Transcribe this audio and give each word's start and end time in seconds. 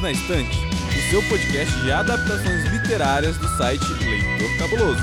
Perdidos 0.00 0.02
na 0.02 0.10
Estante, 0.12 0.58
o 0.58 1.10
seu 1.10 1.22
podcast 1.28 1.74
de 1.80 1.92
adaptações 1.92 2.64
literárias 2.72 3.36
do 3.36 3.48
site 3.56 3.84
Leitor 3.84 4.58
Cabuloso. 4.58 5.02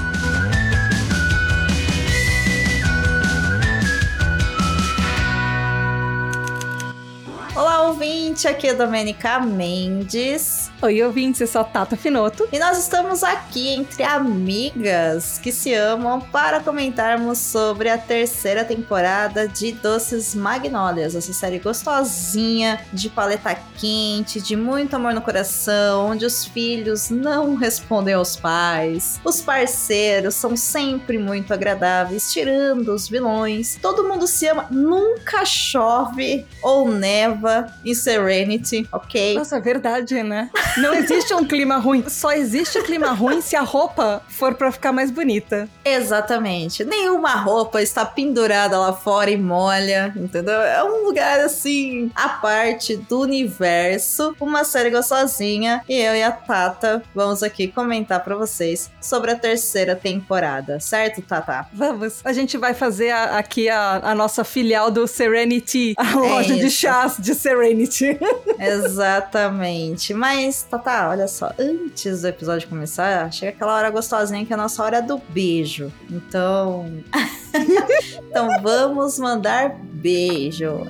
Olá, 7.56 7.84
ouvinte! 7.84 8.48
Aqui 8.48 8.68
é 8.68 8.74
Domenica 8.74 9.40
Mendes. 9.40 10.67
Oi, 10.80 11.02
ouvinte, 11.02 11.42
eu 11.42 11.48
sou 11.48 11.62
a 11.62 11.64
Tata 11.64 11.98
Finoto. 11.98 12.48
E 12.52 12.60
nós 12.60 12.78
estamos 12.78 13.24
aqui 13.24 13.70
entre 13.70 14.04
amigas 14.04 15.40
que 15.40 15.52
se 15.52 15.74
amam 15.74 16.22
para 16.22 16.60
comentarmos 16.60 17.40
sobre 17.40 17.90
a 17.90 17.98
terceira 17.98 18.64
temporada 18.64 19.48
de 19.48 19.72
Doces 19.72 20.36
Magnólias, 20.36 21.16
essa 21.16 21.34
série 21.34 21.58
gostosinha, 21.58 22.80
de 22.94 23.10
paleta 23.10 23.56
quente, 23.76 24.40
de 24.40 24.56
muito 24.56 24.96
amor 24.96 25.16
no 25.16 25.22
coração, 25.22 26.12
onde 26.12 26.28
os 26.28 26.46
filhos 26.46 27.10
não 27.10 27.56
respondem 27.56 28.14
aos 28.14 28.36
pais, 28.36 29.20
os 29.26 29.42
parceiros 29.42 30.36
são 30.36 30.56
sempre 30.56 31.18
muito 31.18 31.56
agradáveis, 31.56 32.32
tirando 32.32 32.90
os 32.94 33.10
vilões. 33.10 33.80
Todo 33.82 34.08
mundo 34.08 34.28
se 34.28 34.46
ama, 34.46 34.68
nunca 34.70 35.44
chove 35.44 36.46
ou 36.62 36.88
neva 36.88 37.66
em 37.84 37.96
Serenity, 37.96 38.88
ok? 38.92 39.34
Nossa, 39.34 39.58
é 39.58 39.60
verdade, 39.60 40.22
né? 40.22 40.52
Não 40.78 40.94
existe 40.94 41.34
um 41.34 41.46
clima 41.46 41.78
ruim. 41.78 42.04
Só 42.08 42.32
existe 42.32 42.82
clima 42.84 43.12
ruim 43.12 43.42
se 43.42 43.56
a 43.56 43.62
roupa 43.62 44.22
for 44.28 44.56
pra 44.56 44.72
ficar 44.72 44.92
mais 44.92 45.10
bonita. 45.10 45.68
Exatamente. 45.84 46.84
Nenhuma 46.84 47.36
roupa 47.36 47.82
está 47.82 48.06
pendurada 48.06 48.78
lá 48.78 48.94
fora 48.94 49.32
e 49.32 49.38
molha, 49.38 50.14
entendeu? 50.16 50.62
É 50.62 50.84
um 50.84 51.06
lugar 51.06 51.40
assim, 51.40 52.12
à 52.16 52.30
parte 52.30 52.98
do 52.98 53.22
universo. 53.22 54.36
Uma 54.40 54.64
série 54.64 54.90
gostosinha. 54.90 55.84
E 55.88 56.00
eu 56.00 56.16
e 56.16 56.24
a 56.24 56.32
Tata 56.32 57.04
vamos 57.14 57.44
aqui 57.44 57.68
comentar 57.68 58.24
para 58.24 58.36
vocês 58.36 58.90
sobre 59.02 59.32
a 59.32 59.36
terceira 59.36 59.96
temporada, 59.96 60.80
certo, 60.80 61.22
Tata? 61.22 61.68
Vamos. 61.74 62.20
A 62.24 62.34
gente 62.34 62.58
vai 62.58 62.74
fazer 62.74 63.10
a, 63.12 63.38
aqui 63.38 63.70
a, 63.70 64.00
a, 64.04 64.16
nossa 64.16 64.44
filial 64.44 64.92
do 64.92 65.08
Serenity, 65.08 65.94
a 65.98 66.12
é 66.12 66.16
loja 66.16 66.54
isso. 66.54 66.66
de 66.66 66.72
chás 66.72 67.16
de 67.18 67.34
Serenity. 67.34 68.18
Exatamente. 68.60 70.14
Mas, 70.14 70.57
Tata, 70.64 71.10
olha 71.10 71.28
só, 71.28 71.52
antes 71.60 72.22
do 72.22 72.28
episódio 72.28 72.68
começar, 72.68 73.32
chega 73.32 73.52
aquela 73.52 73.76
hora 73.76 73.90
gostosinha 73.90 74.46
que 74.46 74.54
é 74.54 74.56
a 74.56 74.58
nossa 74.58 74.84
hora 74.84 75.02
do 75.02 75.18
beijo. 75.30 75.92
Então. 76.10 76.92
então 78.30 78.62
vamos 78.62 79.20
mandar 79.20 79.78
beijo. 79.82 80.86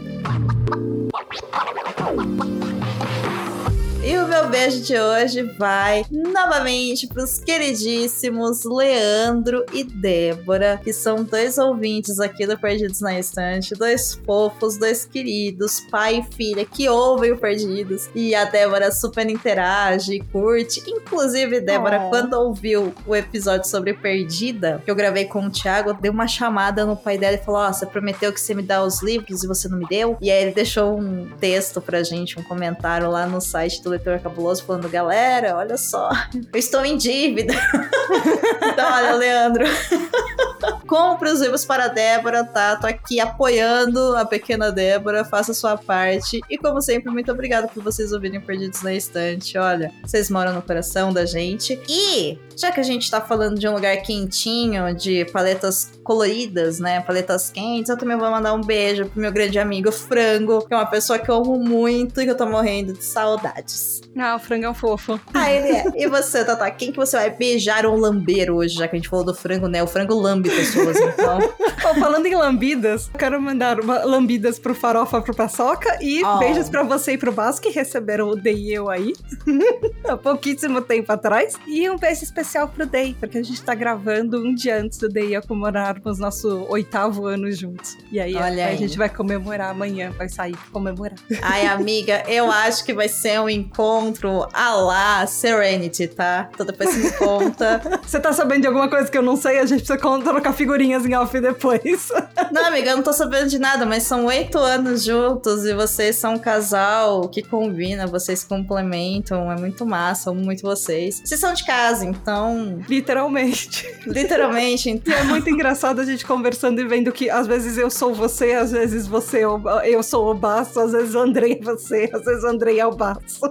E 4.08 4.18
o 4.18 4.26
meu 4.26 4.48
beijo 4.48 4.80
de 4.80 4.98
hoje 4.98 5.44
vai 5.44 6.06
novamente 6.10 7.06
para 7.08 7.26
os 7.26 7.40
queridíssimos 7.40 8.64
Leandro 8.64 9.66
e 9.74 9.84
Débora, 9.84 10.80
que 10.82 10.94
são 10.94 11.26
dois 11.26 11.58
ouvintes 11.58 12.18
aqui 12.18 12.48
do 12.48 12.58
Perdidos 12.58 13.02
na 13.02 13.20
Estante, 13.20 13.76
dois 13.76 14.14
fofos, 14.26 14.78
dois 14.78 15.04
queridos, 15.04 15.82
pai 15.92 16.20
e 16.20 16.36
filha, 16.36 16.64
que 16.64 16.88
ouvem 16.88 17.34
o 17.34 17.38
Perdidos. 17.38 18.10
E 18.16 18.34
a 18.34 18.46
Débora 18.46 18.94
super 18.94 19.30
interage, 19.30 20.22
curte. 20.32 20.82
Inclusive, 20.88 21.60
Débora, 21.60 22.04
oh. 22.06 22.10
quando 22.10 22.34
ouviu 22.36 22.94
o 23.06 23.14
episódio 23.14 23.70
sobre 23.70 23.94
Perdida, 23.94 24.82
que 24.86 24.90
eu 24.90 24.96
gravei 24.96 25.26
com 25.26 25.46
o 25.46 25.50
Thiago, 25.50 25.94
deu 26.00 26.14
uma 26.14 26.30
chamada 26.30 26.86
no 26.86 26.96
pai 26.96 27.18
dela 27.18 27.36
e 27.36 27.44
falou: 27.44 27.60
Ó, 27.60 27.68
oh, 27.68 27.74
você 27.74 27.86
prometeu 27.86 28.32
que 28.32 28.40
você 28.40 28.54
me 28.54 28.64
dá 28.64 28.82
os 28.82 29.04
livros 29.04 29.44
e 29.44 29.48
você 29.48 29.68
não 29.68 29.78
me 29.78 29.86
deu? 29.86 30.18
E 30.22 30.32
aí 30.32 30.44
ele 30.44 30.54
deixou 30.54 30.98
um 30.98 31.28
texto 31.42 31.82
pra 31.82 32.04
gente, 32.04 32.40
um 32.40 32.44
comentário 32.44 33.12
lá 33.12 33.26
no 33.26 33.42
site 33.42 33.84
do 33.84 33.97
Leitor 33.98 34.20
Cabuloso 34.20 34.64
falando, 34.64 34.88
galera, 34.88 35.58
olha 35.58 35.76
só, 35.76 36.10
eu 36.34 36.60
estou 36.60 36.86
em 36.86 36.96
dívida. 36.96 37.54
então, 38.72 38.94
olha, 38.94 39.14
Leandro. 39.16 39.66
Compre 40.88 41.30
os 41.30 41.42
livros 41.42 41.66
para 41.66 41.86
a 41.86 41.88
Débora, 41.90 42.46
tá? 42.46 42.78
Tô 42.78 42.88
aqui 42.88 43.20
apoiando 43.20 44.16
a 44.16 44.26
pequena 44.26 44.72
Débora, 44.72 45.26
faça 45.26 45.54
sua 45.54 45.78
parte. 45.78 46.40
E 46.50 46.58
como 46.58 46.82
sempre, 46.82 47.12
muito 47.12 47.32
obrigada 47.32 47.68
por 47.68 47.84
vocês 47.84 48.14
ouvirem 48.14 48.40
Perdidos 48.40 48.82
na 48.82 48.94
Estante. 48.94 49.58
Olha, 49.58 49.92
vocês 50.04 50.30
moram 50.30 50.54
no 50.54 50.62
coração 50.62 51.12
da 51.12 51.26
gente. 51.26 51.80
E, 51.90 52.38
já 52.56 52.72
que 52.72 52.80
a 52.80 52.84
gente 52.84 53.12
tá 53.12 53.20
falando 53.20 53.60
de 53.60 53.68
um 53.68 53.74
lugar 53.74 53.98
quentinho, 53.98 54.96
de 54.96 55.26
paletas 55.26 55.92
coloridas, 56.08 56.80
né? 56.80 57.02
Paletas 57.02 57.50
quentes, 57.50 57.90
eu 57.90 57.98
também 57.98 58.16
vou 58.16 58.32
mandar 58.32 58.54
um 58.54 58.62
beijo 58.62 59.08
pro 59.08 59.20
meu 59.20 59.30
grande 59.30 59.60
amigo 59.60 59.92
Frango, 59.92 60.66
que 60.66 60.74
é 60.74 60.78
uma 60.78 60.86
pessoa 60.86 61.20
que 61.20 61.30
eu 61.30 61.36
amo 61.36 61.60
muito 61.60 62.22
e 62.22 62.24
que 62.24 62.32
eu 62.32 62.38
tô 62.38 62.46
morrendo 62.46 62.94
de 62.94 63.04
saudades. 63.04 64.00
Ah, 64.18 64.38
o 64.38 64.40
Frango 64.40 64.66
é 64.66 64.70
um 64.70 64.74
fofo. 64.74 65.20
Ah, 65.34 65.52
ele 65.52 65.68
é. 65.68 65.84
E 65.98 66.08
você, 66.08 66.46
Tata? 66.46 66.72
Quem 66.72 66.94
que 66.94 66.98
você 66.98 67.18
vai 67.18 67.30
beijar 67.30 67.86
ou 67.86 67.98
lamber 67.98 68.50
hoje, 68.50 68.76
já 68.76 68.88
que 68.88 68.96
a 68.96 69.00
gente 69.00 69.10
falou 69.10 69.26
do 69.26 69.36
frango, 69.36 69.68
né? 69.68 69.84
O 69.84 69.88
frango 69.88 70.16
lambe 70.16 70.50
pessoas, 70.50 70.96
então. 70.96 71.40
falando 72.00 72.26
em 72.26 72.36
lambidas, 72.36 73.10
quero 73.18 73.42
mandar 73.42 73.78
lambidas 73.80 74.58
pro 74.58 74.74
Farofa, 74.74 75.22
pro 75.22 75.36
Paçoca 75.36 75.98
e 76.02 76.24
oh. 76.24 76.38
beijos 76.38 76.70
pra 76.70 76.84
você 76.84 77.14
e 77.14 77.18
pro 77.18 77.32
Basco, 77.32 77.68
que 77.68 77.70
receberam 77.70 78.30
o 78.30 78.36
Day 78.36 78.74
eu 78.74 78.90
aí, 78.90 79.14
há 80.08 80.16
pouquíssimo 80.16 80.82
tempo 80.82 81.12
atrás. 81.12 81.56
E 81.68 81.90
um 81.90 81.98
beijo 81.98 82.24
especial 82.24 82.70
pro 82.70 82.86
Day, 82.86 83.16
porque 83.20 83.38
a 83.38 83.44
gente 83.44 83.62
tá 83.62 83.76
gravando 83.76 84.42
um 84.42 84.56
dia 84.56 84.80
antes 84.80 84.98
do 84.98 85.10
Day 85.10 85.36
comemorar 85.48 85.97
comemorarmos 85.98 86.20
nosso 86.20 86.66
oitavo 86.70 87.26
ano 87.26 87.52
juntos. 87.52 87.98
E 88.12 88.20
aí, 88.20 88.36
Olha 88.36 88.66
a, 88.66 88.68
aí. 88.68 88.76
a 88.76 88.78
gente 88.78 88.98
vai 88.98 89.10
comemorar 89.10 89.72
amanhã, 89.72 90.12
vai 90.12 90.30
sair 90.30 90.58
comemorar. 90.72 91.18
Ai, 91.42 91.66
amiga, 91.68 92.24
eu 92.28 92.52
acho 92.52 92.84
que 92.84 92.94
vai 92.94 93.08
ser 93.08 93.40
um 93.40 93.50
encontro 93.50 94.48
a 94.54 94.74
lá 94.76 95.28
Serenity, 95.28 96.08
tá? 96.08 96.50
Então 96.54 96.66
depois 96.66 96.90
você 96.90 97.00
me 97.00 97.12
conta. 97.14 97.82
você 98.06 98.20
tá 98.20 98.34
sabendo 98.34 98.62
de 98.62 98.68
alguma 98.68 98.90
coisa 98.90 99.10
que 99.10 99.18
eu 99.18 99.22
não 99.22 99.36
sei? 99.36 99.60
A 99.60 99.66
gente 99.66 99.84
precisa 99.84 99.98
trocar 100.24 100.54
figurinhas 100.54 101.06
em 101.06 101.16
off 101.16 101.40
depois. 101.40 102.10
não, 102.52 102.66
amiga, 102.66 102.92
eu 102.92 102.98
não 102.98 103.04
tô 103.04 103.14
sabendo 103.14 103.50
de 103.50 103.60
nada, 103.60 103.86
mas 103.86 104.04
são 104.04 104.26
oito 104.26 104.58
anos 104.58 105.04
juntos 105.04 105.66
e 105.66 105.74
vocês 105.74 106.16
são 106.16 106.36
um 106.36 106.40
casal 106.40 107.28
que 107.30 107.42
combina, 107.42 108.08
vocês 108.08 108.44
complementam, 108.44 109.52
é 109.52 109.56
muito 109.56 109.86
massa, 109.86 110.30
amo 110.30 110.42
muito 110.42 110.62
vocês. 110.62 111.22
Vocês 111.24 111.40
são 111.40 111.54
de 111.54 111.66
casa, 111.66 112.06
então. 112.06 112.80
Literalmente. 112.88 113.86
Literalmente, 114.06 114.90
então. 114.90 115.14
E 115.14 115.18
é 115.18 115.24
muito 115.24 115.50
engraçado 115.50 115.87
engraçado 115.88 116.02
a 116.02 116.06
gente 116.06 116.26
conversando 116.26 116.82
e 116.82 116.86
vendo 116.86 117.12
que 117.12 117.30
às 117.30 117.48
vezes 117.48 117.78
eu 117.78 117.90
sou 117.90 118.14
você, 118.14 118.54
às 118.54 118.72
vezes 118.72 119.08
você 119.08 119.40
é 119.40 119.90
eu 119.90 120.04
sou 120.04 120.32
o 120.32 120.34
Baço, 120.34 120.80
às 120.80 120.92
vezes 120.92 121.16
o 121.16 121.20
Andrei 121.20 121.54
é 121.54 121.64
você, 121.64 122.10
às 122.12 122.26
vezes 122.26 122.44
o 122.44 122.48
Andrei 122.48 122.80
é 122.80 122.86
o 122.86 122.92
Baço. 122.92 123.42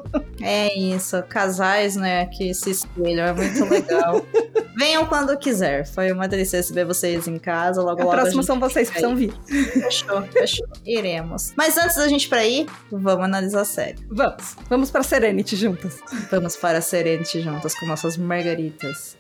É 0.43 0.79
isso, 0.79 1.23
casais, 1.29 1.97
né, 1.97 2.27
que 2.27 2.53
se 2.53 2.71
espelham, 2.71 3.27
é 3.27 3.33
muito 3.33 3.65
legal. 3.65 4.23
Venham 4.77 5.07
quando 5.07 5.37
quiser, 5.39 5.87
foi 5.87 6.13
uma 6.13 6.29
delícia 6.29 6.59
receber 6.59 6.85
vocês 6.85 7.27
em 7.27 7.39
casa, 7.39 7.81
logo 7.81 8.03
a 8.03 8.05
logo. 8.05 8.17
Próximo 8.17 8.41
a 8.41 8.45
são 8.45 8.61
vocês 8.61 8.89
que 8.89 9.01
precisam 9.01 9.17
vir. 9.17 9.33
Fechou, 9.47 10.23
fechou. 10.25 10.69
Iremos. 10.85 11.55
Mas 11.57 11.79
antes 11.79 11.97
da 11.97 12.07
gente 12.09 12.29
pra 12.29 12.45
ir, 12.45 12.67
vamos 12.91 13.25
analisar 13.25 13.63
a 13.63 13.65
série. 13.65 13.97
Vamos. 14.11 14.57
Vamos 14.69 14.91
pra 14.91 15.03
Serenity 15.03 15.57
juntas. 15.57 15.99
Vamos 16.31 16.57
para 16.57 16.79
a 16.79 16.83
Serenity 16.83 17.41
juntas 17.41 17.75
com 17.75 17.87
nossas 17.87 18.19
margaritas. 18.19 19.17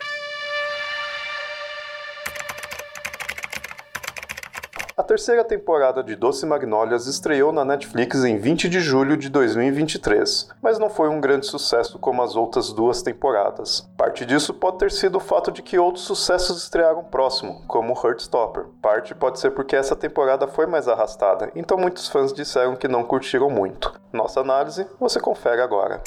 A 4.98 5.02
terceira 5.02 5.44
temporada 5.44 6.02
de 6.02 6.16
Doce 6.16 6.46
Magnólias 6.46 7.06
estreou 7.06 7.52
na 7.52 7.66
Netflix 7.66 8.24
em 8.24 8.38
20 8.38 8.66
de 8.66 8.80
julho 8.80 9.14
de 9.14 9.28
2023, 9.28 10.48
mas 10.62 10.78
não 10.78 10.88
foi 10.88 11.10
um 11.10 11.20
grande 11.20 11.44
sucesso 11.44 11.98
como 11.98 12.22
as 12.22 12.34
outras 12.34 12.72
duas 12.72 13.02
temporadas. 13.02 13.86
Parte 13.94 14.24
disso 14.24 14.54
pode 14.54 14.78
ter 14.78 14.90
sido 14.90 15.16
o 15.16 15.20
fato 15.20 15.52
de 15.52 15.60
que 15.60 15.78
outros 15.78 16.06
sucessos 16.06 16.62
estrearam 16.62 17.04
próximo, 17.04 17.62
como 17.68 17.92
Heartstopper. 17.92 18.68
Parte 18.80 19.14
pode 19.14 19.38
ser 19.38 19.50
porque 19.50 19.76
essa 19.76 19.94
temporada 19.94 20.48
foi 20.48 20.64
mais 20.64 20.88
arrastada, 20.88 21.52
então 21.54 21.76
muitos 21.76 22.08
fãs 22.08 22.32
disseram 22.32 22.74
que 22.74 22.88
não 22.88 23.04
curtiram 23.04 23.50
muito. 23.50 23.92
Nossa 24.14 24.40
análise 24.40 24.86
você 24.98 25.20
confere 25.20 25.60
agora. 25.60 26.00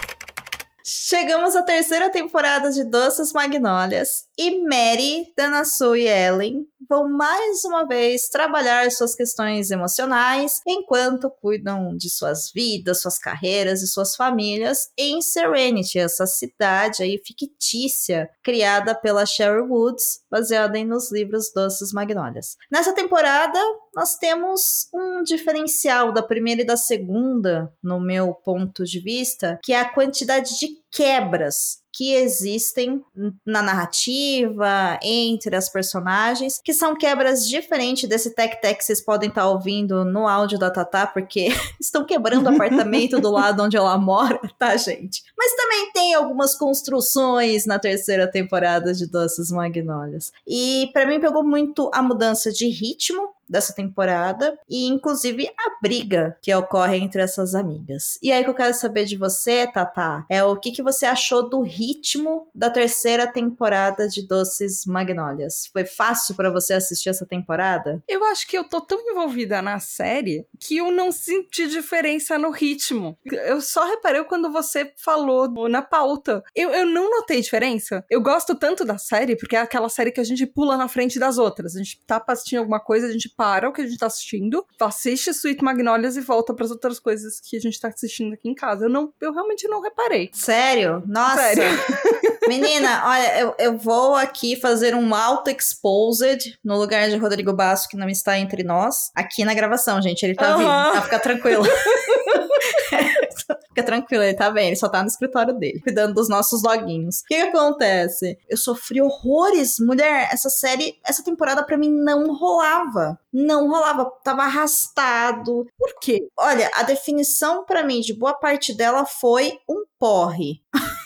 Chegamos 0.83 1.56
à 1.56 1.62
terceira 1.62 2.09
temporada 2.09 2.71
de 2.71 2.83
Doces 2.83 3.33
Magnólias 3.33 4.28
e 4.41 4.63
Mary, 4.63 5.33
Danasu 5.36 5.97
e 5.97 6.07
Ellen 6.07 6.65
vão 6.89 7.09
mais 7.09 7.65
uma 7.65 7.86
vez 7.86 8.30
trabalhar 8.30 8.89
suas 8.89 9.13
questões 9.13 9.69
emocionais 9.69 10.62
enquanto 10.65 11.30
cuidam 11.30 11.95
de 11.97 12.09
suas 12.09 12.50
vidas, 12.50 13.01
suas 13.01 13.19
carreiras 13.19 13.81
e 13.81 13.88
suas 13.88 14.15
famílias 14.15 14.89
em 14.97 15.21
Serenity, 15.21 16.00
essa 16.00 16.25
cidade 16.25 17.03
aí 17.03 17.21
fictícia 17.24 18.30
criada 18.41 18.95
pela 18.95 19.25
Sherry 19.25 19.62
Woods, 19.62 20.21
baseada 20.31 20.81
nos 20.85 21.12
livros 21.12 21.51
Doces 21.53 21.92
Magnólias. 21.92 22.56
Nessa 22.71 22.94
temporada, 22.94 23.59
nós 23.94 24.15
temos 24.15 24.88
um 24.94 25.21
diferencial 25.21 26.13
da 26.13 26.24
primeira 26.24 26.62
e 26.62 26.65
da 26.65 26.77
segunda, 26.77 27.74
no 27.83 28.00
meu 28.00 28.33
ponto 28.33 28.85
de 28.85 29.01
vista, 29.01 29.59
que 29.62 29.74
é 29.74 29.81
a 29.81 29.89
quantidade 29.94 30.57
de 30.57 30.69
quebras 30.89 31.80
que 31.94 32.13
existem 32.13 33.03
na 33.45 33.62
narrativa, 33.62 35.00
entre 35.03 35.56
as 35.56 35.69
personagens, 35.69 36.62
que 36.63 36.74
são 36.74 36.95
quebras 36.95 37.47
diferentes 37.47 38.07
desse 38.07 38.33
tec-tec 38.33 38.77
que 38.77 38.83
vocês 38.83 39.01
podem 39.01 39.30
estar 39.30 39.41
tá 39.41 39.50
ouvindo 39.50 40.06
no 40.06 40.27
áudio 40.27 40.59
da 40.59 40.69
Tatá, 40.69 41.07
porque 41.07 41.50
estão 41.80 42.06
quebrando 42.06 42.47
o 42.47 42.53
apartamento 42.53 43.19
do 43.19 43.31
lado 43.31 43.63
onde 43.63 43.77
ela 43.77 43.97
mora, 43.97 44.39
tá, 44.57 44.75
gente? 44.77 45.24
Mas 45.38 45.56
também 45.56 45.91
tem 45.91 46.13
algumas 46.13 46.56
construções 46.56 47.65
na 47.65 47.80
terceira 47.80 48.30
temporada 48.30 48.94
de 48.94 49.07
Doces 49.07 49.51
Magnólias. 49.51 50.31
E 50.47 50.89
para 50.94 51.06
mim 51.06 51.19
pegou 51.19 51.44
muito 51.44 51.89
a 51.94 52.01
mudança 52.01 52.51
de 52.51 52.68
ritmo, 52.68 53.30
dessa 53.49 53.73
temporada 53.73 54.57
e 54.69 54.87
inclusive 54.87 55.47
a 55.47 55.81
briga 55.81 56.37
que 56.41 56.53
ocorre 56.53 56.97
entre 56.97 57.21
essas 57.21 57.55
amigas. 57.55 58.19
E 58.21 58.31
aí 58.31 58.43
que 58.43 58.49
eu 58.49 58.53
quero 58.53 58.73
saber 58.73 59.05
de 59.05 59.17
você, 59.17 59.67
Tata, 59.67 60.25
é 60.29 60.43
o 60.43 60.55
que, 60.55 60.71
que 60.71 60.83
você 60.83 61.05
achou 61.05 61.49
do 61.49 61.61
ritmo 61.61 62.47
da 62.53 62.69
terceira 62.69 63.25
temporada 63.25 64.07
de 64.07 64.27
Doces 64.27 64.85
Magnólias? 64.85 65.67
Foi 65.71 65.85
fácil 65.85 66.35
para 66.35 66.51
você 66.51 66.73
assistir 66.73 67.09
essa 67.09 67.25
temporada? 67.25 68.03
Eu 68.07 68.23
acho 68.25 68.47
que 68.47 68.57
eu 68.57 68.63
tô 68.63 68.81
tão 68.81 68.99
envolvida 68.99 69.61
na 69.61 69.79
série 69.79 70.45
que 70.59 70.77
eu 70.77 70.91
não 70.91 71.11
senti 71.11 71.67
diferença 71.67 72.37
no 72.37 72.51
ritmo. 72.51 73.17
Eu 73.25 73.61
só 73.61 73.85
reparei 73.85 74.23
quando 74.23 74.51
você 74.51 74.93
falou 74.97 75.49
na 75.69 75.81
pauta. 75.81 76.43
Eu, 76.55 76.71
eu 76.71 76.85
não 76.85 77.09
notei 77.09 77.41
diferença. 77.41 78.03
Eu 78.09 78.21
gosto 78.21 78.55
tanto 78.55 78.85
da 78.85 78.97
série 78.97 79.35
porque 79.35 79.55
é 79.55 79.59
aquela 79.59 79.89
série 79.89 80.11
que 80.11 80.19
a 80.19 80.23
gente 80.23 80.45
pula 80.45 80.77
na 80.77 80.87
frente 80.87 81.19
das 81.19 81.37
outras. 81.37 81.75
A 81.75 81.79
gente 81.79 82.01
tá 82.05 82.23
assistindo 82.27 82.59
alguma 82.59 82.79
coisa, 82.79 83.07
a 83.07 83.11
gente 83.11 83.29
para 83.39 83.69
o 83.69 83.71
que 83.71 83.80
a 83.80 83.88
gente 83.88 83.97
tá 83.97 84.07
assistindo, 84.07 84.65
assiste 84.81 85.30
Sweet 85.30 85.63
Magnolias 85.63 86.18
e 86.18 86.19
volta 86.19 86.53
para 86.53 86.65
as 86.65 86.71
outras 86.71 87.00
coisas 87.00 87.39
que 87.39 87.56
a 87.56 87.59
gente 87.62 87.80
tá 87.80 87.88
assistindo 87.88 88.33
aqui 88.33 88.50
em 88.50 88.53
casa. 88.53 88.83
Eu 88.83 88.89
não, 88.89 89.13
eu 89.21 89.31
realmente 89.31 89.65
não 89.69 89.81
reparei. 89.81 90.30
Sério? 90.33 91.01
Nossa. 91.07 91.38
Sério. 91.38 91.63
Menina, 92.50 93.03
olha, 93.06 93.39
eu, 93.39 93.56
eu 93.57 93.77
vou 93.77 94.15
aqui 94.15 94.57
fazer 94.57 94.94
um 94.94 95.15
auto-exposed 95.15 96.59
no 96.62 96.77
lugar 96.77 97.07
de 97.07 97.15
Rodrigo 97.15 97.53
Basso, 97.53 97.88
que 97.88 97.95
não 97.95 98.09
está 98.09 98.38
entre 98.38 98.62
nós, 98.62 99.09
aqui 99.15 99.45
na 99.45 99.53
gravação, 99.53 100.01
gente. 100.01 100.24
Ele 100.24 100.35
tá 100.35 100.51
uhum. 100.51 100.57
vivo, 100.57 100.69
tá? 100.69 101.01
Fica 101.03 101.19
tranquilo. 101.19 101.63
Fica 103.69 103.83
tranquilo, 103.83 104.24
ele 104.24 104.33
tá 104.33 104.50
bem, 104.50 104.68
ele 104.68 104.75
só 104.75 104.89
tá 104.89 105.01
no 105.01 105.07
escritório 105.07 105.54
dele, 105.54 105.80
cuidando 105.81 106.16
dos 106.16 106.27
nossos 106.27 106.63
loguinhos. 106.63 107.19
O 107.19 107.25
que, 107.25 107.36
que 107.36 107.42
acontece? 107.57 108.38
Eu 108.50 108.57
sofri 108.57 109.01
horrores, 109.01 109.77
mulher. 109.80 110.27
Essa 110.31 110.50
série, 110.50 110.98
essa 111.06 111.24
temporada 111.24 111.63
para 111.63 111.77
mim 111.77 111.92
não 111.92 112.33
rolava. 112.33 113.19
Não 113.31 113.69
rolava, 113.69 114.12
tava 114.24 114.42
arrastado. 114.42 115.68
Por 115.77 116.00
quê? 116.01 116.27
Olha, 116.38 116.69
a 116.75 116.83
definição 116.83 117.63
para 117.63 117.83
mim 117.83 118.01
de 118.01 118.13
boa 118.13 118.33
parte 118.33 118.74
dela 118.74 119.06
foi 119.06 119.60
um 119.69 119.83
porre. 120.00 120.62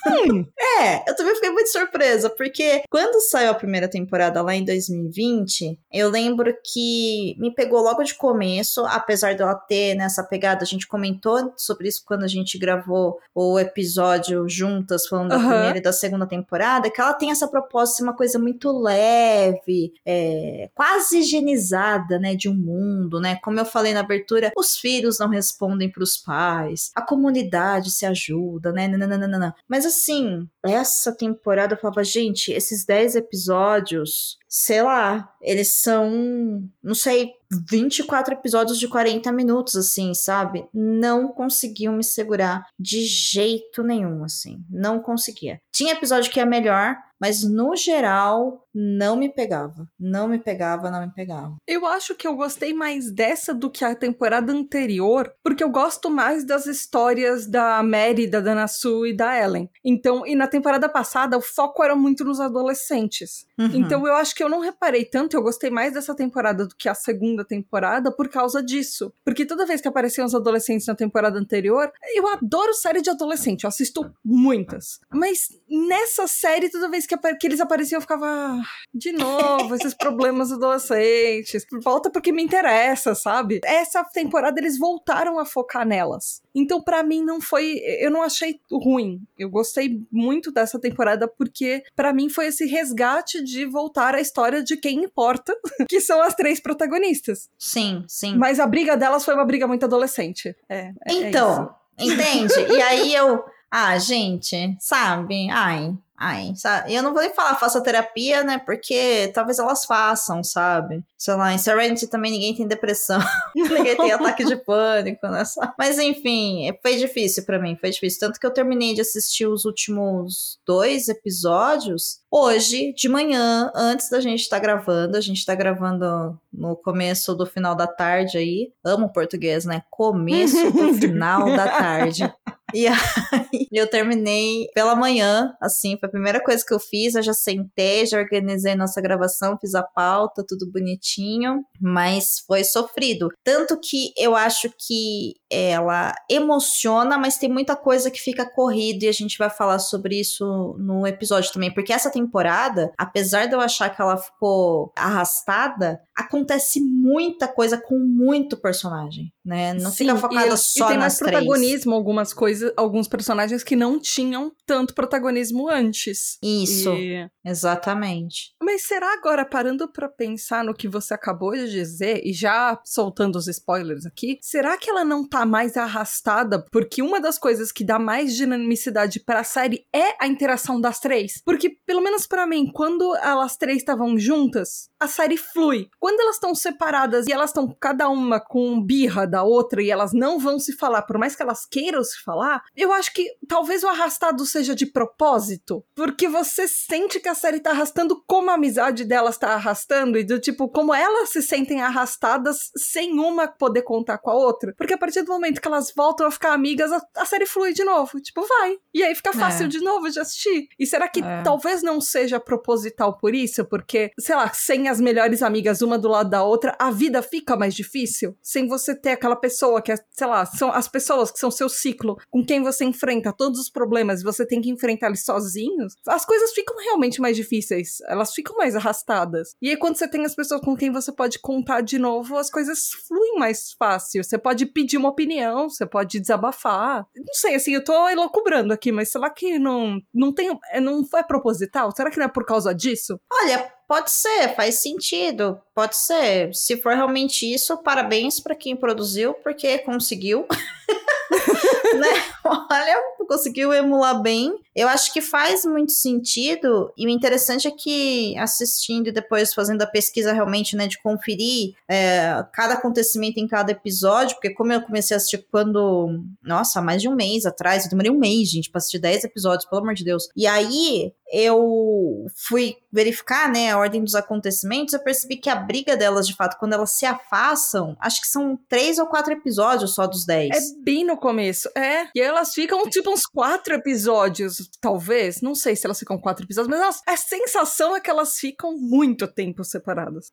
Hum, 0.06 0.46
é, 0.80 1.10
eu 1.10 1.16
também 1.16 1.34
fiquei 1.34 1.50
muito 1.50 1.70
surpresa, 1.70 2.30
porque 2.30 2.82
quando 2.88 3.20
saiu 3.20 3.50
a 3.50 3.54
primeira 3.54 3.88
temporada 3.88 4.40
lá 4.40 4.54
em 4.54 4.64
2020, 4.64 5.78
eu 5.92 6.08
lembro 6.08 6.54
que 6.64 7.34
me 7.38 7.52
pegou 7.52 7.82
logo 7.82 8.02
de 8.04 8.14
começo, 8.14 8.84
apesar 8.86 9.34
dela 9.34 9.54
ter 9.54 9.94
nessa 9.94 10.22
pegada, 10.22 10.62
a 10.62 10.66
gente 10.66 10.86
comentou 10.86 11.52
sobre 11.56 11.88
isso 11.88 12.02
quando 12.06 12.22
a 12.22 12.28
gente 12.28 12.53
gravou 12.58 13.18
o 13.34 13.58
episódio 13.58 14.48
juntas, 14.48 15.06
falando 15.06 15.32
uhum. 15.32 15.38
da 15.38 15.48
primeira 15.48 15.78
e 15.78 15.82
da 15.82 15.92
segunda 15.92 16.26
temporada, 16.26 16.90
que 16.90 17.00
ela 17.00 17.14
tem 17.14 17.30
essa 17.30 17.48
proposta 17.48 17.96
de 17.96 18.02
uma 18.02 18.16
coisa 18.16 18.38
muito 18.38 18.70
leve, 18.70 19.92
é, 20.06 20.70
quase 20.74 21.18
higienizada, 21.18 22.18
né, 22.18 22.34
de 22.34 22.48
um 22.48 22.54
mundo, 22.54 23.20
né? 23.20 23.36
Como 23.42 23.58
eu 23.58 23.64
falei 23.64 23.92
na 23.92 24.00
abertura, 24.00 24.52
os 24.56 24.76
filhos 24.76 25.18
não 25.18 25.28
respondem 25.28 25.90
para 25.90 26.02
os 26.02 26.16
pais, 26.16 26.90
a 26.94 27.02
comunidade 27.02 27.90
se 27.90 28.06
ajuda, 28.06 28.72
né? 28.72 28.88
Nananana. 28.88 29.54
Mas 29.68 29.84
assim, 29.84 30.48
essa 30.62 31.12
temporada 31.12 31.74
eu 31.74 31.78
falava, 31.78 32.04
gente, 32.04 32.52
esses 32.52 32.84
10 32.84 33.16
episódios, 33.16 34.38
sei 34.48 34.82
lá, 34.82 35.32
eles 35.40 35.74
são, 35.74 36.68
não 36.82 36.94
sei, 36.94 37.32
24 37.68 38.34
episódios 38.34 38.78
de 38.78 38.88
40 38.88 39.30
minutos, 39.32 39.76
assim, 39.76 40.14
sabe? 40.14 40.66
Não 40.72 41.28
conseguiam 41.28 41.94
me 41.94 42.04
segurar 42.04 42.66
de 42.78 43.02
jeito 43.04 43.82
nenhum, 43.82 44.24
assim. 44.24 44.64
Não 44.70 45.00
conseguia. 45.00 45.60
Tinha 45.72 45.92
episódio 45.92 46.30
que 46.30 46.40
é 46.40 46.44
melhor, 46.44 46.96
mas 47.20 47.42
no 47.42 47.74
geral 47.74 48.66
não 48.74 49.16
me 49.16 49.28
pegava. 49.28 49.88
Não 49.98 50.28
me 50.28 50.38
pegava, 50.38 50.90
não 50.90 51.00
me 51.00 51.12
pegava. 51.12 51.56
Eu 51.66 51.86
acho 51.86 52.14
que 52.14 52.26
eu 52.26 52.34
gostei 52.36 52.74
mais 52.74 53.10
dessa 53.10 53.54
do 53.54 53.70
que 53.70 53.84
a 53.84 53.94
temporada 53.94 54.52
anterior, 54.52 55.32
porque 55.42 55.62
eu 55.62 55.70
gosto 55.70 56.10
mais 56.10 56.44
das 56.44 56.66
histórias 56.66 57.46
da 57.46 57.82
Mary, 57.82 58.26
da 58.26 58.40
Dana 58.40 58.68
Sue 58.68 59.10
e 59.10 59.16
da 59.16 59.40
Ellen. 59.40 59.70
Então, 59.84 60.26
e 60.26 60.34
na 60.34 60.46
temporada 60.46 60.88
passada 60.88 61.38
o 61.38 61.40
foco 61.40 61.82
era 61.82 61.94
muito 61.94 62.24
nos 62.24 62.40
adolescentes. 62.40 63.46
Uhum. 63.58 63.70
Então 63.74 64.06
eu 64.06 64.14
acho 64.14 64.34
que 64.34 64.42
eu 64.42 64.48
não 64.48 64.60
reparei 64.60 65.04
tanto, 65.04 65.36
eu 65.36 65.42
gostei 65.42 65.70
mais 65.70 65.92
dessa 65.92 66.14
temporada 66.14 66.66
do 66.66 66.74
que 66.74 66.88
a 66.88 66.94
segunda 66.94 67.44
temporada 67.44 68.10
por 68.10 68.28
causa 68.28 68.62
disso. 68.62 69.12
Porque 69.24 69.46
toda 69.46 69.66
vez 69.66 69.80
que 69.80 69.88
apareciam 69.88 70.26
os 70.26 70.34
adolescentes 70.34 70.86
na 70.86 70.94
temporada 70.94 71.38
anterior, 71.38 71.92
eu 72.14 72.26
adoro 72.28 72.74
série 72.74 73.00
de 73.00 73.10
adolescente, 73.10 73.64
eu 73.64 73.68
assisto 73.68 74.12
muitas. 74.24 75.00
Mas 75.12 75.48
nessa 75.68 76.26
série, 76.26 76.70
toda 76.70 76.88
vez 76.88 77.06
que, 77.06 77.16
que 77.16 77.46
eles 77.46 77.60
apareciam, 77.60 77.98
eu 77.98 78.02
ficava. 78.02 78.26
Ah, 78.26 78.62
de 78.92 79.12
novo, 79.12 79.74
esses 79.74 79.94
problemas 79.94 80.50
adolescentes. 80.52 81.66
Volta 81.82 82.10
porque 82.10 82.32
me 82.32 82.42
interessa, 82.42 83.14
sabe? 83.14 83.60
Essa 83.64 84.04
temporada 84.04 84.60
eles 84.60 84.78
voltaram 84.78 85.38
a 85.38 85.44
focar 85.44 85.86
nelas. 85.86 86.42
Então, 86.54 86.80
para 86.82 87.02
mim, 87.02 87.22
não 87.22 87.40
foi. 87.40 87.80
Eu 88.00 88.10
não 88.10 88.22
achei 88.22 88.60
ruim. 88.70 89.20
Eu 89.38 89.50
gostei 89.50 90.02
muito 90.10 90.52
dessa 90.52 90.78
temporada 90.78 91.28
porque, 91.28 91.82
para 91.94 92.12
mim, 92.12 92.28
foi 92.28 92.46
esse 92.46 92.66
resgate 92.66 93.43
de 93.44 93.66
voltar 93.66 94.14
à 94.14 94.20
história 94.20 94.62
de 94.62 94.76
quem 94.76 95.04
importa, 95.04 95.54
que 95.88 96.00
são 96.00 96.20
as 96.22 96.34
três 96.34 96.60
protagonistas. 96.60 97.48
Sim, 97.58 98.04
sim. 98.08 98.36
Mas 98.36 98.58
a 98.58 98.66
briga 98.66 98.96
delas 98.96 99.24
foi 99.24 99.34
uma 99.34 99.44
briga 99.44 99.66
muito 99.68 99.84
adolescente. 99.84 100.56
É, 100.68 100.78
é, 100.78 100.92
é 101.06 101.12
então, 101.12 101.74
é 101.98 102.04
entende? 102.04 102.54
e 102.70 102.82
aí 102.82 103.14
eu. 103.14 103.44
Ah, 103.70 103.98
gente, 103.98 104.76
sabe? 104.80 105.48
Ai, 105.50 105.92
Ai, 106.16 106.52
sabe? 106.54 106.94
Eu 106.94 107.02
não 107.02 107.12
vou 107.12 107.20
nem 107.20 107.34
falar 107.34 107.56
faça 107.56 107.82
terapia, 107.82 108.44
né? 108.44 108.58
Porque 108.58 109.30
talvez 109.34 109.58
elas 109.58 109.84
façam, 109.84 110.44
sabe? 110.44 111.02
Sei 111.18 111.34
lá, 111.34 111.52
em 111.52 111.58
Serenity 111.58 112.06
também 112.06 112.30
ninguém 112.30 112.54
tem 112.54 112.68
depressão. 112.68 113.20
ninguém 113.54 113.96
tem 113.96 114.12
ataque 114.12 114.44
de 114.44 114.56
pânico, 114.56 115.26
né? 115.26 115.42
Mas 115.76 115.98
enfim, 115.98 116.72
foi 116.80 116.96
difícil 116.96 117.44
para 117.44 117.58
mim, 117.58 117.76
foi 117.80 117.90
difícil. 117.90 118.20
Tanto 118.20 118.38
que 118.38 118.46
eu 118.46 118.52
terminei 118.52 118.94
de 118.94 119.00
assistir 119.00 119.46
os 119.46 119.64
últimos 119.64 120.60
dois 120.64 121.08
episódios 121.08 122.20
hoje, 122.30 122.92
de 122.94 123.08
manhã, 123.08 123.70
antes 123.74 124.08
da 124.08 124.20
gente 124.20 124.40
estar 124.40 124.56
tá 124.56 124.62
gravando. 124.62 125.16
A 125.16 125.20
gente 125.20 125.44
tá 125.44 125.54
gravando 125.54 126.38
no 126.52 126.76
começo 126.76 127.34
do 127.34 127.46
final 127.46 127.74
da 127.74 127.86
tarde 127.86 128.38
aí. 128.38 128.72
Amo 128.84 129.12
português, 129.12 129.64
né? 129.64 129.82
Começo 129.90 130.70
do 130.70 130.94
final 130.98 131.46
da 131.56 131.68
tarde. 131.68 132.32
E 132.74 132.86
aí 133.32 133.68
eu 133.72 133.88
terminei 133.88 134.66
pela 134.74 134.96
manhã, 134.96 135.54
assim, 135.60 135.96
foi 135.98 136.08
a 136.08 136.12
primeira 136.12 136.42
coisa 136.42 136.64
que 136.66 136.74
eu 136.74 136.80
fiz. 136.80 137.14
Eu 137.14 137.22
já 137.22 137.32
sentei, 137.32 138.04
já 138.04 138.18
organizei 138.18 138.74
nossa 138.74 139.00
gravação, 139.00 139.56
fiz 139.60 139.74
a 139.74 139.82
pauta, 139.82 140.44
tudo 140.46 140.70
bonitinho, 140.70 141.62
mas 141.80 142.40
foi 142.46 142.64
sofrido. 142.64 143.28
Tanto 143.44 143.78
que 143.78 144.12
eu 144.16 144.34
acho 144.34 144.68
que 144.76 145.34
ela 145.50 146.12
emociona, 146.28 147.16
mas 147.16 147.38
tem 147.38 147.48
muita 147.48 147.76
coisa 147.76 148.10
que 148.10 148.20
fica 148.20 148.44
corrida 148.44 149.04
e 149.04 149.08
a 149.08 149.12
gente 149.12 149.38
vai 149.38 149.48
falar 149.48 149.78
sobre 149.78 150.18
isso 150.18 150.74
no 150.78 151.06
episódio 151.06 151.52
também, 151.52 151.72
porque 151.72 151.92
essa 151.92 152.10
temporada, 152.10 152.90
apesar 152.98 153.46
de 153.46 153.54
eu 153.54 153.60
achar 153.60 153.94
que 153.94 154.02
ela 154.02 154.16
ficou 154.16 154.92
arrastada, 154.96 156.00
acontece 156.16 156.80
muita 156.80 157.46
coisa 157.46 157.80
com 157.80 157.98
muito 157.98 158.56
personagem, 158.56 159.32
né? 159.44 159.74
Não 159.74 159.90
Sim, 159.90 160.04
fica 160.04 160.16
focada 160.16 160.54
e, 160.54 160.56
só 160.56 160.86
e 160.86 160.88
tem 160.88 160.96
nas 160.96 160.98
mais 160.98 161.18
protagonismo 161.18 161.94
algumas 161.94 162.32
coisas, 162.32 162.72
alguns 162.76 163.06
personagens 163.06 163.62
que 163.62 163.76
não 163.76 164.00
tinham 164.00 164.52
tanto 164.66 164.94
protagonismo 164.94 165.68
antes. 165.68 166.38
Isso. 166.42 166.90
E... 166.94 167.28
Exatamente. 167.44 168.54
Mas 168.62 168.82
será 168.82 169.12
agora 169.12 169.44
parando 169.44 169.90
para 169.92 170.08
pensar 170.08 170.64
no 170.64 170.74
que 170.74 170.88
você 170.88 171.12
acabou 171.12 171.52
de 171.52 171.70
dizer 171.70 172.22
e 172.24 172.32
já 172.32 172.80
soltando 172.84 173.36
os 173.36 173.46
spoilers 173.46 174.06
aqui, 174.06 174.38
será 174.40 174.78
que 174.78 174.88
ela 174.88 175.04
não 175.04 175.28
tá 175.28 175.44
mais 175.44 175.76
arrastada 175.76 176.64
porque 176.72 177.02
uma 177.02 177.20
das 177.20 177.38
coisas 177.38 177.70
que 177.70 177.84
dá 177.84 177.98
mais 177.98 178.34
dinamicidade 178.34 179.20
para 179.20 179.40
a 179.40 179.44
série 179.44 179.86
é 179.94 180.14
a 180.22 180.26
interação 180.26 180.80
das 180.80 180.98
três? 180.98 181.42
Porque 181.44 181.76
pelo 181.84 182.00
menos 182.00 182.26
para 182.26 182.46
mim, 182.46 182.70
quando 182.72 183.14
elas 183.16 183.56
três 183.56 183.78
estavam 183.78 184.18
juntas, 184.18 184.88
a 184.98 185.06
série 185.06 185.36
flui. 185.36 185.88
Quando 185.98 186.20
elas 186.20 186.36
estão 186.36 186.54
separadas 186.54 187.26
e 187.26 187.32
elas 187.32 187.50
estão 187.50 187.74
cada 187.78 188.08
uma 188.08 188.40
com 188.40 188.82
birra 188.82 189.26
da 189.34 189.42
outra 189.42 189.82
e 189.82 189.90
elas 189.90 190.12
não 190.12 190.38
vão 190.38 190.60
se 190.60 190.72
falar, 190.76 191.02
por 191.02 191.18
mais 191.18 191.34
que 191.34 191.42
elas 191.42 191.66
queiram 191.66 192.04
se 192.04 192.22
falar, 192.22 192.62
eu 192.76 192.92
acho 192.92 193.12
que 193.12 193.26
talvez 193.48 193.82
o 193.82 193.88
arrastado 193.88 194.46
seja 194.46 194.74
de 194.76 194.86
propósito, 194.86 195.84
porque 195.94 196.28
você 196.28 196.68
sente 196.68 197.18
que 197.18 197.28
a 197.28 197.34
série 197.34 197.58
tá 197.58 197.70
arrastando 197.70 198.22
como 198.26 198.50
amizade 198.50 199.04
delas 199.04 199.36
tá 199.36 199.54
arrastando 199.54 200.16
e 200.18 200.22
do 200.24 200.38
tipo, 200.38 200.68
como 200.68 200.94
elas 200.94 201.30
se 201.30 201.42
sentem 201.42 201.82
arrastadas 201.82 202.70
sem 202.76 203.18
uma 203.18 203.48
poder 203.48 203.82
contar 203.82 204.18
com 204.18 204.30
a 204.30 204.34
outra. 204.34 204.72
Porque 204.76 204.94
a 204.94 204.98
partir 204.98 205.22
do 205.22 205.32
momento 205.32 205.60
que 205.60 205.66
elas 205.66 205.92
voltam 205.96 206.26
a 206.26 206.30
ficar 206.30 206.52
amigas, 206.52 206.92
a, 206.92 207.02
a 207.16 207.24
série 207.24 207.46
flui 207.46 207.72
de 207.72 207.82
novo. 207.82 208.20
Tipo, 208.20 208.46
vai. 208.46 208.76
E 208.92 209.02
aí 209.02 209.14
fica 209.14 209.32
fácil 209.32 209.64
É. 209.66 209.68
de 209.68 209.80
novo 209.80 210.08
de 210.10 210.20
assistir. 210.20 210.68
E 210.78 210.86
será 210.86 211.08
que 211.08 211.20
É. 211.20 211.42
talvez 211.42 211.82
não 211.82 212.00
seja 212.00 212.38
proposital 212.38 213.18
por 213.18 213.34
isso? 213.34 213.64
Porque, 213.64 214.10
sei 214.18 214.36
lá, 214.36 214.52
sem 214.52 214.88
as 214.88 215.00
melhores 215.00 215.42
amigas 215.42 215.82
uma 215.82 215.98
do 215.98 216.08
lado 216.08 216.30
da 216.30 216.42
outra, 216.44 216.76
a 216.78 216.90
vida 216.90 217.22
fica 217.22 217.56
mais 217.56 217.74
difícil. 217.74 218.36
Sem 218.42 218.68
você 218.68 218.94
ter 218.94 219.10
aquela 219.24 219.36
pessoa 219.36 219.80
que 219.80 219.90
é, 219.90 219.96
sei 220.10 220.26
lá, 220.26 220.44
são 220.44 220.70
as 220.70 220.86
pessoas 220.86 221.30
que 221.30 221.38
são 221.38 221.50
seu 221.50 221.68
ciclo, 221.68 222.16
com 222.30 222.44
quem 222.44 222.62
você 222.62 222.84
enfrenta 222.84 223.32
todos 223.32 223.58
os 223.58 223.70
problemas 223.70 224.22
você 224.22 224.46
tem 224.46 224.60
que 224.60 224.70
enfrentar 224.70 225.06
eles 225.06 225.24
sozinhos, 225.24 225.94
as 226.06 226.24
coisas 226.26 226.52
ficam 226.52 226.76
realmente 226.76 227.20
mais 227.20 227.36
difíceis. 227.36 227.98
Elas 228.06 228.34
ficam 228.34 228.56
mais 228.56 228.76
arrastadas. 228.76 229.54
E 229.62 229.70
aí, 229.70 229.76
quando 229.76 229.96
você 229.96 230.08
tem 230.08 230.24
as 230.24 230.34
pessoas 230.34 230.60
com 230.60 230.76
quem 230.76 230.90
você 230.90 231.10
pode 231.12 231.38
contar 231.38 231.80
de 231.80 231.98
novo, 231.98 232.36
as 232.36 232.50
coisas 232.50 232.90
fluem 233.06 233.38
mais 233.38 233.72
fácil. 233.78 234.22
Você 234.22 234.36
pode 234.36 234.66
pedir 234.66 234.96
uma 234.98 235.08
opinião, 235.08 235.68
você 235.68 235.86
pode 235.86 236.20
desabafar. 236.20 237.06
Não 237.16 237.34
sei, 237.34 237.54
assim, 237.54 237.72
eu 237.72 237.84
tô 237.84 238.08
elocubrando 238.08 238.72
aqui, 238.72 238.92
mas 238.92 239.10
será 239.10 239.30
que 239.30 239.58
não, 239.58 239.98
não 240.12 240.32
tem. 240.32 240.58
é, 240.70 240.80
Não 240.80 241.04
foi 241.06 241.22
proposital? 241.22 241.90
Será 241.94 242.10
que 242.10 242.18
não 242.18 242.26
é 242.26 242.28
por 242.28 242.44
causa 242.44 242.74
disso? 242.74 243.18
Olha, 243.32 243.72
pode 243.86 244.10
ser, 244.10 244.54
faz 244.54 244.80
sentido. 244.80 245.60
Pode 245.74 245.96
ser. 245.96 246.54
Se 246.54 246.76
for 246.80 246.94
realmente 246.94 247.52
isso, 247.52 247.76
parabéns 247.78 248.40
pra 248.40 248.54
quem 248.54 248.76
produziu, 248.76 249.34
porque 249.34 249.78
conseguiu. 249.78 250.46
né? 251.98 252.08
Olha, 252.44 253.02
conseguiu 253.26 253.72
emular 253.72 254.20
bem. 254.20 254.54
Eu 254.74 254.88
acho 254.88 255.12
que 255.12 255.20
faz 255.20 255.64
muito 255.64 255.92
sentido. 255.92 256.92
E 256.96 257.06
o 257.06 257.10
interessante 257.10 257.68
é 257.68 257.70
que 257.70 258.36
assistindo 258.38 259.08
e 259.08 259.12
depois 259.12 259.54
fazendo 259.54 259.82
a 259.82 259.86
pesquisa 259.86 260.32
realmente, 260.32 260.76
né, 260.76 260.88
de 260.88 261.00
conferir 261.00 261.74
é, 261.88 262.44
cada 262.52 262.74
acontecimento 262.74 263.38
em 263.38 263.46
cada 263.46 263.72
episódio, 263.72 264.34
porque 264.36 264.50
como 264.50 264.72
eu 264.72 264.82
comecei 264.82 265.14
a 265.14 265.18
assistir 265.18 265.46
quando, 265.50 266.20
nossa, 266.42 266.82
mais 266.82 267.00
de 267.00 267.08
um 267.08 267.14
mês 267.14 267.46
atrás, 267.46 267.84
eu 267.84 267.90
demorei 267.90 268.10
um 268.10 268.18
mês, 268.18 268.50
gente, 268.50 268.70
pra 268.70 268.78
assistir 268.78 268.98
10 268.98 269.24
episódios, 269.24 269.68
pelo 269.68 269.82
amor 269.82 269.94
de 269.94 270.04
Deus. 270.04 270.28
E 270.36 270.46
aí 270.46 271.12
eu 271.32 272.26
fui 272.34 272.76
verificar, 272.92 273.50
né, 273.50 273.70
a 273.70 273.78
ordem 273.78 274.04
dos 274.04 274.14
acontecimentos, 274.14 274.94
eu 274.94 275.00
percebi 275.00 275.36
que 275.36 275.50
a 275.50 275.56
briga 275.56 275.96
delas, 275.96 276.28
de 276.28 276.34
fato, 276.34 276.56
quando 276.58 276.74
elas 276.74 276.90
se 276.90 277.04
afastam, 277.04 277.96
acho 278.00 278.20
que 278.20 278.28
são 278.28 278.58
três 278.68 278.98
ou 278.98 279.06
quatro 279.06 279.32
episódios 279.32 279.94
só 279.94 280.06
dos 280.06 280.24
10. 280.24 280.50
É 280.56 280.82
bem 280.82 281.04
no 281.04 281.16
começo, 281.16 281.68
é. 281.76 282.06
E 282.14 282.20
elas 282.20 282.54
ficam, 282.54 282.88
tipo, 282.88 283.13
uns 283.14 283.26
quatro 283.26 283.74
episódios, 283.74 284.68
talvez. 284.80 285.40
Não 285.40 285.54
sei 285.54 285.74
se 285.76 285.86
elas 285.86 285.98
ficam 285.98 286.18
quatro 286.18 286.44
episódios, 286.44 286.68
mas 286.70 286.80
elas- 286.80 287.02
a 287.06 287.16
sensação 287.16 287.96
é 287.96 288.00
que 288.00 288.10
elas 288.10 288.36
ficam 288.38 288.76
muito 288.76 289.26
tempo 289.26 289.64
separadas. 289.64 290.32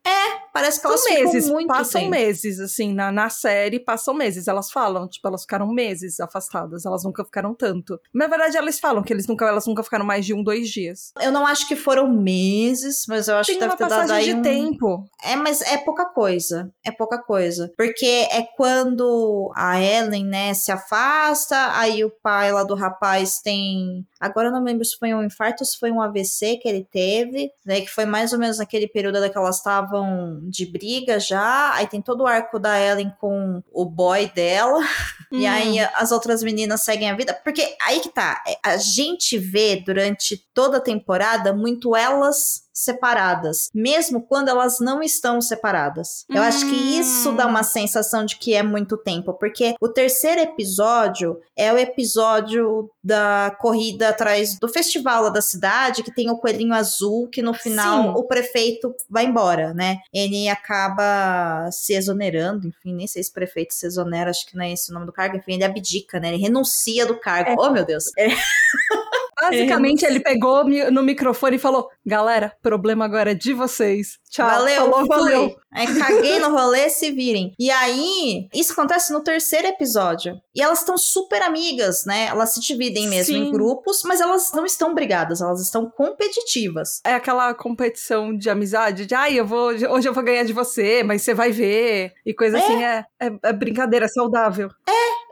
Parece 0.54 0.82
que 0.82 0.88
elas 0.88 1.04
meses, 1.06 1.50
muito 1.50 1.68
passam 1.68 2.02
tempo. 2.02 2.12
meses, 2.12 2.60
assim, 2.60 2.94
na, 2.94 3.12
na 3.12 3.30
série, 3.30 3.80
passam 3.80 4.14
meses. 4.14 4.48
Elas 4.48 4.72
falam, 4.72 5.08
tipo, 5.08 5.28
elas 5.28 5.42
ficaram 5.42 5.68
meses 5.68 6.20
afastadas, 6.20 6.86
elas 6.86 7.04
nunca 7.04 7.24
ficaram 7.24 7.54
tanto. 7.54 8.00
Na 8.14 8.28
verdade, 8.28 8.58
elas 8.58 8.80
falam 8.80 9.02
que 9.02 9.14
eles 9.14 9.28
nunca, 9.28 9.46
elas 9.46 9.66
nunca 9.66 9.84
ficaram 9.84 10.06
mais 10.06 10.26
de 10.26 10.34
um, 10.34 10.44
dois 10.44 10.70
dias. 10.70 11.14
Eu 11.22 11.32
não 11.32 11.46
acho 11.46 11.68
que 11.68 11.76
foram 11.76 12.12
meses, 12.12 13.06
mas 13.08 13.28
eu 13.28 13.38
acho 13.38 13.48
Tem 13.48 13.56
que 13.56 13.62
deve 13.62 13.72
uma 13.72 13.78
ter 13.78 13.88
dado 13.88 14.02
passagem 14.02 14.18
aí 14.18 14.34
de 14.34 14.40
um... 14.40 14.42
tempo. 14.42 15.06
É, 15.24 15.36
mas 15.36 15.62
é 15.62 15.78
pouca 15.78 16.06
coisa. 16.06 16.72
É 16.84 16.92
pouca 16.92 17.18
coisa. 17.18 17.72
Porque 17.78 18.28
é 18.32 18.44
quando 18.58 19.52
a 19.56 19.82
Ellen, 19.82 20.26
né, 20.26 20.54
se 20.54 20.72
afasta, 20.72 21.56
aí 21.78 22.04
o 22.04 22.10
pai 22.10 22.52
lá 22.52 22.64
do 22.64 22.76
rapaz 22.76 23.40
tem. 23.40 24.06
Agora 24.20 24.50
eu 24.50 24.52
não 24.52 24.64
lembro 24.64 24.84
se 24.84 24.98
foi 24.98 25.14
um 25.14 25.24
infarto 25.24 25.64
ou 25.64 25.66
se 25.66 25.78
foi 25.80 25.92
um 25.92 26.02
AVC 26.02 26.58
que 26.58 26.68
ele 26.68 26.86
teve, 26.92 27.52
né? 27.66 27.82
Que 27.82 27.88
foi 27.88 28.06
mais 28.06 28.34
ou 28.34 28.40
menos 28.40 28.58
naquele 28.58 28.88
período 28.88 29.22
que 29.30 29.38
elas 29.38 29.58
estavam 29.58 30.41
de 30.50 30.66
briga 30.66 31.20
já. 31.20 31.74
Aí 31.74 31.88
tem 31.88 32.02
todo 32.02 32.22
o 32.22 32.28
arco 32.28 32.58
da 32.60 32.80
Ellen 32.80 33.12
com 33.20 33.62
o 33.72 33.86
boy 33.86 34.28
dela. 34.34 34.80
E 35.34 35.48
Hum. 35.48 35.50
aí 35.50 35.80
as 35.96 36.12
outras 36.12 36.44
meninas 36.44 36.84
seguem 36.84 37.10
a 37.10 37.16
vida. 37.16 37.34
Porque 37.34 37.66
aí 37.84 38.02
que 38.02 38.10
tá. 38.10 38.44
é, 38.46 38.58
A 38.62 38.76
gente 38.76 39.38
vê 39.38 39.78
durante 39.78 40.36
toda 40.54 40.76
a 40.76 40.82
temporada 40.82 41.54
muito 41.54 41.96
elas 41.96 42.64
separadas, 42.74 43.70
mesmo 43.74 44.22
quando 44.22 44.50
elas 44.50 44.80
não 44.80 45.02
estão 45.02 45.42
separadas. 45.42 46.26
Eu 46.30 46.42
acho 46.42 46.66
que 46.68 47.00
isso 47.00 47.32
dá 47.34 47.46
uma 47.46 47.64
sensação 47.64 48.26
de 48.26 48.38
que 48.38 48.54
é 48.54 48.64
muito 48.64 48.98
tempo, 48.98 49.34
porque 49.34 49.76
o 49.82 49.90
terceiro 49.90 50.42
episódio 50.42 51.40
é 51.58 51.72
o 51.72 51.78
episódio 51.78 52.90
da 53.04 53.56
corrida 53.60 54.10
atrás 54.10 54.58
do 54.60 54.68
festival 54.68 55.24
lá 55.24 55.30
da 55.30 55.42
cidade, 55.42 56.04
que 56.04 56.14
tem 56.14 56.30
o 56.30 56.38
coelhinho 56.38 56.74
azul, 56.74 57.28
que 57.28 57.42
no 57.42 57.54
final 57.54 58.04
Sim. 58.04 58.10
o 58.16 58.24
prefeito 58.24 58.94
vai 59.10 59.26
embora, 59.26 59.74
né? 59.74 59.98
Ele 60.14 60.48
acaba 60.50 61.70
se 61.72 61.94
exonerando, 61.94 62.68
enfim, 62.68 62.94
nem 62.94 63.08
sei 63.08 63.24
se 63.24 63.32
prefeito 63.32 63.74
se 63.74 63.86
exonera, 63.86 64.30
acho 64.30 64.46
que 64.46 64.56
não 64.56 64.64
é 64.64 64.72
esse 64.72 64.92
o 64.92 64.94
nome 64.94 65.06
do 65.06 65.14
cargo, 65.14 65.38
enfim, 65.38 65.54
ele 65.54 65.64
abdica, 65.64 66.20
né? 66.20 66.30
Ele 66.30 66.42
renuncia 66.42 67.06
do 67.06 67.20
cargo. 67.20 67.52
É. 67.52 67.56
Oh, 67.58 67.72
meu 67.72 67.86
Deus. 67.86 68.06
É, 68.18 68.28
Basicamente, 69.42 70.06
ele 70.06 70.20
pegou 70.20 70.64
no 70.92 71.02
microfone 71.02 71.56
e 71.56 71.60
falou: 71.60 71.90
Galera, 72.06 72.56
problema 72.62 73.06
agora 73.06 73.32
é 73.32 73.36
de 73.36 73.54
vocês. 73.54 74.20
Tchau. 74.30 74.48
valeu, 74.48 74.76
Falou, 74.76 75.00
fui. 75.00 75.08
valeu. 75.08 75.56
Aí 75.74 75.88
caguei 75.98 76.40
no 76.40 76.52
rolê, 76.52 76.90
se 76.90 77.12
virem. 77.12 77.54
E 77.58 77.72
aí, 77.72 78.48
isso 78.54 78.74
acontece 78.74 79.12
no 79.12 79.24
terceiro 79.24 79.68
episódio. 79.68 80.36
E 80.56 80.62
elas 80.62 80.80
estão 80.80 80.98
super 80.98 81.42
amigas, 81.42 82.04
né? 82.06 82.26
Elas 82.26 82.54
se 82.54 82.60
dividem 82.60 83.08
mesmo 83.08 83.36
Sim. 83.36 83.48
em 83.48 83.52
grupos, 83.52 84.02
mas 84.04 84.20
elas 84.22 84.52
não 84.54 84.66
estão 84.66 84.94
brigadas, 84.94 85.42
elas 85.42 85.62
estão 85.62 85.90
competitivas. 85.90 87.02
É 87.06 87.14
aquela 87.16 87.54
competição 87.54 88.36
de 88.36 88.50
amizade, 88.50 89.06
de 89.06 89.16
ai, 89.16 89.40
eu 89.40 89.46
vou, 89.46 89.70
hoje 89.70 90.08
eu 90.08 90.14
vou 90.14 90.24
ganhar 90.24 90.44
de 90.44 90.54
você, 90.54 91.04
mas 91.04 91.22
você 91.22 91.34
vai 91.34 91.52
ver. 91.52 92.14
E 92.26 92.34
coisa 92.34 92.58
É. 92.58 92.62
assim, 92.64 92.84
é, 92.84 93.06
é, 93.20 93.32
é 93.44 93.54
brincadeira, 93.54 94.06
é 94.06 94.10
saudável. 94.10 94.70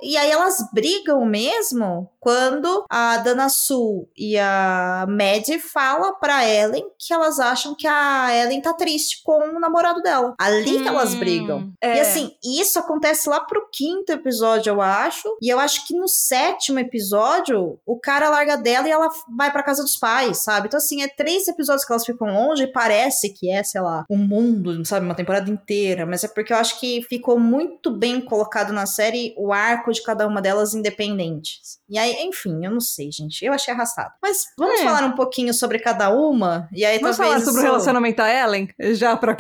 E 0.02 0.16
aí 0.16 0.32
elas 0.32 0.58
brigam 0.74 1.26
mesmo 1.26 2.10
quando 2.22 2.86
a 2.90 3.18
Dana 3.18 3.50
Sul 3.50 4.10
e 4.18 4.38
a 4.38 5.06
Mad 5.10 5.46
fala 5.62 6.14
pra 6.14 6.48
Ellen 6.48 6.86
que 6.98 7.14
elas 7.14 7.38
acham 7.38 7.76
que 7.76 7.86
a 7.86 8.30
Ellen 8.34 8.62
tá 8.62 8.74
triste 8.74 9.22
com 9.26 9.38
o 9.58 9.60
namorado 9.60 10.02
dela. 10.02 10.34
Ali 10.40 10.82
que 10.82 10.88
elas 10.88 11.14
Hum, 11.16 11.20
brigam. 11.20 11.74
é. 11.82 11.98
E 11.98 12.00
assim, 12.00 12.32
isso 12.42 12.80
acontece 12.80 13.28
lá 13.28 13.42
pro 13.42 13.68
quinto 13.74 14.14
episódio, 14.14 14.70
eu 14.72 14.80
acho. 14.82 15.09
E 15.42 15.50
eu 15.50 15.60
acho 15.60 15.86
que 15.88 15.94
no 15.96 16.08
sétimo 16.08 16.80
episódio, 16.80 17.80
o 17.86 18.00
cara 18.00 18.30
larga 18.30 18.56
dela 18.56 18.88
e 18.88 18.92
ela 18.92 19.10
vai 19.36 19.52
pra 19.52 19.64
casa 19.64 19.82
dos 19.84 19.98
pais, 19.98 20.38
sabe? 20.44 20.68
Então, 20.68 20.78
assim, 20.78 21.02
é 21.02 21.08
três 21.08 21.48
episódios 21.48 21.86
que 21.86 21.92
elas 21.92 22.06
ficam 22.06 22.28
longe 22.28 22.64
e 22.64 22.68
parece 22.72 23.30
que 23.34 23.50
é, 23.50 23.64
sei 23.64 23.82
lá, 23.82 24.06
um 24.10 24.18
mundo, 24.18 24.86
sabe? 24.86 25.06
Uma 25.06 25.16
temporada 25.16 25.50
inteira. 25.50 26.06
Mas 26.06 26.24
é 26.24 26.28
porque 26.28 26.54
eu 26.54 26.58
acho 26.58 26.80
que 26.80 27.02
ficou 27.04 27.40
muito 27.40 27.92
bem 27.92 28.22
colocado 28.22 28.72
na 28.74 28.86
série 28.86 29.34
o 29.38 29.52
arco 29.52 29.92
de 29.92 30.02
cada 30.04 30.28
uma 30.28 30.42
delas 30.42 30.74
independentes. 30.74 31.80
E 31.90 31.98
aí, 31.98 32.14
enfim, 32.24 32.64
eu 32.66 32.72
não 32.72 32.80
sei, 32.82 33.12
gente. 33.12 33.44
Eu 33.44 33.54
achei 33.54 33.74
arrastado. 33.74 34.12
Mas 34.22 34.46
vamos 34.58 34.80
É. 34.80 34.84
falar 34.84 35.04
um 35.06 35.14
pouquinho 35.16 35.54
sobre 35.54 35.80
cada 35.80 36.10
uma. 36.12 36.68
E 36.74 36.86
aí, 36.86 37.00
Vamos 37.00 37.18
talvez. 37.18 37.34
falar 37.44 37.46
sobre 37.46 37.62
o 37.62 37.64
relacionamento 37.64 38.18
da 38.18 38.32
Ellen? 38.34 38.70
Já 38.94 39.16
pra 39.18 39.36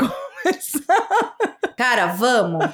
Cara, 1.79 2.07
vamos. 2.07 2.65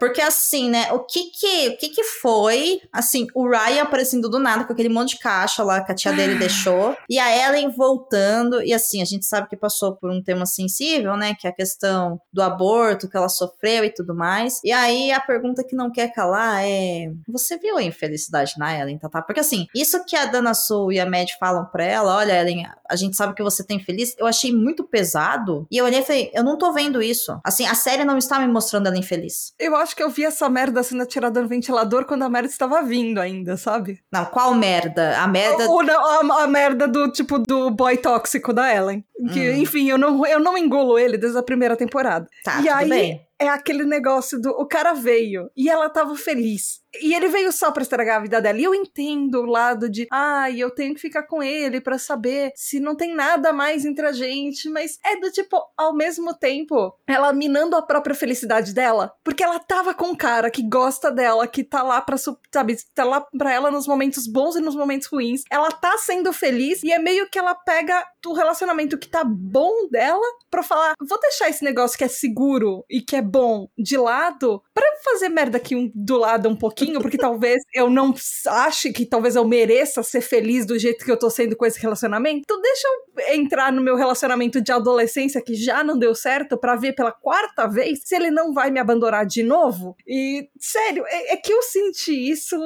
Porque 0.00 0.20
assim, 0.20 0.68
né? 0.68 0.90
O 0.92 1.00
que 1.00 1.30
que, 1.30 1.68
o 1.68 1.76
que 1.76 1.88
que 1.90 2.02
foi? 2.02 2.80
Assim, 2.92 3.28
o 3.32 3.48
Ryan 3.48 3.82
aparecendo 3.82 4.28
do 4.28 4.40
nada 4.40 4.64
com 4.64 4.72
aquele 4.72 4.88
monte 4.88 5.10
de 5.10 5.20
caixa 5.20 5.62
lá 5.62 5.80
que 5.80 5.92
a 5.92 5.94
tia 5.94 6.12
dele 6.12 6.34
deixou. 6.40 6.96
E 7.08 7.20
a 7.20 7.48
Ellen 7.48 7.70
voltando. 7.70 8.60
E 8.62 8.72
assim, 8.72 9.00
a 9.00 9.04
gente 9.04 9.26
sabe 9.26 9.48
que 9.48 9.56
passou 9.56 9.94
por 9.94 10.10
um 10.10 10.20
tema 10.20 10.44
sensível, 10.44 11.16
né? 11.16 11.34
Que 11.38 11.46
é 11.46 11.50
a 11.50 11.54
questão 11.54 12.20
do 12.32 12.42
aborto 12.42 13.08
que 13.08 13.16
ela 13.16 13.28
sofreu 13.28 13.84
e 13.84 13.90
tudo 13.90 14.14
mais. 14.14 14.60
E 14.64 14.72
aí 14.72 15.12
a 15.12 15.20
pergunta 15.20 15.62
que 15.62 15.76
não 15.76 15.90
quer 15.90 16.12
calar 16.12 16.64
é: 16.64 17.12
Você 17.28 17.58
viu 17.58 17.76
a 17.76 17.82
infelicidade 17.82 18.54
na 18.58 18.76
Ellen, 18.76 18.98
Tatá? 18.98 19.22
Porque 19.22 19.40
assim, 19.40 19.66
isso 19.74 20.04
que 20.04 20.16
a 20.16 20.24
Dana 20.24 20.52
Sul 20.52 20.92
e 20.92 20.98
a 20.98 21.06
Mad 21.06 21.28
falam 21.38 21.64
pra 21.66 21.84
ela: 21.84 22.16
Olha, 22.16 22.40
Ellen, 22.40 22.66
a 22.88 22.96
gente 22.96 23.16
sabe 23.16 23.34
que 23.34 23.42
você 23.42 23.64
tem 23.64 23.78
feliz. 23.78 24.16
Eu 24.18 24.26
achei 24.26 24.52
muito 24.52 24.82
pesado. 24.82 25.64
E 25.70 25.76
eu 25.76 25.84
olhei 25.84 26.00
e 26.00 26.04
falei: 26.04 26.30
Eu 26.34 26.42
não 26.42 26.58
tô 26.58 26.72
vendo 26.72 27.00
isso. 27.00 27.07
Assim, 27.44 27.66
a 27.66 27.74
série 27.74 28.04
não 28.04 28.18
está 28.18 28.38
me 28.38 28.46
mostrando 28.46 28.86
ela 28.86 28.96
infeliz. 28.96 29.52
Eu 29.58 29.76
acho 29.76 29.94
que 29.94 30.02
eu 30.02 30.10
vi 30.10 30.24
essa 30.24 30.48
merda 30.48 30.82
sendo 30.82 31.04
tirada 31.06 31.40
no 31.40 31.48
ventilador 31.48 32.04
quando 32.04 32.22
a 32.22 32.28
merda 32.28 32.48
estava 32.48 32.82
vindo 32.82 33.20
ainda, 33.20 33.56
sabe? 33.56 34.00
Não, 34.12 34.24
qual 34.26 34.54
merda? 34.54 35.18
A 35.18 35.26
merda. 35.26 35.68
Ou 35.68 35.82
não, 35.82 36.32
a, 36.32 36.44
a 36.44 36.46
merda 36.46 36.86
do 36.86 37.10
tipo 37.10 37.38
do 37.38 37.70
boy 37.70 37.96
tóxico 37.96 38.52
da 38.52 38.74
Ellen. 38.74 39.04
Que, 39.32 39.50
Hum. 39.50 39.56
enfim, 39.56 39.90
eu 39.90 39.98
não, 39.98 40.24
eu 40.26 40.38
não 40.40 40.56
engulo 40.56 40.98
ele 40.98 41.18
desde 41.18 41.38
a 41.38 41.42
primeira 41.42 41.76
temporada. 41.76 42.26
Tá, 42.44 42.60
e 42.60 42.68
aí, 42.68 42.88
bem. 42.88 43.26
é 43.38 43.48
aquele 43.48 43.84
negócio 43.84 44.40
do. 44.40 44.50
O 44.50 44.66
cara 44.66 44.92
veio 44.94 45.50
e 45.56 45.68
ela 45.68 45.88
tava 45.90 46.14
feliz. 46.14 46.80
E 47.02 47.12
ele 47.14 47.28
veio 47.28 47.52
só 47.52 47.70
pra 47.70 47.82
estragar 47.82 48.16
a 48.16 48.20
vida 48.20 48.40
dela. 48.40 48.58
E 48.58 48.64
eu 48.64 48.74
entendo 48.74 49.40
o 49.42 49.46
lado 49.46 49.90
de. 49.90 50.06
Ai, 50.10 50.58
eu 50.58 50.70
tenho 50.70 50.94
que 50.94 51.00
ficar 51.00 51.24
com 51.24 51.42
ele 51.42 51.80
pra 51.82 51.98
saber 51.98 52.50
se 52.54 52.80
não 52.80 52.96
tem 52.96 53.14
nada 53.14 53.52
mais 53.52 53.84
entre 53.84 54.06
a 54.06 54.12
gente. 54.12 54.70
Mas 54.70 54.98
é 55.04 55.16
do 55.20 55.30
tipo, 55.30 55.60
ao 55.76 55.94
mesmo 55.94 56.32
tempo, 56.34 56.94
ela 57.06 57.30
minando 57.32 57.76
a 57.76 57.82
própria 57.82 58.14
felicidade 58.14 58.72
dela. 58.72 59.12
Porque 59.22 59.42
ela 59.44 59.58
tava 59.58 59.92
com 59.92 60.06
um 60.06 60.16
cara 60.16 60.50
que 60.50 60.62
gosta 60.66 61.10
dela, 61.10 61.46
que 61.46 61.62
tá 61.62 61.82
lá 61.82 62.00
pra, 62.00 62.16
sabe, 62.16 62.76
tá 62.94 63.04
lá 63.04 63.20
pra 63.36 63.52
ela 63.52 63.70
nos 63.70 63.86
momentos 63.86 64.26
bons 64.26 64.56
e 64.56 64.60
nos 64.60 64.74
momentos 64.74 65.08
ruins. 65.08 65.42
Ela 65.50 65.70
tá 65.70 65.98
sendo 65.98 66.32
feliz 66.32 66.82
e 66.82 66.90
é 66.90 66.98
meio 66.98 67.28
que 67.28 67.38
ela 67.38 67.54
pega 67.54 68.02
o 68.26 68.32
relacionamento 68.32 68.96
que 68.96 69.07
que 69.08 69.10
tá 69.10 69.24
bom 69.24 69.88
dela 69.90 70.26
pra 70.50 70.62
falar, 70.62 70.94
vou 71.00 71.18
deixar 71.20 71.48
esse 71.48 71.64
negócio 71.64 71.96
que 71.96 72.04
é 72.04 72.08
seguro 72.08 72.84
e 72.88 73.00
que 73.00 73.16
é 73.16 73.22
bom 73.22 73.68
de 73.76 73.96
lado 73.96 74.62
pra 74.74 74.86
fazer 75.02 75.28
merda 75.28 75.56
aqui 75.56 75.90
do 75.94 76.18
lado 76.18 76.48
um 76.48 76.56
pouquinho, 76.56 77.00
porque 77.00 77.16
talvez 77.16 77.62
eu 77.74 77.88
não 77.88 78.14
ache 78.46 78.92
que 78.92 79.06
talvez 79.06 79.34
eu 79.36 79.44
mereça 79.46 80.02
ser 80.02 80.20
feliz 80.20 80.66
do 80.66 80.78
jeito 80.78 81.04
que 81.04 81.10
eu 81.10 81.18
tô 81.18 81.30
sendo 81.30 81.56
com 81.56 81.64
esse 81.64 81.80
relacionamento. 81.80 82.40
Então 82.40 82.60
deixa 82.60 82.86
eu 82.86 83.34
entrar 83.34 83.72
no 83.72 83.82
meu 83.82 83.96
relacionamento 83.96 84.60
de 84.60 84.70
adolescência 84.70 85.42
que 85.42 85.54
já 85.54 85.82
não 85.82 85.98
deu 85.98 86.14
certo 86.14 86.58
para 86.58 86.76
ver 86.76 86.94
pela 86.94 87.12
quarta 87.12 87.66
vez 87.66 88.00
se 88.04 88.14
ele 88.14 88.30
não 88.30 88.52
vai 88.52 88.70
me 88.70 88.78
abandonar 88.78 89.24
de 89.24 89.42
novo. 89.42 89.96
E, 90.06 90.48
sério, 90.58 91.04
é, 91.06 91.34
é 91.34 91.36
que 91.36 91.52
eu 91.52 91.62
senti 91.62 92.30
isso, 92.30 92.56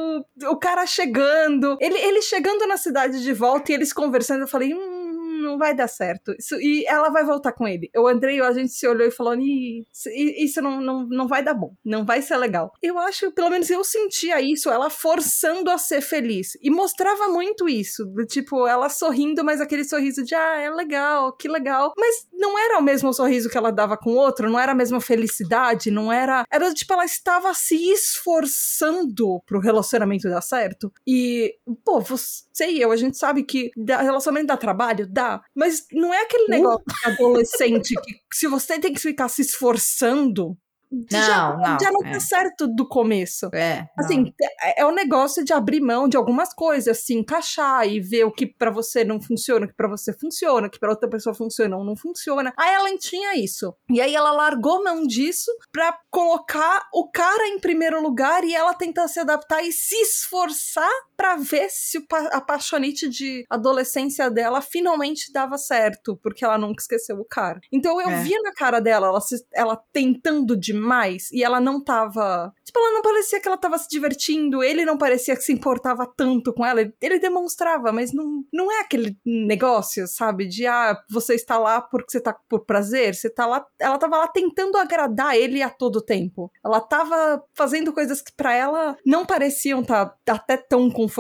o 0.45 0.57
cara 0.57 0.87
chegando, 0.87 1.77
ele, 1.81 1.99
ele 1.99 2.23
chegando 2.23 2.67
na 2.67 2.77
cidade 2.77 3.23
de 3.23 3.33
volta 3.33 3.71
e 3.71 3.75
eles 3.75 3.93
conversando, 3.93 4.43
eu 4.43 4.49
falei, 4.49 4.75
hum, 4.75 5.12
não 5.43 5.59
vai 5.59 5.75
dar 5.75 5.89
certo. 5.89 6.35
Isso, 6.39 6.57
e 6.61 6.85
ela 6.87 7.11
vai 7.11 7.25
voltar 7.25 7.53
com 7.53 7.67
ele. 7.67 7.91
Eu, 7.93 8.07
Andrei, 8.07 8.41
a 8.41 8.53
gente 8.53 8.73
se 8.73 8.87
olhou 8.87 9.07
e 9.07 9.11
falou: 9.11 9.35
isso 9.35 10.61
não, 10.61 10.81
não, 10.81 11.07
não 11.07 11.29
vai 11.29 11.43
dar 11.43 11.55
bom, 11.55 11.75
não 11.85 12.05
vai 12.05 12.23
ser 12.23 12.37
legal. 12.37 12.73
Eu 12.83 12.99
acho, 12.99 13.33
pelo 13.33 13.51
menos 13.51 13.71
eu 13.71 13.83
sentia 13.85 14.41
isso, 14.41 14.71
ela 14.71 14.91
forçando 14.91 15.71
a 15.71 15.79
ser 15.79 16.01
feliz. 16.01 16.53
E 16.63 16.71
mostrava 16.71 17.29
muito 17.29 17.69
isso. 17.69 18.05
Do 18.07 18.25
tipo, 18.27 18.67
ela 18.67 18.89
sorrindo, 18.89 19.45
mas 19.45 19.61
aquele 19.61 19.85
sorriso 19.85 20.25
de, 20.25 20.35
ah, 20.35 20.57
é 20.57 20.71
legal, 20.71 21.33
que 21.33 21.49
legal. 21.49 21.93
Mas 21.97 22.27
não 22.33 22.59
era 22.59 22.79
o 22.79 22.83
mesmo 22.83 23.13
sorriso 23.13 23.49
que 23.49 23.59
ela 23.59 23.73
dava 23.73 23.97
com 23.97 24.11
o 24.11 24.17
outro, 24.17 24.51
não 24.51 24.59
era 24.59 24.73
a 24.73 24.75
mesma 24.75 25.01
felicidade, 25.01 25.91
não 25.91 26.13
era. 26.13 26.45
Era 26.51 26.73
tipo, 26.73 26.93
ela 26.93 27.05
estava 27.05 27.53
se 27.55 27.77
esforçando 27.93 29.41
pro 29.47 29.61
relacionamento 29.61 30.29
dar 30.29 30.41
certo. 30.41 30.93
E, 31.07 31.55
pô, 31.85 32.01
você 32.01 32.67
e 32.67 32.81
eu, 32.81 32.93
a 32.93 32.97
gente 32.97 33.17
sabe 33.17 33.43
que 33.43 33.71
relacionamento 33.77 34.47
dá 34.47 34.57
trabalho, 34.57 35.07
dá 35.07 35.32
mas 35.55 35.87
não 35.93 36.13
é 36.13 36.23
aquele 36.23 36.49
negócio 36.49 36.85
uh. 36.89 37.09
adolescente 37.11 37.95
que 38.03 38.21
se 38.33 38.47
você 38.47 38.79
tem 38.79 38.93
que 38.93 39.01
ficar 39.01 39.29
se 39.29 39.43
esforçando 39.43 40.57
não, 40.93 41.07
já, 41.11 41.57
não, 41.57 41.79
já 41.81 41.91
não 41.91 42.05
é. 42.05 42.13
tá 42.13 42.21
certo 42.21 42.67
do 42.67 42.87
começo. 42.87 43.49
É. 43.55 43.89
Assim, 43.99 44.33
é, 44.61 44.83
é 44.83 44.87
o 44.87 44.93
negócio 44.93 45.43
de 45.43 45.53
abrir 45.53 45.81
mão 45.81 46.07
de 46.07 46.19
algumas 46.19 46.53
coisas, 46.53 46.99
se 46.99 47.15
encaixar 47.15 47.89
e 47.89 47.99
ver 47.99 48.25
o 48.25 48.31
que 48.31 48.47
para 48.47 48.71
você 48.71 49.03
não 49.03 49.21
funciona, 49.21 49.65
o 49.65 49.69
que 49.69 49.75
para 49.75 49.89
você 49.89 50.13
funciona, 50.13 50.67
o 50.67 50.71
que 50.71 50.79
para 50.79 50.91
outra 50.91 51.09
pessoa 51.09 51.35
funciona 51.35 51.77
ou 51.77 51.85
não 51.85 51.97
funciona. 51.97 52.53
A 52.59 52.75
Ellen 52.75 52.99
tinha 52.99 53.35
isso. 53.37 53.75
E 53.91 54.03
aí 54.03 54.15
ela 54.15 54.33
largou 54.33 54.85
mão 54.85 55.07
disso 55.07 55.51
pra 55.73 55.97
colocar 56.11 56.87
o 56.93 57.11
cara 57.11 57.49
em 57.49 57.59
primeiro 57.59 58.03
lugar 58.03 58.45
e 58.45 58.55
ela 58.55 58.75
tentar 58.75 59.09
se 59.09 59.19
adaptar 59.19 59.63
e 59.63 59.73
se 59.73 59.95
esforçar 59.95 60.93
para 61.23 61.37
ver 61.37 61.69
se 61.71 62.05
a 62.33 62.41
paixonite 62.41 63.09
de 63.09 63.45
adolescência 63.49 64.29
dela 64.29 64.61
finalmente 64.61 65.33
dava 65.33 65.57
certo, 65.57 66.19
porque 66.21 66.45
ela 66.45 66.59
nunca 66.59 66.83
esqueceu 66.83 67.17
o 67.21 67.25
cara. 67.25 67.61
Então 67.71 68.01
eu 68.01 68.11
É. 68.11 68.23
via 68.25 68.43
na 68.43 68.53
cara 68.53 68.81
dela, 68.81 69.07
ela, 69.07 69.21
se- 69.21 69.47
ela 69.55 69.81
tentando 69.93 70.57
demais, 70.57 71.31
e 71.31 71.45
ela 71.45 71.61
não 71.61 71.81
tava. 71.83 72.53
Tipo, 72.65 72.81
ela 72.81 72.93
não 72.95 73.03
parecia 73.03 73.41
que 73.41 73.47
ela 73.47 73.57
tava 73.57 73.79
se 73.79 73.89
divertindo, 73.89 74.65
ele 74.65 74.85
não 74.85 74.99
parecia 74.99 75.37
que 75.37 75.43
se 75.43 75.53
importava 75.53 76.05
tanto 76.17 76.53
com 76.53 76.67
ela. 76.67 76.81
Ele, 77.01 77.19
demonstrava, 77.21 77.93
mas 77.93 78.13
não, 78.13 78.43
não 78.53 78.73
é 78.73 78.81
aquele 78.81 79.17
negócio, 79.25 80.09
sabe? 80.09 80.49
De 80.49 80.67
ah, 80.67 81.01
você 81.09 81.35
está 81.35 81.57
lá 81.57 81.81
porque 81.81 82.11
você 82.11 82.21
tá 82.21 82.35
por 82.49 82.65
prazer, 82.65 83.15
você 83.15 83.31
tá 83.31 83.47
lá. 83.47 83.65
Ela 83.79 83.97
tava 83.97 84.17
lá 84.17 84.27
tentando 84.27 84.77
agradar 84.77 85.37
ele 85.37 85.63
a 85.63 85.71
todo 85.71 86.03
tempo. 86.03 86.51
Ela 86.65 86.81
tava 86.81 87.45
fazendo 87.55 87.93
coisas 87.93 88.21
que 88.21 88.33
pra 88.33 88.53
ela 88.55 88.97
não 89.07 89.25
pareciam 89.25 89.85
tá 89.85 90.13
até 90.29 90.57
tão 90.57 90.91
confortáveis, 90.91 91.12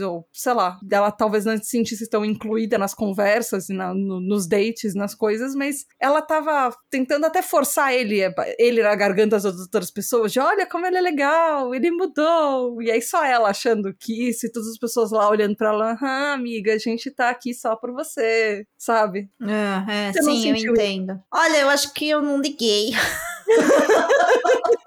ou 0.00 0.26
sei 0.32 0.52
lá, 0.52 0.78
ela 0.90 1.10
talvez 1.10 1.44
não 1.44 1.56
se 1.56 1.64
sentisse 1.64 2.08
tão 2.08 2.24
incluída 2.24 2.76
nas 2.78 2.94
conversas 2.94 3.66
na- 3.68 3.92
no- 3.94 4.20
nos 4.20 4.46
dates, 4.48 4.94
nas 4.94 5.14
coisas, 5.14 5.54
mas 5.54 5.84
ela 6.00 6.20
tava 6.22 6.74
tentando 6.90 7.26
até 7.26 7.42
forçar 7.42 7.92
ele, 7.92 8.20
ele 8.58 8.82
na 8.82 8.94
garganta 8.94 9.36
das 9.38 9.44
outras 9.44 9.90
pessoas, 9.90 10.32
de 10.32 10.40
olha 10.40 10.66
como 10.66 10.86
ele 10.86 10.96
é 10.96 11.00
legal, 11.00 11.74
ele 11.74 11.90
mudou. 11.90 12.80
E 12.82 12.90
aí 12.90 13.02
só 13.02 13.24
ela 13.24 13.50
achando 13.50 13.94
que 13.98 14.28
isso, 14.28 14.46
e 14.46 14.52
todas 14.52 14.68
as 14.68 14.78
pessoas 14.78 15.10
lá 15.10 15.28
olhando 15.28 15.56
pra 15.56 15.68
ela, 15.68 15.96
ah, 16.00 16.32
amiga, 16.34 16.72
a 16.74 16.78
gente 16.78 17.10
tá 17.10 17.30
aqui 17.30 17.52
só 17.54 17.76
por 17.76 17.92
você, 17.92 18.64
sabe? 18.76 19.28
É, 19.42 20.08
é, 20.08 20.12
não 20.22 20.22
sim, 20.22 20.48
eu 20.50 20.72
entendo. 20.72 21.20
Olha, 21.32 21.58
eu 21.58 21.68
acho 21.68 21.92
que 21.94 22.08
eu 22.08 22.20
não 22.22 22.40
liguei. 22.40 22.90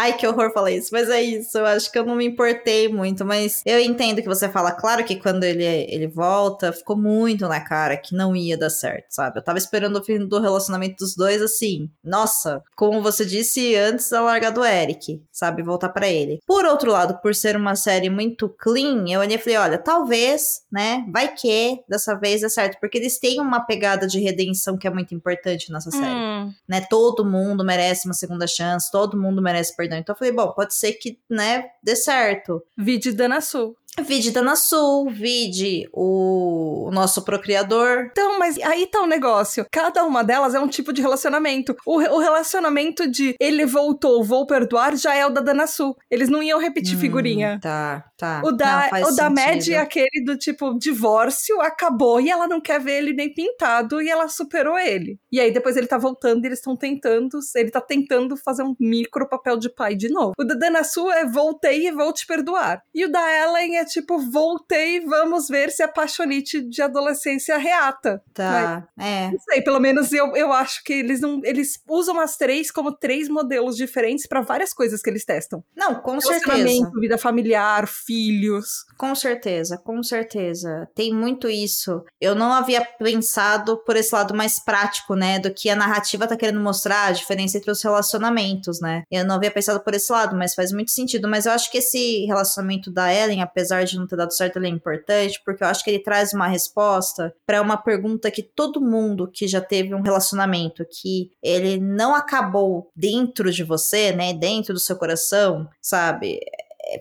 Ai, 0.00 0.16
que 0.16 0.24
horror 0.24 0.52
falar 0.52 0.70
isso. 0.70 0.90
Mas 0.92 1.10
é 1.10 1.20
isso, 1.20 1.58
eu 1.58 1.66
acho 1.66 1.90
que 1.90 1.98
eu 1.98 2.06
não 2.06 2.14
me 2.14 2.24
importei 2.24 2.88
muito. 2.88 3.24
Mas 3.24 3.62
eu 3.66 3.80
entendo 3.80 4.22
que 4.22 4.28
você 4.28 4.48
fala. 4.48 4.70
Claro 4.70 5.04
que 5.04 5.16
quando 5.16 5.42
ele, 5.42 5.64
ele 5.64 6.06
volta, 6.06 6.72
ficou 6.72 6.96
muito 6.96 7.48
na 7.48 7.60
cara 7.60 7.96
que 7.96 8.14
não 8.14 8.36
ia 8.36 8.56
dar 8.56 8.70
certo, 8.70 9.06
sabe? 9.10 9.38
Eu 9.38 9.42
tava 9.44 9.58
esperando 9.58 9.96
o 9.96 10.04
fim 10.04 10.24
do 10.24 10.38
relacionamento 10.38 10.96
dos 10.98 11.16
dois, 11.16 11.42
assim. 11.42 11.90
Nossa, 12.04 12.62
como 12.76 13.02
você 13.02 13.24
disse 13.24 13.74
antes 13.74 14.08
da 14.08 14.20
largar 14.20 14.50
do 14.52 14.64
Eric, 14.64 15.20
sabe? 15.32 15.64
Voltar 15.64 15.88
pra 15.88 16.06
ele. 16.06 16.38
Por 16.46 16.64
outro 16.64 16.92
lado, 16.92 17.20
por 17.20 17.34
ser 17.34 17.56
uma 17.56 17.74
série 17.74 18.08
muito 18.08 18.48
clean, 18.48 19.04
eu 19.08 19.18
olhei 19.18 19.36
e 19.36 19.40
falei: 19.40 19.58
olha, 19.58 19.78
talvez, 19.78 20.62
né? 20.70 21.04
Vai 21.12 21.34
que 21.34 21.80
dessa 21.88 22.14
vez 22.14 22.40
dê 22.40 22.48
certo. 22.48 22.78
Porque 22.80 22.98
eles 22.98 23.18
têm 23.18 23.40
uma 23.40 23.60
pegada 23.66 24.06
de 24.06 24.20
redenção 24.20 24.78
que 24.78 24.86
é 24.86 24.90
muito 24.90 25.12
importante 25.12 25.72
nessa 25.72 25.90
série 25.90 26.08
Hum, 26.08 26.52
né? 26.68 26.80
Todo 26.88 27.24
mundo 27.24 27.64
merece 27.64 28.06
uma 28.06 28.14
segunda 28.14 28.46
chance, 28.46 28.90
todo 28.90 29.18
mundo 29.18 29.42
merece 29.42 29.74
perdão. 29.88 29.98
Então 29.98 30.14
eu 30.14 30.18
falei, 30.18 30.32
bom, 30.32 30.52
pode 30.52 30.74
ser 30.74 30.92
que, 30.94 31.18
né, 31.28 31.70
dê 31.82 31.96
certo. 31.96 32.62
Vide 32.76 33.12
Dana 33.12 33.40
Sul. 33.40 33.76
Vide 34.02 34.30
Dana 34.30 34.56
Sul, 34.56 35.10
vide 35.10 35.88
o, 35.92 36.90
nosso 36.92 37.22
procriador. 37.22 38.08
Então, 38.10 38.38
mas 38.38 38.58
aí 38.58 38.86
tá 38.86 39.00
o 39.02 39.06
negócio. 39.06 39.66
Cada 39.70 40.04
uma 40.04 40.22
delas 40.24 40.54
é 40.54 40.60
um 40.60 40.68
tipo 40.68 40.92
de 40.92 41.02
relacionamento. 41.02 41.76
O, 41.84 41.98
re- 41.98 42.08
o 42.08 42.18
relacionamento 42.18 43.10
de 43.10 43.34
ele 43.40 43.66
voltou, 43.66 44.22
vou 44.24 44.46
perdoar, 44.46 44.96
já 44.96 45.14
é 45.14 45.26
o 45.26 45.30
da 45.30 45.40
Dana 45.40 45.66
Sul. 45.66 45.96
Eles 46.10 46.28
não 46.28 46.42
iam 46.42 46.58
repetir 46.58 46.96
Hum, 46.96 47.00
figurinha. 47.00 47.58
Tá, 47.60 48.04
tá. 48.16 48.40
O 48.44 48.52
da, 48.52 48.88
Não, 48.92 49.08
o 49.10 49.14
da 49.16 49.28
Mad 49.30 49.68
é 49.68 49.76
aquele 49.78 50.24
do 50.24 50.36
tipo, 50.36 50.78
divórcio, 50.78 51.60
acabou, 51.60 52.20
e 52.20 52.30
ela 52.30 52.46
não 52.48 52.60
quer 52.60 52.80
ver 52.80 52.98
ele 52.98 53.12
nem 53.12 53.32
pintado, 53.32 54.00
e 54.00 54.08
ela 54.08 54.28
superou 54.28 54.78
ele. 54.78 55.18
E 55.30 55.40
aí 55.40 55.52
depois 55.52 55.76
ele 55.76 55.86
tá 55.86 55.98
voltando 55.98 56.44
e 56.44 56.48
eles 56.48 56.58
estão 56.58 56.76
tentando, 56.76 57.38
ele 57.54 57.70
tá 57.70 57.80
tentando 57.80 58.36
fazer 58.36 58.62
um 58.62 58.74
micro 58.78 59.28
papel 59.28 59.58
de 59.58 59.68
pai 59.68 59.94
de 59.94 60.08
novo. 60.08 60.32
O 60.38 60.44
da 60.44 60.54
Dana 60.54 60.84
Sul 60.84 61.10
é 61.12 61.26
voltei 61.26 61.86
e 61.88 61.90
vou 61.92 62.12
te 62.12 62.26
perdoar. 62.26 62.82
E 62.94 63.04
o 63.04 63.10
da 63.12 63.20
Ellen 63.44 63.76
é 63.78 63.84
tipo, 63.88 64.18
voltei, 64.18 65.00
vamos 65.00 65.48
ver 65.48 65.70
se 65.70 65.82
a 65.82 65.88
paixonite 65.88 66.60
de 66.60 66.82
adolescência 66.82 67.56
reata. 67.58 68.22
Tá, 68.32 68.86
é. 68.98 69.30
Não 69.30 69.38
sei, 69.40 69.62
pelo 69.62 69.80
menos 69.80 70.12
eu, 70.12 70.36
eu 70.36 70.52
acho 70.52 70.82
que 70.84 70.92
eles 70.92 71.20
não. 71.20 71.40
Eles 71.44 71.80
usam 71.88 72.20
as 72.20 72.36
três 72.36 72.70
como 72.70 72.92
três 72.92 73.28
modelos 73.28 73.76
diferentes 73.76 74.26
pra 74.26 74.40
várias 74.40 74.72
coisas 74.72 75.00
que 75.00 75.10
eles 75.10 75.24
testam. 75.24 75.62
Não, 75.76 75.96
com 75.96 76.20
certeza. 76.20 76.90
Vida 77.00 77.18
familiar, 77.18 77.86
filhos. 77.86 78.84
Com 78.96 79.14
certeza, 79.14 79.78
com 79.78 80.02
certeza. 80.02 80.88
Tem 80.94 81.12
muito 81.12 81.48
isso. 81.48 82.02
Eu 82.20 82.34
não 82.34 82.52
havia 82.52 82.84
pensado 82.84 83.78
por 83.84 83.96
esse 83.96 84.14
lado 84.14 84.34
mais 84.34 84.58
prático, 84.58 85.14
né? 85.14 85.38
Do 85.38 85.52
que 85.52 85.70
a 85.70 85.76
narrativa 85.76 86.26
tá 86.26 86.36
querendo 86.36 86.60
mostrar, 86.60 87.06
a 87.06 87.12
diferença 87.12 87.58
entre 87.58 87.70
os 87.70 87.82
relacionamentos, 87.82 88.80
né? 88.80 89.02
Eu 89.10 89.24
não 89.24 89.36
havia 89.36 89.50
pensado 89.50 89.80
por 89.80 89.94
esse 89.94 90.10
lado, 90.12 90.36
mas 90.36 90.54
faz 90.54 90.72
muito 90.72 90.90
sentido. 90.90 91.28
Mas 91.28 91.46
eu 91.46 91.52
acho 91.52 91.70
que 91.70 91.78
esse 91.78 92.24
relacionamento 92.26 92.90
da 92.90 93.12
Ellen, 93.12 93.42
apesar 93.68 93.84
de 93.84 93.96
não 93.96 94.06
ter 94.06 94.16
dado 94.16 94.32
certo, 94.32 94.56
ele 94.56 94.66
é 94.66 94.70
importante, 94.70 95.40
porque 95.44 95.62
eu 95.62 95.68
acho 95.68 95.84
que 95.84 95.90
ele 95.90 96.02
traz 96.02 96.32
uma 96.32 96.46
resposta 96.46 97.34
para 97.46 97.60
uma 97.60 97.76
pergunta 97.76 98.30
que 98.30 98.42
todo 98.42 98.80
mundo 98.80 99.30
que 99.30 99.46
já 99.46 99.60
teve 99.60 99.94
um 99.94 100.00
relacionamento 100.00 100.84
que 100.90 101.30
ele 101.42 101.78
não 101.78 102.14
acabou 102.14 102.90
dentro 102.96 103.50
de 103.50 103.62
você, 103.62 104.12
né? 104.12 104.32
Dentro 104.32 104.72
do 104.74 104.80
seu 104.80 104.96
coração, 104.96 105.68
sabe? 105.80 106.40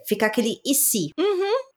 Fica 0.05 0.25
aquele 0.25 0.59
e 0.65 0.73
se? 0.75 1.11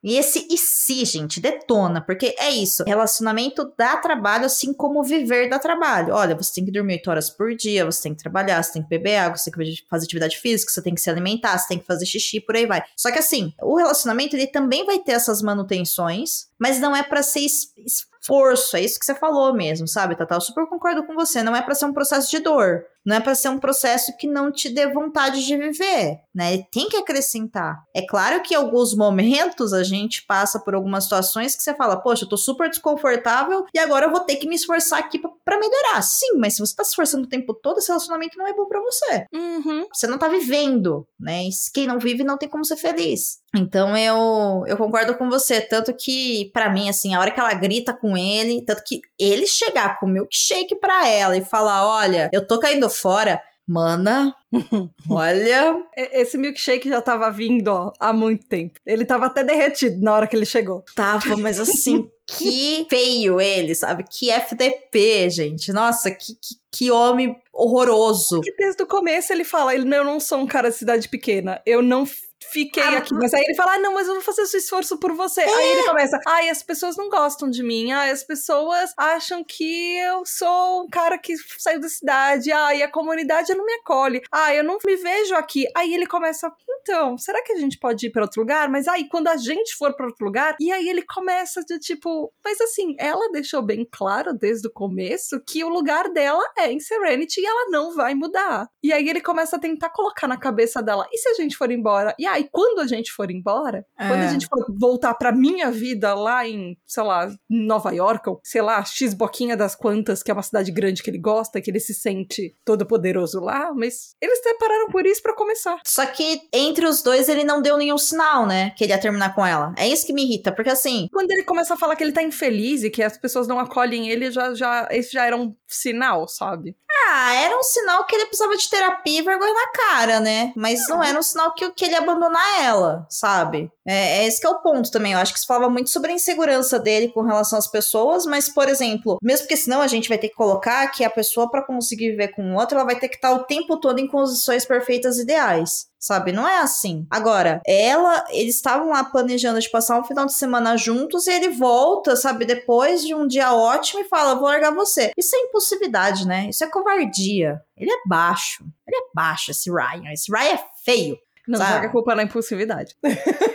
E 0.02 0.16
esse 0.16 0.46
e 0.50 0.56
se, 0.56 1.04
gente, 1.04 1.40
detona, 1.40 2.00
porque 2.00 2.34
é 2.38 2.50
isso. 2.50 2.82
Relacionamento 2.84 3.70
dá 3.76 3.96
trabalho, 3.98 4.46
assim 4.46 4.72
como 4.72 5.02
viver 5.02 5.48
dá 5.50 5.58
trabalho. 5.58 6.14
Olha, 6.14 6.34
você 6.34 6.54
tem 6.54 6.64
que 6.64 6.72
dormir 6.72 6.94
8 6.94 7.10
horas 7.10 7.28
por 7.30 7.54
dia, 7.54 7.84
você 7.84 8.02
tem 8.04 8.14
que 8.14 8.22
trabalhar, 8.22 8.62
você 8.62 8.72
tem 8.72 8.82
que 8.82 8.88
beber 8.88 9.16
água, 9.16 9.36
você 9.36 9.50
tem 9.50 9.62
que 9.74 9.84
fazer 9.88 10.04
atividade 10.06 10.38
física, 10.38 10.72
você 10.72 10.82
tem 10.82 10.94
que 10.94 11.00
se 11.00 11.10
alimentar, 11.10 11.56
você 11.58 11.68
tem 11.68 11.78
que 11.78 11.86
fazer 11.86 12.06
xixi, 12.06 12.40
por 12.40 12.56
aí 12.56 12.64
vai. 12.66 12.82
Só 12.96 13.10
que 13.12 13.18
assim, 13.18 13.52
o 13.62 13.76
relacionamento 13.76 14.34
ele 14.34 14.46
também 14.46 14.84
vai 14.86 14.98
ter 14.98 15.12
essas 15.12 15.42
manutenções, 15.42 16.46
mas 16.58 16.80
não 16.80 16.94
é 16.96 17.02
pra 17.02 17.22
ser 17.22 17.40
es- 17.40 17.68
esforço, 17.84 18.76
é 18.76 18.80
isso 18.82 18.98
que 18.98 19.04
você 19.06 19.14
falou 19.14 19.52
mesmo, 19.54 19.86
sabe, 19.86 20.16
Tata? 20.16 20.34
Eu 20.34 20.40
super 20.40 20.66
concordo 20.66 21.04
com 21.06 21.14
você, 21.14 21.42
não 21.42 21.54
é 21.54 21.62
pra 21.62 21.74
ser 21.74 21.86
um 21.86 21.92
processo 21.92 22.30
de 22.30 22.38
dor. 22.40 22.84
Não 23.04 23.16
é 23.16 23.20
pra 23.20 23.34
ser 23.34 23.48
um 23.48 23.58
processo 23.58 24.16
que 24.16 24.26
não 24.26 24.52
te 24.52 24.68
dê 24.68 24.86
vontade 24.86 25.44
de 25.44 25.56
viver, 25.56 26.20
né? 26.34 26.54
Ele 26.54 26.66
tem 26.70 26.88
que 26.88 26.96
acrescentar. 26.96 27.82
É 27.94 28.02
claro 28.02 28.42
que 28.42 28.54
em 28.54 28.56
alguns 28.56 28.94
momentos 28.94 29.72
a 29.72 29.82
gente 29.82 30.24
passa 30.26 30.58
por 30.58 30.74
algumas 30.74 31.04
situações 31.04 31.56
que 31.56 31.62
você 31.62 31.74
fala, 31.74 32.00
poxa, 32.00 32.24
eu 32.24 32.28
tô 32.28 32.36
super 32.36 32.68
desconfortável 32.68 33.64
e 33.74 33.78
agora 33.78 34.06
eu 34.06 34.10
vou 34.10 34.20
ter 34.20 34.36
que 34.36 34.48
me 34.48 34.54
esforçar 34.54 34.98
aqui 34.98 35.18
pra 35.18 35.58
melhorar. 35.58 36.02
Sim, 36.02 36.36
mas 36.38 36.54
se 36.54 36.60
você 36.60 36.74
tá 36.74 36.84
se 36.84 36.90
esforçando 36.90 37.24
o 37.24 37.28
tempo 37.28 37.54
todo, 37.54 37.78
esse 37.78 37.88
relacionamento 37.88 38.38
não 38.38 38.46
é 38.46 38.52
bom 38.52 38.66
pra 38.66 38.80
você. 38.80 39.26
Uhum. 39.32 39.86
Você 39.92 40.06
não 40.06 40.18
tá 40.18 40.28
vivendo, 40.28 41.06
né? 41.18 41.44
E 41.44 41.50
quem 41.72 41.86
não 41.86 41.98
vive 41.98 42.22
não 42.22 42.36
tem 42.36 42.48
como 42.48 42.64
ser 42.64 42.76
feliz. 42.76 43.40
Então 43.54 43.96
eu, 43.96 44.64
eu 44.66 44.76
concordo 44.76 45.16
com 45.16 45.28
você. 45.28 45.60
Tanto 45.60 45.92
que, 45.94 46.50
para 46.52 46.70
mim, 46.70 46.88
assim, 46.88 47.14
a 47.14 47.20
hora 47.20 47.30
que 47.30 47.40
ela 47.40 47.52
grita 47.54 47.92
com 47.92 48.16
ele, 48.16 48.64
tanto 48.64 48.82
que 48.84 49.00
ele 49.18 49.46
chegar 49.46 49.98
com 49.98 50.06
o 50.06 50.08
milkshake 50.08 50.76
pra 50.76 51.08
ela 51.08 51.36
e 51.36 51.44
falar: 51.44 51.86
Olha, 51.86 52.30
eu 52.32 52.46
tô 52.46 52.58
caindo 52.58 52.88
fora. 52.88 53.40
Mana, 53.72 54.34
olha. 55.08 55.76
Esse 55.96 56.36
milkshake 56.36 56.88
já 56.88 57.00
tava 57.00 57.30
vindo 57.30 57.68
ó, 57.68 57.92
há 58.00 58.12
muito 58.12 58.44
tempo. 58.48 58.74
Ele 58.84 59.04
tava 59.04 59.26
até 59.26 59.44
derretido 59.44 60.02
na 60.02 60.12
hora 60.12 60.26
que 60.26 60.34
ele 60.34 60.44
chegou. 60.44 60.84
Tava, 60.96 61.36
mas 61.36 61.60
assim, 61.60 62.10
que 62.26 62.84
feio 62.90 63.40
ele, 63.40 63.72
sabe? 63.76 64.04
Que 64.10 64.28
FDP, 64.28 65.30
gente. 65.30 65.72
Nossa, 65.72 66.10
que, 66.10 66.34
que, 66.34 66.56
que 66.72 66.90
homem 66.90 67.36
horroroso. 67.52 68.40
Que 68.40 68.52
desde 68.56 68.82
o 68.82 68.88
começo 68.88 69.32
ele 69.32 69.44
fala: 69.44 69.72
Eu 69.72 69.84
não 70.04 70.18
sou 70.18 70.38
um 70.38 70.48
cara 70.48 70.70
de 70.70 70.76
cidade 70.76 71.08
pequena. 71.08 71.62
Eu 71.64 71.80
não 71.80 72.04
fiquei 72.48 72.83
ah, 72.83 72.98
aqui. 72.98 73.14
Mas 73.14 73.35
aí 73.35 73.42
ele 73.42 73.55
fala, 73.55 73.74
ah, 73.74 73.79
não, 73.79 73.94
mas 73.94 74.09
eu 74.09 74.14
vou 74.14 74.22
fazer 74.22 74.42
esse 74.42 74.59
esforço 74.59 74.98
por 74.98 75.14
você. 75.14 75.42
É. 75.42 75.55
Aí 75.55 75.68
ele 75.72 75.87
começa, 75.87 76.18
ai, 76.26 76.48
as 76.48 76.62
pessoas 76.62 76.96
não 76.96 77.09
gostam 77.09 77.50
de 77.50 77.62
mim, 77.62 77.92
ai, 77.92 78.11
as 78.11 78.22
pessoas 78.22 78.92
acham 78.96 79.44
que 79.44 79.96
eu 79.96 80.24
sou 80.24 80.85
um 80.85 80.88
cara 80.88 81.18
que 81.18 81.35
saiu 81.59 81.81
da 81.81 81.88
cidade, 81.88 82.50
ai, 82.53 82.83
a 82.83 82.90
comunidade 82.90 83.55
não 83.55 83.64
me 83.64 83.74
acolhe, 83.74 84.22
ai, 84.33 84.59
eu 84.59 84.64
não 84.64 84.79
me 84.85 84.96
vejo 84.96 85.35
aqui. 85.35 85.66
Aí 85.76 85.94
ele 85.94 86.07
começa, 86.07 86.50
então, 86.81 87.18
será 87.18 87.42
que 87.42 87.53
a 87.53 87.57
gente 87.57 87.79
pode 87.79 88.07
ir 88.07 88.11
para 88.11 88.22
outro 88.22 88.40
lugar? 88.40 88.68
Mas 88.68 88.88
aí, 88.88 89.09
quando 89.09 89.29
a 89.29 89.37
gente 89.37 89.76
for 89.76 89.94
para 89.94 90.07
outro 90.07 90.24
lugar, 90.24 90.57
e 90.61 90.72
aí 90.72 90.88
ele 90.88 91.03
começa 91.03 91.62
de 91.62 91.79
tipo, 91.79 92.33
mas 92.44 92.61
assim, 92.61 92.94
ela 92.98 93.31
deixou 93.31 93.62
bem 93.62 93.87
claro 93.90 94.33
desde 94.35 94.66
o 94.68 94.72
começo 94.72 95.40
que 95.46 95.62
o 95.62 95.68
lugar 95.68 96.09
dela 96.11 96.42
é 96.59 96.72
em 96.72 96.81
Serenity 96.81 97.40
e 97.40 97.46
ela 97.46 97.70
não 97.70 97.94
vai 97.94 98.14
mudar. 98.14 98.68
E 98.83 98.92
aí 98.92 99.09
ele 99.09 99.20
começa 99.20 99.57
a 99.57 99.59
tentar 99.59 99.90
colocar 99.90 100.26
na 100.26 100.38
cabeça 100.38 100.83
dela, 100.83 101.07
e 101.12 101.18
se 101.18 101.29
a 101.29 101.35
gente 101.35 101.57
for 101.57 101.70
embora? 101.70 102.14
E 102.18 102.26
aí, 102.32 102.48
quando 102.50 102.80
a 102.80 102.86
gente 102.86 103.12
for 103.12 103.30
embora, 103.30 103.84
é. 103.98 104.08
quando 104.08 104.22
a 104.22 104.28
gente 104.28 104.46
for 104.46 104.64
voltar 104.78 105.14
pra 105.14 105.32
minha 105.32 105.70
vida 105.70 106.14
lá 106.14 106.46
em, 106.46 106.76
sei 106.86 107.02
lá, 107.02 107.30
Nova 107.48 107.92
York, 107.92 108.28
ou 108.28 108.40
sei 108.42 108.62
lá, 108.62 108.84
X 108.84 109.14
Boquinha 109.14 109.56
das 109.56 109.74
Quantas, 109.74 110.22
que 110.22 110.30
é 110.30 110.34
uma 110.34 110.42
cidade 110.42 110.70
grande 110.70 111.02
que 111.02 111.10
ele 111.10 111.18
gosta, 111.18 111.60
que 111.60 111.70
ele 111.70 111.80
se 111.80 111.94
sente 111.94 112.54
todo 112.64 112.86
poderoso 112.86 113.40
lá, 113.40 113.72
mas 113.74 114.14
eles 114.20 114.40
separaram 114.42 114.88
por 114.88 115.06
isso 115.06 115.22
para 115.22 115.34
começar. 115.34 115.78
Só 115.86 116.04
que 116.06 116.40
entre 116.52 116.86
os 116.86 117.02
dois 117.02 117.28
ele 117.28 117.44
não 117.44 117.62
deu 117.62 117.76
nenhum 117.76 117.98
sinal, 117.98 118.46
né? 118.46 118.70
Que 118.70 118.84
ele 118.84 118.92
ia 118.92 119.00
terminar 119.00 119.34
com 119.34 119.44
ela. 119.44 119.74
É 119.76 119.88
isso 119.88 120.06
que 120.06 120.12
me 120.12 120.24
irrita, 120.24 120.52
porque 120.52 120.70
assim. 120.70 121.08
Quando 121.12 121.30
ele 121.30 121.44
começa 121.44 121.74
a 121.74 121.76
falar 121.76 121.96
que 121.96 122.02
ele 122.02 122.12
tá 122.12 122.22
infeliz 122.22 122.82
e 122.82 122.90
que 122.90 123.02
as 123.02 123.16
pessoas 123.16 123.46
não 123.46 123.58
acolhem 123.58 124.08
ele, 124.08 124.30
já, 124.30 124.54
já, 124.54 124.88
esse 124.90 125.12
já 125.12 125.24
era 125.24 125.36
um 125.36 125.54
sinal, 125.66 126.26
sabe? 126.28 126.76
Ah, 127.08 127.34
era 127.34 127.56
um 127.56 127.62
sinal 127.62 128.04
que 128.04 128.14
ele 128.14 128.26
precisava 128.26 128.56
de 128.56 128.68
terapia 128.68 129.20
e 129.20 129.22
vergonha 129.22 129.52
na 129.52 129.68
cara, 129.72 130.20
né? 130.20 130.52
Mas 130.56 130.86
não 130.88 131.02
era 131.02 131.18
um 131.18 131.22
sinal 131.22 131.54
que, 131.54 131.70
que 131.70 131.84
ele 131.84 131.94
ia 131.94 132.02
abandonar 132.20 132.62
ela, 132.62 133.06
sabe? 133.09 133.70
É, 133.87 134.18
é 134.18 134.26
esse 134.26 134.40
que 134.40 134.46
é 134.46 134.50
o 134.50 134.61
ponto 134.61 134.90
também. 134.90 135.12
Eu 135.12 135.18
acho 135.18 135.33
que 135.33 135.38
isso 135.38 135.46
falava 135.46 135.70
muito 135.70 135.90
sobre 135.90 136.12
a 136.12 136.14
insegurança 136.14 136.78
dele 136.78 137.09
com 137.09 137.22
relação 137.22 137.59
às 137.59 137.66
pessoas, 137.66 138.26
mas, 138.26 138.48
por 138.48 138.68
exemplo, 138.68 139.18
mesmo 139.22 139.46
porque 139.46 139.56
senão 139.56 139.80
a 139.80 139.87
gente 139.87 140.09
vai 140.09 140.18
ter 140.18 140.28
que 140.28 140.35
colocar 140.35 140.87
que 140.88 141.02
a 141.02 141.11
pessoa, 141.11 141.50
para 141.50 141.64
conseguir 141.64 142.11
viver 142.11 142.28
com 142.28 142.52
o 142.52 142.56
outro, 142.56 142.76
ela 142.76 142.85
vai 142.85 142.98
ter 142.98 143.09
que 143.09 143.16
estar 143.16 143.33
o 143.33 143.44
tempo 143.44 143.78
todo 143.78 143.98
em 143.98 144.06
condições 144.06 144.64
perfeitas 144.64 145.18
ideais 145.18 145.90
sabe? 146.00 146.33
Não 146.33 146.48
é 146.48 146.61
assim. 146.61 147.06
Agora, 147.11 147.61
ela, 147.66 148.24
eles 148.30 148.54
estavam 148.54 148.88
lá 148.88 149.04
planejando 149.04 149.61
de 149.61 149.70
passar 149.70 150.00
um 150.00 150.04
final 150.04 150.24
de 150.24 150.33
semana 150.33 150.74
juntos 150.76 151.26
e 151.26 151.30
ele 151.30 151.50
volta, 151.50 152.16
sabe, 152.16 152.46
depois 152.46 153.04
de 153.04 153.14
um 153.14 153.26
dia 153.26 153.52
ótimo 153.52 154.00
e 154.00 154.09
fala: 154.09 154.35
"Vou 154.35 154.44
largar 154.44 154.74
você". 154.74 155.12
Isso 155.16 155.37
é 155.37 155.40
impulsividade, 155.40 156.26
né? 156.26 156.48
Isso 156.48 156.64
é 156.64 156.70
covardia. 156.70 157.61
Ele 157.76 157.92
é 157.92 157.98
baixo. 158.06 158.64
Ele 158.88 158.96
é 158.96 159.02
baixo 159.14 159.50
esse 159.50 159.70
Ryan. 159.70 160.11
Esse 160.11 160.33
Ryan 160.33 160.54
é 160.54 160.64
feio. 160.85 161.18
Não 161.48 161.59
sabe? 161.59 161.72
joga 161.72 161.87
a 161.87 161.90
culpa 161.90 162.14
na 162.14 162.22
impulsividade. 162.22 162.94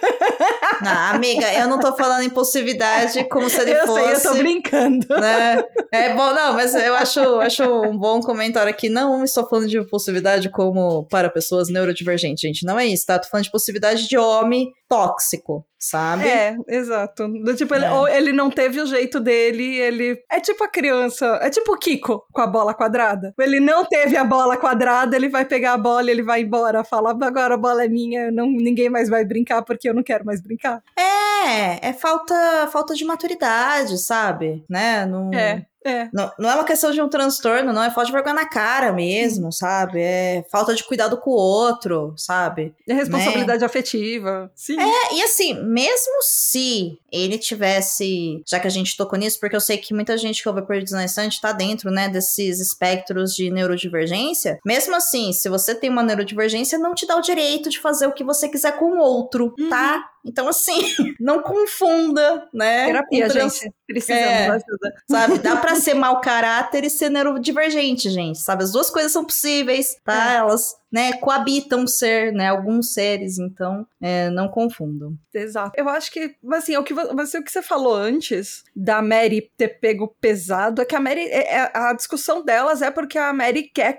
Não, 0.81 1.15
amiga, 1.15 1.53
eu 1.53 1.67
não 1.67 1.79
tô 1.79 1.95
falando 1.95 2.23
impulsividade 2.23 3.23
como 3.25 3.49
se 3.49 3.61
ele 3.61 3.71
eu 3.71 3.85
fosse. 3.85 3.99
Eu 3.99 4.15
sei, 4.15 4.29
eu 4.29 4.33
tô 4.33 4.37
brincando. 4.39 5.07
Né? 5.09 5.63
É 5.91 6.13
bom, 6.13 6.33
não, 6.33 6.53
mas 6.53 6.75
eu 6.75 6.95
acho, 6.95 7.19
acho 7.39 7.63
um 7.63 7.97
bom 7.97 8.19
comentário 8.19 8.69
aqui. 8.69 8.89
Não 8.89 9.23
estou 9.23 9.47
falando 9.47 9.67
de 9.67 9.77
impulsividade 9.77 10.49
como 10.49 11.05
para 11.07 11.29
pessoas 11.29 11.69
neurodivergentes, 11.69 12.41
gente. 12.41 12.65
Não 12.65 12.77
é 12.77 12.85
isso, 12.85 13.05
tá? 13.05 13.17
Tô 13.17 13.29
falando 13.29 13.43
de 13.43 13.49
impulsividade 13.49 14.07
de 14.07 14.17
homem 14.17 14.71
tóxico, 14.87 15.65
sabe? 15.79 16.27
É, 16.27 16.55
exato. 16.67 17.27
Do, 17.27 17.55
tipo, 17.55 17.73
ele, 17.73 17.85
é. 17.85 17.91
ou 17.91 18.07
ele 18.07 18.31
não 18.31 18.49
teve 18.49 18.79
o 18.79 18.85
jeito 18.85 19.19
dele, 19.19 19.77
ele. 19.77 20.23
É 20.29 20.39
tipo 20.39 20.63
a 20.63 20.67
criança, 20.67 21.39
é 21.41 21.49
tipo 21.49 21.73
o 21.73 21.77
Kiko 21.77 22.25
com 22.31 22.41
a 22.41 22.47
bola 22.47 22.73
quadrada. 22.73 23.33
Ele 23.39 23.59
não 23.59 23.85
teve 23.85 24.15
a 24.17 24.23
bola 24.23 24.57
quadrada, 24.57 25.15
ele 25.15 25.29
vai 25.29 25.45
pegar 25.45 25.73
a 25.73 25.77
bola 25.77 26.07
e 26.07 26.11
ele 26.11 26.23
vai 26.23 26.41
embora. 26.41 26.83
Fala, 26.83 27.11
agora 27.11 27.55
a 27.55 27.57
bola 27.57 27.83
é 27.83 27.87
minha, 27.87 28.31
não, 28.31 28.47
ninguém 28.47 28.89
mais 28.89 29.09
vai 29.09 29.25
brincar 29.25 29.63
porque 29.63 29.89
eu 29.89 29.93
não 29.93 30.03
quero 30.03 30.25
mais 30.25 30.41
brincar. 30.41 30.81
É, 30.97 31.89
é 31.89 31.93
falta, 31.93 32.67
falta 32.71 32.93
de 32.93 33.05
maturidade, 33.05 33.97
sabe? 33.97 34.63
Né? 34.69 35.05
Não... 35.05 35.33
É. 35.33 35.65
É. 35.85 36.09
Não, 36.11 36.31
não 36.39 36.49
é 36.49 36.55
uma 36.55 36.63
questão 36.63 36.91
de 36.91 36.99
um 36.99 37.07
transtorno, 37.07 37.71
não 37.71 37.83
é 37.83 37.91
falta 37.91 38.07
de 38.07 38.11
vergonha 38.11 38.33
na 38.33 38.49
cara 38.49 38.91
mesmo, 38.91 39.51
sabe? 39.51 40.01
É 40.01 40.43
falta 40.51 40.73
de 40.73 40.83
cuidado 40.83 41.15
com 41.17 41.29
o 41.29 41.35
outro, 41.35 42.15
sabe? 42.17 42.73
É 42.89 42.93
responsabilidade 42.93 43.59
né? 43.59 43.65
afetiva. 43.65 44.51
Sim. 44.55 44.79
É, 44.79 45.13
e 45.13 45.21
assim, 45.21 45.53
mesmo 45.63 46.21
se 46.23 46.97
ele 47.11 47.37
tivesse. 47.37 48.41
Já 48.47 48.59
que 48.59 48.67
a 48.67 48.71
gente 48.71 48.97
tocou 48.97 49.19
nisso, 49.19 49.39
porque 49.39 49.55
eu 49.55 49.61
sei 49.61 49.77
que 49.77 49.93
muita 49.93 50.17
gente 50.17 50.41
que 50.41 50.49
ouve 50.49 50.63
Perdidos 50.63 50.93
na 50.93 51.05
Estante 51.05 51.39
tá 51.39 51.51
dentro, 51.51 51.91
né, 51.91 52.09
desses 52.09 52.59
espectros 52.59 53.35
de 53.35 53.51
neurodivergência. 53.51 54.59
Mesmo 54.65 54.95
assim, 54.95 55.31
se 55.31 55.47
você 55.47 55.75
tem 55.75 55.91
uma 55.91 56.01
neurodivergência, 56.01 56.79
não 56.79 56.95
te 56.95 57.05
dá 57.05 57.15
o 57.15 57.21
direito 57.21 57.69
de 57.69 57.79
fazer 57.79 58.07
o 58.07 58.11
que 58.11 58.23
você 58.23 58.49
quiser 58.49 58.77
com 58.77 58.97
o 58.97 58.97
outro, 58.97 59.53
uhum. 59.59 59.69
tá? 59.69 60.03
Então, 60.25 60.47
assim, 60.47 60.73
não 61.19 61.41
confunda, 61.41 62.47
né? 62.53 62.87
Terapia, 62.87 63.29
trans... 63.29 63.59
gente. 63.59 63.73
Precisamos 63.85 64.25
é, 64.25 64.47
ajuda. 64.47 64.95
Sabe? 65.07 65.37
Dá 65.39 65.55
pra 65.57 65.75
ser 65.75 65.93
mau 65.93 66.19
caráter 66.19 66.83
e 66.83 66.89
ser 66.89 67.09
neurodivergente, 67.09 68.09
gente. 68.09 68.39
Sabe? 68.39 68.63
As 68.63 68.71
duas 68.71 68.89
coisas 68.89 69.11
são 69.11 69.23
possíveis, 69.23 69.95
tá? 70.03 70.33
É. 70.33 70.37
Elas 70.37 70.75
né, 70.95 71.11
coabitam 71.11 71.85
ser, 71.85 72.31
né, 72.31 72.47
alguns 72.47 72.93
seres, 72.93 73.37
então 73.37 73.85
é, 74.01 74.29
não 74.29 74.47
confundam. 74.47 75.13
Exato. 75.33 75.73
Eu 75.75 75.89
acho 75.89 76.09
que, 76.09 76.37
assim, 76.53 76.77
o 76.77 76.83
que, 76.85 76.93
você, 76.93 77.37
o 77.37 77.43
que 77.43 77.51
você 77.51 77.61
falou 77.61 77.93
antes 77.93 78.63
da 78.73 79.01
Mary 79.01 79.51
ter 79.57 79.77
pego 79.79 80.15
pesado 80.21 80.81
é 80.81 80.85
que 80.85 80.95
a 80.95 80.99
Mary, 81.01 81.19
é, 81.19 81.53
é, 81.53 81.71
a 81.73 81.91
discussão 81.91 82.45
delas 82.45 82.81
é 82.81 82.89
porque 82.89 83.17
a 83.17 83.33
Mary 83.33 83.63
quer 83.63 83.97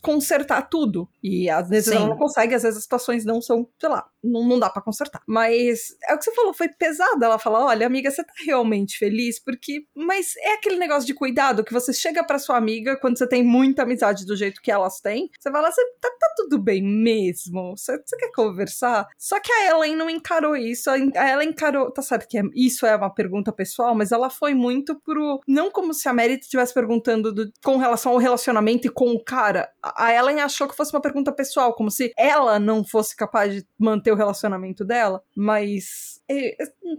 consertar 0.00 0.62
tudo. 0.70 1.08
E 1.20 1.50
às 1.50 1.68
vezes 1.68 1.88
Sim. 1.90 1.96
ela 1.96 2.10
não 2.10 2.16
consegue, 2.16 2.54
às 2.54 2.62
vezes 2.62 2.76
as 2.76 2.84
situações 2.84 3.24
não 3.24 3.42
são, 3.42 3.68
sei 3.80 3.88
lá, 3.88 4.06
não, 4.22 4.44
não 4.44 4.58
dá 4.60 4.70
para 4.70 4.82
consertar. 4.82 5.22
Mas 5.26 5.96
é 6.08 6.14
o 6.14 6.18
que 6.18 6.24
você 6.24 6.32
falou, 6.32 6.54
foi 6.54 6.68
pesado. 6.68 7.24
Ela 7.24 7.38
fala: 7.38 7.64
olha, 7.64 7.86
amiga, 7.86 8.10
você 8.10 8.22
tá 8.22 8.32
realmente 8.44 8.98
feliz? 8.98 9.42
Porque. 9.42 9.86
Mas 9.94 10.36
é 10.36 10.54
aquele 10.54 10.76
negócio 10.76 11.06
de 11.06 11.14
cuidado 11.14 11.64
que 11.64 11.72
você 11.72 11.92
chega 11.92 12.22
para 12.24 12.38
sua 12.38 12.56
amiga 12.56 12.96
quando 12.96 13.18
você 13.18 13.26
tem 13.26 13.42
muita 13.42 13.82
amizade 13.82 14.26
do 14.26 14.36
jeito 14.36 14.60
que 14.60 14.70
elas 14.70 15.00
têm. 15.00 15.30
Você 15.38 15.50
fala, 15.50 15.70
você 15.70 15.82
tá, 16.00 16.10
tá 16.10 16.34
tudo 16.36 16.58
bem 16.58 16.82
mesmo? 16.82 17.76
Você, 17.76 17.98
quer 18.18 18.30
conversar? 18.32 19.06
Só 19.18 19.40
que 19.40 19.50
a 19.50 19.70
Ellen 19.70 19.96
não 19.96 20.08
encarou 20.08 20.54
isso. 20.54 20.90
A 20.90 20.98
Ellen 20.98 21.48
encarou. 21.48 21.90
Tá 21.90 22.02
certo 22.02 22.28
que 22.28 22.38
é, 22.38 22.42
isso 22.54 22.86
é 22.86 22.94
uma 22.94 23.12
pergunta 23.12 23.50
pessoal, 23.50 23.94
mas 23.94 24.12
ela 24.12 24.30
foi 24.30 24.54
muito 24.54 24.94
pro. 25.00 25.40
Não 25.48 25.70
como 25.70 25.94
se 25.94 26.08
a 26.08 26.12
Merit 26.12 26.42
estivesse 26.42 26.74
perguntando 26.74 27.32
do, 27.32 27.50
com 27.64 27.78
relação 27.78 28.12
ao 28.12 28.18
relacionamento 28.18 28.86
e 28.86 28.90
com 28.90 29.12
o 29.12 29.24
cara. 29.24 29.68
A 29.82 30.12
Ellen 30.12 30.40
achou 30.40 30.68
que 30.68 30.76
fosse 30.76 30.94
uma 30.94 31.00
pergunta 31.00 31.32
pessoal, 31.32 31.74
como 31.74 31.90
se 31.90 32.12
ela 32.16 32.58
não 32.58 32.84
fosse 32.84 33.16
capaz 33.16 33.54
de 33.54 33.66
manter 33.78 34.12
o 34.12 34.16
relacionamento 34.16 34.84
dela, 34.84 35.22
mas 35.34 36.15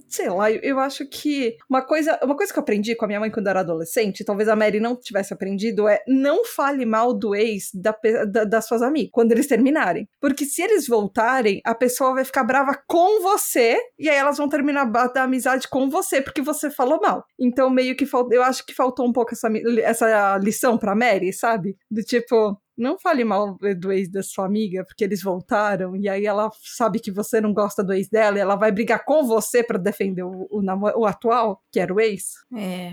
sei 0.08 0.30
lá, 0.30 0.52
eu 0.52 0.80
acho 0.80 1.06
que 1.08 1.58
uma 1.70 1.82
coisa, 1.82 2.20
uma 2.24 2.36
coisa 2.36 2.52
que 2.52 2.60
eu 2.60 2.64
aprendi 2.64 2.96
com 2.96 3.06
a 3.06 3.08
minha 3.08 3.20
mãe 3.20 3.32
quando 3.32 3.48
era 3.48 3.60
adolescente, 3.60 4.24
talvez 4.24 4.48
a 4.48 4.56
Mary 4.56 4.80
não 4.80 4.96
tivesse 4.96 5.34
aprendido, 5.34 5.88
é 5.88 6.02
não 6.08 6.46
fale 6.46 6.86
mal 6.86 7.14
do 7.14 7.36
ex 7.36 7.70
da, 7.74 7.96
da, 8.26 8.44
das 8.44 8.66
suas 8.68 8.82
amigas 8.82 9.12
quando 9.12 9.32
eles 9.32 9.48
terminarem. 9.48 10.08
Porque 10.20 10.46
se 10.46 10.62
eles 10.62 10.88
voltarem, 10.88 11.62
a 11.66 11.76
pessoa 11.76 12.14
vai 12.14 12.26
ficar 12.26 12.44
brava 12.44 12.78
com 12.88 13.22
você 13.22 13.78
e 14.00 14.10
aí 14.10 14.16
elas 14.16 14.38
vão 14.38 14.48
terminar 14.50 14.90
a 14.96 15.24
amizade 15.24 15.68
com 15.68 15.90
você 15.90 16.22
porque 16.22 16.42
você 16.42 16.70
falou 16.70 17.00
mal. 17.02 17.26
Então, 17.40 17.70
meio 17.70 17.96
que 17.96 18.08
eu 18.32 18.44
acho 18.44 18.66
que 18.66 18.74
faltou 18.74 19.06
um 19.08 19.14
pouco 19.14 19.34
essa, 19.34 19.50
essa 19.84 20.38
lição 20.38 20.78
pra 20.78 20.96
Mary, 20.96 21.34
sabe? 21.34 21.76
Do 21.90 22.02
tipo, 22.02 22.58
não 22.78 23.00
fale 23.00 23.24
mal 23.24 23.58
do 23.58 23.92
ex 23.92 24.10
da 24.10 24.22
sua 24.22 24.46
amiga, 24.46 24.86
porque 24.86 25.04
eles 25.04 25.24
voltaram, 25.24 25.96
e 25.96 26.08
aí 26.08 26.26
ela 26.26 26.52
sabe 26.62 27.00
que 27.00 27.12
você 27.12 27.42
não 27.42 27.54
gosta 27.54 27.84
do 27.84 27.94
ex 27.94 28.08
dela, 28.08 28.38
e 28.38 28.42
ela 28.42 28.56
vai 28.56 28.72
brigar 28.72 29.04
com 29.04 29.26
você 29.26 29.64
para 29.64 29.80
defender 29.80 30.24
o, 30.24 30.48
o, 30.52 30.62
o, 30.96 31.06
atual, 31.06 31.62
que 31.72 31.80
era 31.80 31.94
o 31.94 32.00
ex. 32.00 32.34
É, 32.56 32.92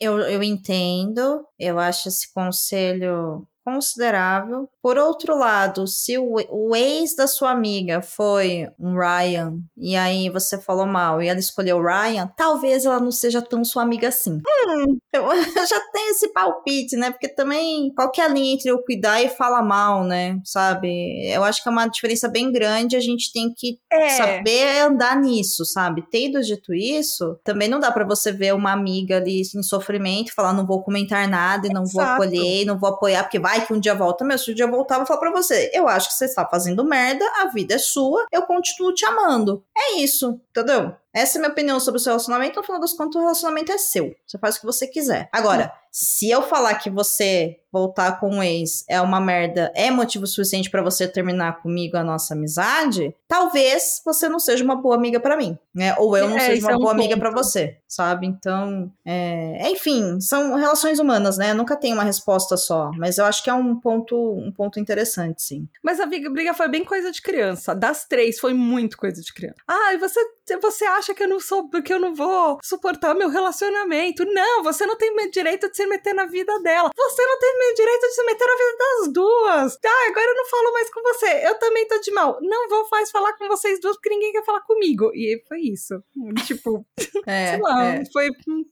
eu, 0.00 0.18
eu 0.20 0.42
entendo, 0.42 1.44
eu 1.58 1.78
acho 1.78 2.08
esse 2.08 2.32
conselho 2.32 3.46
considerável. 3.66 4.68
Por 4.80 4.96
outro 4.98 5.36
lado, 5.36 5.86
se 5.86 6.16
o, 6.16 6.36
o 6.50 6.76
ex 6.76 7.16
da 7.16 7.26
sua 7.26 7.50
amiga 7.50 8.00
foi 8.00 8.68
um 8.78 8.94
Ryan 8.96 9.58
e 9.76 9.96
aí 9.96 10.30
você 10.30 10.58
falou 10.60 10.86
mal 10.86 11.20
e 11.20 11.26
ela 11.28 11.38
escolheu 11.40 11.78
o 11.78 11.82
Ryan, 11.84 12.30
talvez 12.36 12.84
ela 12.84 13.00
não 13.00 13.10
seja 13.10 13.42
tão 13.42 13.64
sua 13.64 13.82
amiga 13.82 14.08
assim. 14.08 14.34
Hum, 14.68 14.98
eu, 15.12 15.24
eu 15.32 15.66
já 15.66 15.80
tenho 15.92 16.10
esse 16.10 16.32
palpite, 16.32 16.96
né? 16.96 17.10
Porque 17.10 17.28
também 17.28 17.92
qualquer 17.94 18.30
linha 18.30 18.54
entre 18.54 18.70
eu 18.70 18.82
cuidar 18.82 19.20
e 19.22 19.28
falar 19.28 19.62
mal, 19.62 20.04
né? 20.04 20.38
Sabe? 20.44 21.28
Eu 21.28 21.42
acho 21.42 21.62
que 21.62 21.68
é 21.68 21.72
uma 21.72 21.86
diferença 21.88 22.28
bem 22.28 22.52
grande. 22.52 22.96
A 22.96 23.00
gente 23.00 23.32
tem 23.32 23.52
que 23.54 23.78
É. 23.92 24.10
saber 24.10 24.80
andar 24.82 25.16
nisso, 25.20 25.64
sabe? 25.64 26.04
Tendo 26.10 26.40
dito 26.40 26.72
isso, 26.72 27.36
também 27.42 27.68
não 27.68 27.80
dá 27.80 27.90
pra 27.90 28.04
você 28.04 28.30
ver 28.30 28.54
uma 28.54 28.72
amiga 28.72 29.16
ali 29.16 29.42
em 29.54 29.62
sofrimento 29.62 30.28
e 30.28 30.32
falar 30.34 30.52
não 30.52 30.66
vou 30.66 30.82
comentar 30.82 31.28
nada 31.28 31.66
e 31.66 31.72
não 31.72 31.84
vou 31.84 32.02
Exato. 32.02 32.22
acolher, 32.22 32.62
e 32.62 32.64
não 32.64 32.78
vou 32.78 32.90
apoiar, 32.90 33.24
porque 33.24 33.38
vai 33.38 33.55
que 33.60 33.72
um 33.72 33.80
dia 33.80 33.94
volta. 33.94 34.24
Meu, 34.24 34.38
se 34.38 34.50
um 34.50 34.54
dia 34.54 34.66
voltar, 34.66 34.96
eu 34.96 34.98
vou 35.00 35.06
falar 35.06 35.20
pra 35.20 35.30
você. 35.30 35.70
Eu 35.72 35.88
acho 35.88 36.08
que 36.08 36.14
você 36.14 36.24
está 36.24 36.46
fazendo 36.46 36.84
merda, 36.84 37.24
a 37.40 37.46
vida 37.48 37.74
é 37.74 37.78
sua, 37.78 38.26
eu 38.32 38.42
continuo 38.42 38.92
te 38.92 39.04
amando. 39.04 39.62
É 39.76 39.98
isso, 39.98 40.40
entendeu? 40.50 40.94
Essa 41.16 41.36
é 41.36 41.38
a 41.38 41.40
minha 41.42 41.52
opinião 41.52 41.80
sobre 41.80 41.98
o 41.98 42.02
seu 42.02 42.10
relacionamento. 42.12 42.56
No 42.60 42.62
final 42.66 42.80
das 42.80 42.92
contas, 42.92 43.16
o 43.16 43.20
relacionamento 43.20 43.72
é 43.72 43.78
seu. 43.78 44.14
Você 44.26 44.38
faz 44.38 44.56
o 44.56 44.60
que 44.60 44.66
você 44.66 44.86
quiser. 44.86 45.28
Agora, 45.32 45.72
se 45.90 46.28
eu 46.28 46.42
falar 46.42 46.74
que 46.74 46.90
você 46.90 47.56
voltar 47.72 48.20
com 48.20 48.28
um 48.28 48.42
ex 48.42 48.84
é 48.88 49.00
uma 49.00 49.18
merda, 49.18 49.72
é 49.74 49.90
motivo 49.90 50.26
suficiente 50.26 50.70
pra 50.70 50.82
você 50.82 51.08
terminar 51.08 51.62
comigo 51.62 51.96
a 51.96 52.04
nossa 52.04 52.34
amizade, 52.34 53.14
talvez 53.26 54.00
você 54.04 54.28
não 54.28 54.38
seja 54.38 54.62
uma 54.62 54.76
boa 54.76 54.94
amiga 54.94 55.18
pra 55.18 55.36
mim, 55.36 55.58
né? 55.74 55.94
Ou 55.98 56.16
eu 56.16 56.28
não 56.28 56.36
É, 56.36 56.46
seja 56.46 56.66
uma 56.66 56.72
é 56.72 56.76
um 56.76 56.80
boa 56.80 56.92
amiga 56.92 57.14
ponto. 57.16 57.20
pra 57.20 57.30
você, 57.30 57.78
sabe? 57.88 58.26
Então, 58.26 58.92
é... 59.04 59.70
enfim, 59.70 60.20
são 60.20 60.54
relações 60.54 60.98
humanas, 60.98 61.38
né? 61.38 61.54
Nunca 61.54 61.76
tem 61.76 61.92
uma 61.94 62.04
resposta 62.04 62.56
só, 62.58 62.90
mas 62.98 63.16
eu 63.18 63.24
acho 63.24 63.42
que 63.42 63.48
é 63.48 63.54
um 63.54 63.74
ponto, 63.78 64.16
um 64.38 64.52
ponto 64.52 64.78
interessante, 64.78 65.42
sim. 65.42 65.66
Mas 65.82 65.98
a 65.98 66.06
briga 66.06 66.52
foi 66.54 66.68
bem 66.68 66.84
coisa 66.84 67.10
de 67.10 67.22
criança. 67.22 67.74
Das 67.74 68.04
três, 68.06 68.38
foi 68.38 68.52
muito 68.54 68.98
coisa 68.98 69.22
de 69.22 69.32
criança. 69.32 69.56
Ah, 69.66 69.94
e 69.94 69.98
você, 69.98 70.20
você 70.60 70.84
acha 70.84 71.14
que 71.14 71.22
eu 71.22 71.28
não 71.28 71.40
sou, 71.40 71.68
que 71.68 71.92
eu 71.92 71.98
não 71.98 72.14
vou 72.14 72.58
suportar 72.62 73.14
meu 73.14 73.28
relacionamento? 73.28 74.24
Não, 74.24 74.62
você 74.62 74.86
não 74.86 74.96
tem 74.96 75.14
direito 75.30 75.68
de 75.68 75.76
se 75.76 75.86
meter 75.86 76.14
na 76.14 76.26
vida 76.26 76.58
dela. 76.60 76.90
Você 76.94 77.26
não 77.26 77.38
tem 77.38 77.74
direito 77.74 78.02
de 78.02 78.14
se 78.14 78.24
meter 78.24 78.46
na 78.46 78.54
vida 78.54 78.76
das 78.78 79.12
duas. 79.12 79.78
Ah, 79.84 80.08
agora 80.10 80.26
eu 80.26 80.34
não 80.36 80.46
falo 80.46 80.72
mais 80.72 80.90
com 80.90 81.02
você. 81.02 81.46
Eu 81.46 81.58
também 81.58 81.86
tô 81.88 81.98
de 82.00 82.12
mal. 82.12 82.38
Não 82.40 82.68
vou 82.68 82.86
mais 82.90 83.10
falar 83.10 83.32
com 83.34 83.48
vocês 83.48 83.80
duas 83.80 83.96
porque 83.96 84.10
ninguém 84.10 84.32
quer 84.32 84.44
falar 84.44 84.60
comigo. 84.60 85.10
E 85.14 85.42
foi 85.48 85.60
isso. 85.60 86.02
Tipo, 86.46 86.86
É, 87.26 87.52
sei 87.52 87.60
lá, 87.60 87.84
é. 87.86 88.04
foi 88.12 88.28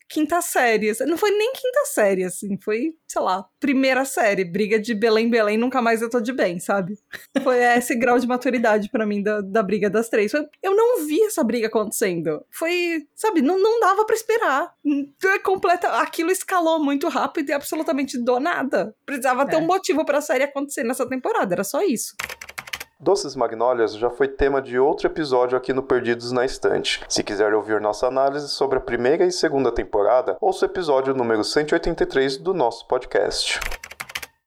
quinta 0.09 0.41
série. 0.41 0.93
Não 1.07 1.17
foi 1.19 1.31
nem 1.33 1.53
quinta 1.53 1.85
série, 1.87 2.23
assim. 2.23 2.57
Foi, 2.63 2.95
sei 3.07 3.21
lá, 3.21 3.45
primeira 3.59 4.05
série. 4.05 4.45
Briga 4.45 4.79
de 4.79 4.95
Belém, 4.95 5.29
Belém, 5.29 5.59
nunca 5.59 5.83
mais 5.83 6.01
eu 6.01 6.09
tô 6.09 6.21
de 6.21 6.33
bem, 6.33 6.61
sabe? 6.61 6.97
Foi 7.43 7.57
esse 7.59 7.97
grau 7.97 8.19
de 8.19 8.27
maturidade 8.27 8.89
pra 8.91 9.05
mim 9.05 9.23
da, 9.23 9.41
da 9.41 9.63
briga 9.63 9.91
das 9.91 10.09
três. 10.09 10.33
Eu 10.63 10.77
não 10.77 11.05
vi 11.05 11.21
essa 11.23 11.43
briga 11.43 11.64
acontecendo. 11.67 12.45
Foi, 12.51 13.07
sabe, 13.15 13.43
não, 13.43 13.59
não 13.59 13.81
dava 13.81 14.05
pra 14.05 14.15
esperar. 14.15 14.73
Hum, 14.85 15.11
É 15.25 15.39
completa, 15.39 15.89
aquilo 16.01 16.31
escalou 16.31 16.79
muito 16.79 17.09
rápido 17.09 17.51
e 17.51 17.53
absolutamente 17.53 18.19
do 18.23 18.39
nada. 18.41 18.95
Precisava 19.07 19.47
ter 19.47 19.57
É. 19.57 19.59
um 19.59 19.67
motivo 19.67 20.05
pra 20.05 20.21
série 20.21 20.45
acontecer 20.45 20.85
nessa 20.85 21.09
temporada, 21.09 21.55
era 21.55 21.65
só 21.65 21.83
isso. 21.83 22.15
Doces 23.01 23.37
Magnólias 23.37 23.95
já 23.97 24.09
foi 24.09 24.29
tema 24.29 24.63
de 24.63 24.79
outro 24.79 25.07
episódio 25.07 25.59
aqui 25.59 25.73
no 25.75 25.83
Perdidos 25.83 26.33
na 26.33 26.45
Estante. 26.45 27.03
Se 27.09 27.23
quiser 27.23 27.53
ouvir 27.53 27.79
nossa 27.81 28.07
análise 28.07 28.49
sobre 28.49 28.79
a 28.79 28.81
primeira 28.81 29.27
e 29.27 29.33
segunda 29.33 29.71
temporada, 29.71 30.39
ouça 30.41 30.65
o 30.65 30.69
episódio 30.69 31.13
número 31.13 31.45
183 31.45 32.39
do 32.39 32.55
nosso 32.55 32.87
podcast. 32.89 33.61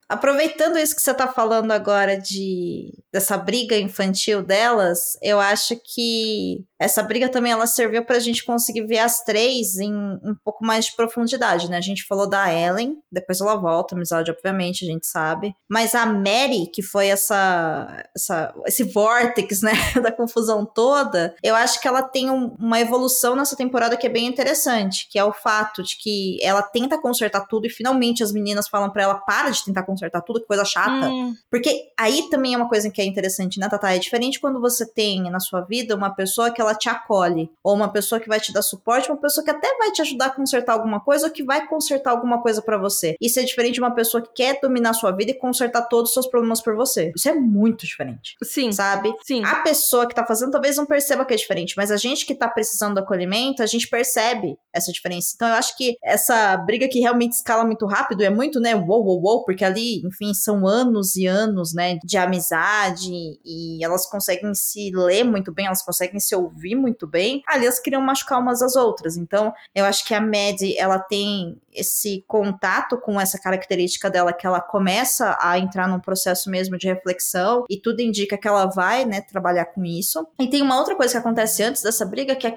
Aproveitando 0.08 0.78
isso 0.78 0.96
que 0.96 1.02
você 1.02 1.12
tá 1.12 1.28
falando 1.28 1.70
agora 1.70 2.16
de 2.18 2.92
dessa 3.12 3.36
briga 3.36 3.76
infantil 3.76 4.42
delas, 4.42 5.18
eu 5.22 5.38
acho 5.38 5.76
que 5.84 6.64
essa 6.80 7.02
briga 7.02 7.28
também 7.28 7.52
ela 7.52 7.66
serviu 7.66 8.04
pra 8.04 8.18
gente 8.18 8.44
conseguir 8.44 8.86
ver 8.86 8.98
as 9.00 9.22
três 9.24 9.76
em 9.78 9.92
um 9.94 10.34
pouco 10.44 10.64
mais 10.64 10.86
de 10.86 10.96
profundidade, 10.96 11.68
né? 11.68 11.76
A 11.76 11.80
gente 11.82 12.06
falou 12.06 12.28
da 12.28 12.52
Ellen, 12.52 12.96
depois 13.12 13.40
ela 13.40 13.56
volta, 13.56 13.94
amizade, 13.94 14.30
obviamente, 14.30 14.84
a 14.84 14.88
gente 14.88 15.06
sabe. 15.06 15.54
Mas 15.68 15.94
a 15.94 16.06
Mary, 16.06 16.70
que 16.72 16.82
foi 16.82 17.08
essa, 17.08 18.04
essa 18.16 18.54
esse 18.66 18.84
vórtex, 18.84 19.60
né, 19.62 19.72
da 20.02 20.12
confusão 20.12 20.64
toda, 20.64 21.34
eu 21.42 21.54
acho 21.54 21.80
que 21.80 21.88
ela 21.88 22.02
tem 22.02 22.30
um- 22.30 22.54
uma 22.58 22.80
evolução 22.80 23.34
nessa 23.36 23.56
temporada 23.56 23.96
que 23.96 24.06
é 24.06 24.10
bem 24.10 24.26
interessante, 24.26 25.06
que 25.10 25.18
é 25.18 25.24
o 25.24 25.32
fato 25.32 25.82
de 25.82 25.98
que 25.98 26.38
ela 26.42 26.62
tenta 26.62 27.00
consertar 27.00 27.46
tudo 27.46 27.66
e 27.66 27.70
finalmente 27.70 28.22
as 28.22 28.32
meninas 28.32 28.68
falam 28.68 28.90
pra 28.90 29.02
ela 29.02 29.14
para 29.16 29.50
de 29.50 29.64
tentar 29.64 29.82
consertar 29.82 29.97
tudo, 30.24 30.40
que 30.40 30.46
coisa 30.46 30.64
chata. 30.64 31.08
Hum, 31.08 31.34
Porque 31.50 31.90
aí 31.98 32.28
também 32.30 32.54
é 32.54 32.56
uma 32.56 32.68
coisa 32.68 32.90
que 32.90 33.00
é 33.00 33.04
interessante, 33.04 33.58
né, 33.58 33.68
Tata? 33.68 33.94
É 33.94 33.98
diferente 33.98 34.40
quando 34.40 34.60
você 34.60 34.86
tem 34.86 35.30
na 35.30 35.40
sua 35.40 35.60
vida 35.62 35.94
uma 35.94 36.10
pessoa 36.10 36.50
que 36.50 36.60
ela 36.60 36.74
te 36.74 36.88
acolhe, 36.88 37.50
ou 37.62 37.74
uma 37.74 37.88
pessoa 37.92 38.20
que 38.20 38.28
vai 38.28 38.40
te 38.40 38.52
dar 38.52 38.62
suporte, 38.62 39.10
uma 39.10 39.20
pessoa 39.20 39.44
que 39.44 39.50
até 39.50 39.76
vai 39.78 39.90
te 39.90 40.02
ajudar 40.02 40.26
a 40.26 40.30
consertar 40.30 40.74
alguma 40.74 41.00
coisa, 41.00 41.26
ou 41.26 41.32
que 41.32 41.42
vai 41.42 41.66
consertar 41.66 42.10
alguma 42.10 42.40
coisa 42.42 42.62
pra 42.62 42.78
você. 42.78 43.16
Isso 43.20 43.40
é 43.40 43.44
diferente 43.44 43.74
de 43.74 43.80
uma 43.80 43.94
pessoa 43.94 44.22
que 44.22 44.30
quer 44.34 44.58
dominar 44.60 44.90
a 44.90 44.94
sua 44.94 45.10
vida 45.12 45.30
e 45.30 45.34
consertar 45.34 45.82
todos 45.82 46.10
os 46.10 46.14
seus 46.14 46.26
problemas 46.26 46.60
por 46.60 46.74
você. 46.76 47.12
Isso 47.16 47.28
é 47.28 47.34
muito 47.34 47.86
diferente, 47.86 48.36
sim, 48.42 48.72
sabe? 48.72 49.12
sim. 49.24 49.42
A 49.44 49.56
pessoa 49.56 50.06
que 50.06 50.14
tá 50.14 50.24
fazendo 50.24 50.52
talvez 50.52 50.76
não 50.76 50.86
perceba 50.86 51.24
que 51.24 51.34
é 51.34 51.36
diferente, 51.36 51.74
mas 51.76 51.90
a 51.90 51.96
gente 51.96 52.26
que 52.26 52.34
tá 52.34 52.48
precisando 52.48 52.94
do 52.94 53.00
acolhimento, 53.00 53.62
a 53.62 53.66
gente 53.66 53.88
percebe 53.88 54.56
essa 54.72 54.92
diferença. 54.92 55.32
Então 55.34 55.48
eu 55.48 55.54
acho 55.54 55.76
que 55.76 55.96
essa 56.02 56.56
briga 56.56 56.88
que 56.88 57.00
realmente 57.00 57.32
escala 57.32 57.64
muito 57.64 57.86
rápido 57.86 58.22
é 58.22 58.30
muito, 58.30 58.60
né, 58.60 58.74
uou, 58.74 59.04
uou, 59.04 59.22
uou, 59.22 59.44
porque 59.44 59.64
ali, 59.64 59.87
enfim, 60.04 60.32
são 60.34 60.66
anos 60.66 61.16
e 61.16 61.26
anos, 61.26 61.74
né, 61.74 61.98
de 62.04 62.16
amizade 62.16 63.10
e 63.44 63.82
elas 63.84 64.06
conseguem 64.06 64.54
se 64.54 64.90
ler 64.94 65.24
muito 65.24 65.52
bem, 65.52 65.66
elas 65.66 65.82
conseguem 65.82 66.20
se 66.20 66.34
ouvir 66.34 66.74
muito 66.74 67.06
bem. 67.06 67.42
Ali 67.46 67.64
elas 67.64 67.80
queriam 67.80 68.02
machucar 68.02 68.40
umas 68.40 68.62
às 68.62 68.76
outras. 68.76 69.16
Então 69.16 69.52
eu 69.74 69.84
acho 69.84 70.04
que 70.04 70.14
a 70.14 70.20
Maddie, 70.20 70.76
ela 70.76 70.98
tem 70.98 71.60
esse 71.72 72.24
contato 72.26 72.98
com 72.98 73.20
essa 73.20 73.38
característica 73.38 74.10
dela 74.10 74.32
que 74.32 74.46
ela 74.46 74.60
começa 74.60 75.36
a 75.40 75.58
entrar 75.58 75.88
num 75.88 76.00
processo 76.00 76.50
mesmo 76.50 76.76
de 76.76 76.88
reflexão 76.88 77.64
e 77.68 77.80
tudo 77.80 78.00
indica 78.00 78.36
que 78.36 78.48
ela 78.48 78.66
vai, 78.66 79.04
né, 79.04 79.20
trabalhar 79.20 79.66
com 79.66 79.84
isso. 79.84 80.26
E 80.40 80.48
tem 80.48 80.62
uma 80.62 80.78
outra 80.78 80.96
coisa 80.96 81.12
que 81.12 81.18
acontece 81.18 81.62
antes 81.62 81.82
dessa 81.82 82.04
briga, 82.04 82.34
que 82.34 82.46
é 82.46 82.54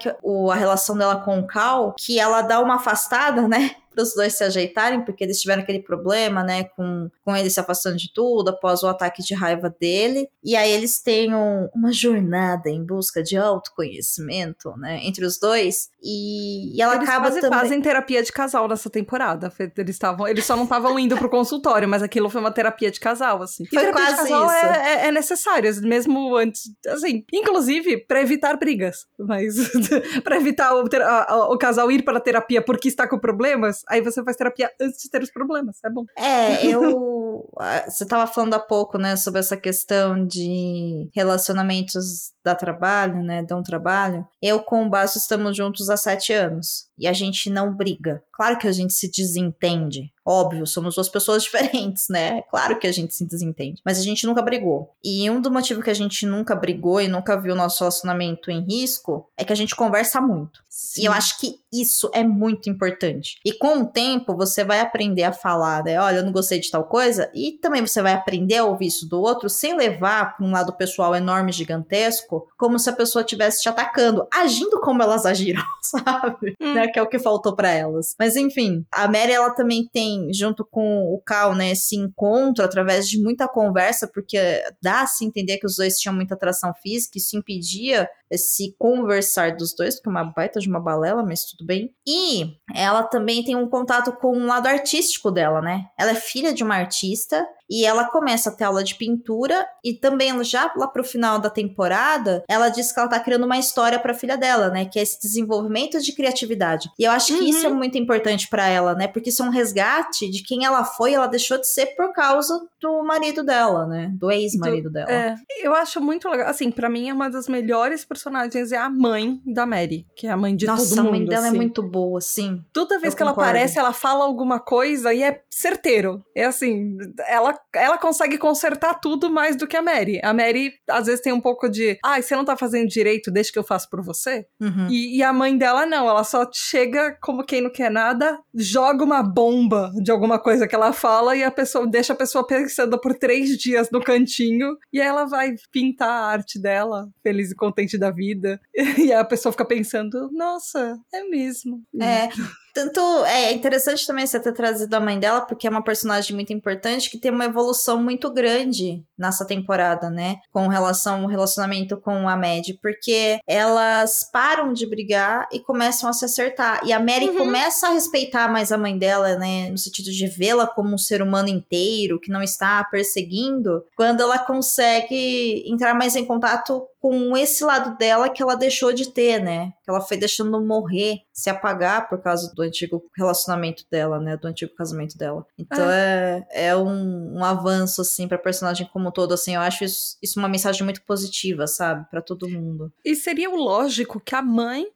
a 0.50 0.54
relação 0.54 0.96
dela 0.96 1.16
com 1.16 1.38
o 1.38 1.46
Cal, 1.46 1.94
que 1.98 2.18
ela 2.18 2.42
dá 2.42 2.60
uma 2.60 2.76
afastada, 2.76 3.46
né, 3.46 3.76
para 3.92 4.02
os 4.02 4.14
dois 4.14 4.36
se 4.36 4.44
ajeitarem, 4.44 5.04
porque 5.04 5.22
eles 5.24 5.40
tiveram 5.40 5.62
aquele 5.62 5.80
problema, 5.80 6.42
né, 6.42 6.64
com, 6.64 7.08
com 7.24 7.36
ele 7.36 7.50
se 7.50 7.60
afastando 7.60 7.96
de 7.96 8.12
tudo 8.12 8.48
após 8.50 8.82
o 8.82 8.86
ataque 8.88 9.22
de 9.22 9.34
raiva 9.34 9.74
dele. 9.80 10.28
E 10.42 10.56
aí 10.56 10.70
eles 10.70 11.00
têm 11.02 11.34
um- 11.34 11.68
uma 11.74 11.92
jornada 11.92 12.70
em 12.70 12.84
busca 12.84 13.22
de 13.22 13.36
autoconhecimento, 13.36 14.74
né, 14.76 15.00
entre 15.04 15.24
os 15.24 15.38
dois. 15.38 15.88
E, 16.02 16.76
e 16.76 16.82
ela 16.82 16.96
eles 16.96 17.08
acaba 17.08 17.26
quase 17.26 17.40
também. 17.40 17.58
fazem 17.58 17.80
terapia 17.82 18.22
de 18.22 18.32
casal 18.32 18.66
nessa 18.68 18.90
temporada. 18.90 19.52
Eles 19.76 19.94
estavam, 19.96 20.26
eles 20.26 20.44
só 20.44 20.56
não 20.56 20.64
estavam 20.64 20.98
indo 20.98 21.16
pro 21.16 21.28
consultório, 21.30 21.88
mas 21.88 22.02
aquilo 22.02 22.28
foi 22.30 22.40
uma 22.40 22.50
terapia 22.50 22.90
de 22.90 22.98
casal, 23.00 23.42
assim. 23.42 23.64
E 23.64 23.68
Foi 23.68 23.80
terapia 23.80 24.04
de 24.06 24.14
quase 24.16 24.28
casal 24.30 24.46
isso. 24.46 24.54
É, 24.66 24.94
é, 25.04 25.06
é 25.08 25.12
necessário, 25.12 25.70
mesmo 25.82 26.36
antes, 26.36 26.62
assim, 26.88 27.24
inclusive 27.32 27.98
pra 28.06 28.20
evitar 28.20 28.56
brigas, 28.56 29.06
mas 29.18 29.54
pra 30.24 30.36
evitar 30.36 30.74
o, 30.74 30.84
a- 31.02 31.32
a- 31.32 31.48
o 31.52 31.58
casal 31.58 31.90
ir 31.90 32.02
para 32.04 32.18
a 32.18 32.20
terapia 32.20 32.62
porque 32.62 32.88
está 32.88 33.06
com 33.08 33.18
problemas, 33.18 33.81
aí 33.88 34.00
você 34.00 34.22
faz 34.22 34.36
terapia 34.36 34.70
antes 34.80 35.02
de 35.02 35.10
ter 35.10 35.22
os 35.22 35.30
problemas, 35.30 35.78
é 35.84 35.90
bom. 35.90 36.04
É, 36.16 36.66
eu. 36.66 37.48
ah, 37.58 37.84
Você 37.88 38.06
tava 38.06 38.30
falando 38.30 38.54
há 38.54 38.58
pouco, 38.58 38.98
né, 38.98 39.16
sobre 39.16 39.40
essa 39.40 39.56
questão 39.56 40.26
de 40.26 41.08
relacionamentos 41.14 42.32
da 42.44 42.54
trabalho, 42.54 43.22
né, 43.22 43.42
dão 43.42 43.62
trabalho. 43.62 44.26
Eu 44.40 44.60
com 44.60 44.86
o 44.86 44.90
Basso 44.90 45.18
estamos 45.18 45.56
juntos 45.56 45.88
há 45.88 45.96
sete 45.96 46.32
anos 46.32 46.86
e 46.98 47.06
a 47.06 47.12
gente 47.12 47.50
não 47.50 47.74
briga. 47.74 48.22
Claro 48.32 48.58
que 48.58 48.68
a 48.68 48.72
gente 48.72 48.92
se 48.92 49.10
desentende. 49.10 50.12
Óbvio, 50.24 50.66
somos 50.66 50.94
duas 50.94 51.08
pessoas 51.08 51.42
diferentes, 51.44 52.06
né? 52.08 52.42
Claro 52.42 52.78
que 52.78 52.86
a 52.86 52.92
gente 52.92 53.14
se 53.14 53.26
desentende. 53.26 53.80
Mas 53.84 53.98
a 53.98 54.02
gente 54.02 54.26
nunca 54.26 54.42
brigou. 54.42 54.94
E 55.02 55.28
um 55.30 55.40
do 55.40 55.50
motivo 55.50 55.82
que 55.82 55.90
a 55.90 55.94
gente 55.94 56.26
nunca 56.26 56.54
brigou 56.54 57.00
e 57.00 57.08
nunca 57.08 57.40
viu 57.40 57.54
o 57.54 57.56
nosso 57.56 57.80
relacionamento 57.80 58.50
em 58.50 58.60
risco 58.60 59.28
é 59.36 59.44
que 59.44 59.52
a 59.52 59.56
gente 59.56 59.74
conversa 59.74 60.20
muito. 60.20 60.62
E 60.98 61.04
eu 61.04 61.12
acho 61.12 61.38
que 61.38 61.60
isso 61.72 62.10
é 62.14 62.24
muito 62.24 62.70
importante. 62.70 63.38
E 63.44 63.52
com 63.52 63.80
o 63.80 63.86
tempo, 63.86 64.36
você 64.36 64.64
vai 64.64 64.80
aprender 64.80 65.22
a 65.22 65.32
falar, 65.32 65.84
né? 65.84 66.00
Olha, 66.00 66.16
eu 66.16 66.24
não 66.24 66.32
gostei 66.32 66.60
de 66.60 66.70
tal 66.70 66.84
coisa. 66.84 67.30
E 67.34 67.52
também 67.52 67.86
você 67.86 68.00
vai 68.00 68.12
aprender 68.12 68.56
a 68.56 68.64
ouvir 68.64 68.86
isso 68.86 69.08
do 69.08 69.20
outro 69.20 69.48
sem 69.48 69.76
levar 69.76 70.36
para 70.36 70.46
um 70.46 70.50
lado 70.50 70.72
pessoal 70.74 71.14
enorme, 71.14 71.52
gigantesco, 71.52 72.46
como 72.56 72.78
se 72.78 72.90
a 72.90 72.94
pessoa 72.94 73.22
estivesse 73.22 73.62
te 73.62 73.68
atacando, 73.68 74.26
agindo 74.32 74.80
como 74.80 75.02
elas 75.02 75.26
agiram, 75.26 75.62
sabe? 75.80 76.56
Hum. 76.60 76.74
Né? 76.74 76.88
Que 76.88 76.98
é 76.98 77.02
o 77.02 77.08
que 77.08 77.18
faltou 77.18 77.54
para 77.54 77.70
elas. 77.70 78.14
Mas 78.18 78.36
enfim, 78.36 78.84
a 78.92 79.06
Mary, 79.06 79.32
ela 79.32 79.50
também 79.50 79.88
tem, 79.92 80.11
junto 80.32 80.64
com 80.64 81.12
o 81.12 81.20
Cal, 81.24 81.54
né, 81.54 81.72
esse 81.72 81.96
encontro 81.96 82.64
através 82.64 83.08
de 83.08 83.20
muita 83.20 83.48
conversa, 83.48 84.06
porque 84.06 84.38
dá-se 84.82 85.24
entender 85.24 85.58
que 85.58 85.66
os 85.66 85.76
dois 85.76 85.98
tinham 85.98 86.14
muita 86.14 86.34
atração 86.34 86.72
física, 86.82 87.18
isso 87.18 87.36
impedia 87.36 88.08
esse 88.30 88.74
conversar 88.78 89.56
dos 89.56 89.74
dois, 89.74 89.96
porque 89.96 90.08
é 90.08 90.12
uma 90.12 90.24
baita 90.24 90.58
de 90.58 90.68
uma 90.68 90.80
balela, 90.80 91.22
mas 91.22 91.44
tudo 91.44 91.66
bem. 91.66 91.94
E 92.06 92.56
ela 92.74 93.02
também 93.02 93.44
tem 93.44 93.54
um 93.54 93.68
contato 93.68 94.12
com 94.12 94.36
o 94.36 94.46
lado 94.46 94.66
artístico 94.66 95.30
dela, 95.30 95.60
né? 95.60 95.86
Ela 95.98 96.12
é 96.12 96.14
filha 96.14 96.52
de 96.52 96.64
uma 96.64 96.76
artista 96.76 97.46
E 97.72 97.86
ela 97.86 98.04
começa 98.04 98.50
a 98.50 98.52
ter 98.52 98.64
aula 98.64 98.84
de 98.84 98.94
pintura 98.96 99.66
e 99.82 99.94
também 99.94 100.44
já 100.44 100.70
lá 100.76 100.86
pro 100.86 101.02
final 101.02 101.38
da 101.38 101.48
temporada, 101.48 102.44
ela 102.46 102.68
diz 102.68 102.92
que 102.92 103.00
ela 103.00 103.08
tá 103.08 103.18
criando 103.18 103.46
uma 103.46 103.56
história 103.56 103.98
pra 103.98 104.12
filha 104.12 104.36
dela, 104.36 104.68
né? 104.68 104.84
Que 104.84 104.98
é 104.98 105.02
esse 105.02 105.18
desenvolvimento 105.18 105.98
de 105.98 106.12
criatividade. 106.12 106.90
E 106.98 107.04
eu 107.04 107.10
acho 107.10 107.28
que 107.28 107.40
uhum. 107.40 107.48
isso 107.48 107.66
é 107.66 107.70
uhum. 107.70 107.76
muito 107.76 107.96
importante 107.96 108.46
para 108.48 108.68
ela, 108.68 108.94
né? 108.94 109.08
Porque 109.08 109.30
isso 109.30 109.42
é 109.42 109.46
um 109.46 109.50
resgate 109.50 110.30
de 110.30 110.42
quem 110.42 110.66
ela 110.66 110.84
foi, 110.84 111.14
ela 111.14 111.26
deixou 111.26 111.58
de 111.58 111.66
ser 111.66 111.86
por 111.96 112.12
causa 112.12 112.60
do 112.78 113.02
marido 113.02 113.42
dela, 113.42 113.86
né? 113.86 114.10
Do 114.12 114.30
ex-marido 114.30 114.90
dela. 114.90 115.10
É, 115.10 115.36
eu 115.62 115.74
acho 115.74 116.00
muito 116.00 116.28
legal. 116.28 116.48
Assim, 116.48 116.70
para 116.70 116.90
mim 116.90 117.08
é 117.08 117.14
uma 117.14 117.30
das 117.30 117.48
melhores 117.48 118.04
personagens 118.04 118.72
é 118.72 118.76
a 118.76 118.90
mãe 118.90 119.40
da 119.46 119.64
Mary, 119.64 120.06
que 120.14 120.26
é 120.26 120.30
a 120.30 120.36
mãe 120.36 120.54
de 120.54 120.66
Nossa, 120.66 120.94
todo 120.94 121.04
mundo. 121.04 121.04
Nossa, 121.04 121.08
a 121.08 121.18
mãe 121.18 121.24
dela 121.26 121.46
é 121.46 121.48
assim. 121.48 121.56
é 121.56 121.60
muito 121.60 121.82
boa, 121.82 122.20
sim. 122.20 122.62
Toda 122.72 122.98
vez 122.98 123.14
eu 123.14 123.18
que 123.18 123.24
concordo. 123.24 123.40
ela 123.40 123.50
aparece, 123.50 123.78
ela 123.78 123.92
fala 123.92 124.24
alguma 124.24 124.60
coisa 124.60 125.14
e 125.14 125.22
é 125.22 125.42
certeiro. 125.48 126.24
É 126.34 126.44
assim, 126.44 126.98
ela, 127.28 127.58
ela 127.74 127.98
consegue 127.98 128.38
consertar 128.38 128.94
tudo 128.94 129.30
mais 129.30 129.56
do 129.56 129.66
que 129.66 129.76
a 129.76 129.82
Mary. 129.82 130.20
A 130.22 130.32
Mary, 130.32 130.72
às 130.88 131.06
vezes, 131.06 131.20
tem 131.20 131.32
um 131.32 131.40
pouco 131.40 131.68
de, 131.68 131.98
ah, 132.04 132.20
você 132.20 132.36
não 132.36 132.44
tá 132.44 132.56
fazendo 132.56 132.88
direito, 132.88 133.30
deixa 133.30 133.52
que 133.52 133.58
eu 133.58 133.64
faço 133.64 133.88
por 133.88 134.02
você. 134.02 134.46
Uhum. 134.60 134.88
E, 134.90 135.18
e 135.18 135.22
a 135.22 135.32
mãe 135.32 135.56
dela, 135.56 135.86
não, 135.86 136.08
ela 136.08 136.24
só 136.24 136.48
chega 136.52 137.16
como 137.22 137.44
quem 137.44 137.60
não 137.60 137.70
quer 137.70 137.90
nada, 137.90 138.38
joga 138.54 139.04
uma 139.04 139.22
bomba 139.22 139.92
de 140.02 140.10
alguma 140.10 140.38
coisa 140.38 140.66
que 140.66 140.74
ela 140.74 140.92
fala 140.92 141.36
e 141.36 141.42
a 141.42 141.50
pessoa 141.50 141.86
deixa 141.86 142.12
a 142.12 142.16
pessoa 142.16 142.46
pensando 142.46 142.98
por 143.00 143.14
três 143.14 143.56
dias 143.56 143.88
no 143.90 144.02
cantinho 144.02 144.76
e 144.92 145.00
aí 145.00 145.06
ela 145.06 145.24
vai 145.24 145.54
pintar 145.70 146.08
a 146.08 146.26
arte 146.26 146.60
dela, 146.60 147.08
feliz 147.22 147.50
e 147.50 147.56
contente 147.56 147.98
da 147.98 148.10
vida. 148.10 148.60
E 149.02 149.12
a 149.12 149.24
pessoa 149.24 149.52
fica 149.52 149.64
pensando, 149.64 150.30
nossa, 150.32 150.96
é 151.12 151.24
mesmo. 151.24 151.82
É. 152.00 152.28
Tanto 152.72 153.00
é 153.26 153.52
interessante 153.52 154.06
também 154.06 154.26
você 154.26 154.40
ter 154.40 154.52
trazido 154.52 154.94
a 154.94 155.00
mãe 155.00 155.18
dela, 155.18 155.42
porque 155.42 155.66
é 155.66 155.70
uma 155.70 155.84
personagem 155.84 156.34
muito 156.34 156.52
importante 156.52 157.10
que 157.10 157.18
tem 157.18 157.30
uma 157.30 157.44
evolução 157.44 158.02
muito 158.02 158.32
grande 158.32 159.04
nessa 159.18 159.44
temporada, 159.44 160.08
né? 160.08 160.36
Com 160.50 160.68
relação 160.68 161.22
ao 161.22 161.28
relacionamento 161.28 161.96
com 161.98 162.28
a 162.28 162.36
Mad, 162.36 162.66
porque 162.80 163.38
elas 163.46 164.28
param 164.32 164.72
de 164.72 164.86
brigar 164.86 165.48
e 165.52 165.60
começam 165.60 166.08
a 166.08 166.12
se 166.12 166.24
acertar. 166.24 166.80
E 166.84 166.92
a 166.92 166.98
Mary 166.98 167.28
uhum. 167.28 167.36
começa 167.36 167.88
a 167.88 167.92
respeitar 167.92 168.48
mais 168.48 168.72
a 168.72 168.78
mãe 168.78 168.96
dela, 168.96 169.36
né? 169.36 169.68
No 169.70 169.78
sentido 169.78 170.10
de 170.10 170.26
vê-la 170.26 170.66
como 170.66 170.94
um 170.94 170.98
ser 170.98 171.22
humano 171.22 171.48
inteiro, 171.48 172.20
que 172.20 172.30
não 172.30 172.42
está 172.42 172.82
perseguindo, 172.84 173.84
quando 173.96 174.22
ela 174.22 174.38
consegue 174.38 175.62
entrar 175.66 175.94
mais 175.94 176.16
em 176.16 176.24
contato 176.24 176.86
com 177.02 177.36
esse 177.36 177.64
lado 177.64 177.98
dela 177.98 178.28
que 178.28 178.40
ela 178.40 178.54
deixou 178.54 178.92
de 178.92 179.10
ter, 179.10 179.42
né? 179.42 179.72
Que 179.82 179.90
ela 179.90 180.00
foi 180.00 180.16
deixando 180.16 180.64
morrer, 180.64 181.22
se 181.32 181.50
apagar 181.50 182.08
por 182.08 182.22
causa 182.22 182.52
do 182.54 182.62
antigo 182.62 183.02
relacionamento 183.16 183.84
dela, 183.90 184.20
né? 184.20 184.36
Do 184.36 184.46
antigo 184.46 184.72
casamento 184.76 185.18
dela. 185.18 185.44
Então 185.58 185.90
é, 185.90 186.46
é, 186.52 186.66
é 186.66 186.76
um, 186.76 187.38
um, 187.38 187.44
avanço, 187.44 188.02
assim, 188.02 188.28
pra 188.28 188.38
personagem 188.38 188.88
como 188.92 189.08
um 189.08 189.10
todo, 189.10 189.34
assim. 189.34 189.56
Eu 189.56 189.62
acho 189.62 189.82
isso, 189.82 190.16
isso 190.22 190.38
uma 190.38 190.48
mensagem 190.48 190.84
muito 190.84 191.02
positiva, 191.02 191.66
sabe? 191.66 192.06
para 192.08 192.22
todo 192.22 192.48
mundo. 192.48 192.92
E 193.04 193.16
seria 193.16 193.50
o 193.50 193.56
lógico 193.56 194.20
que 194.20 194.36
a 194.36 194.42
mãe, 194.42 194.86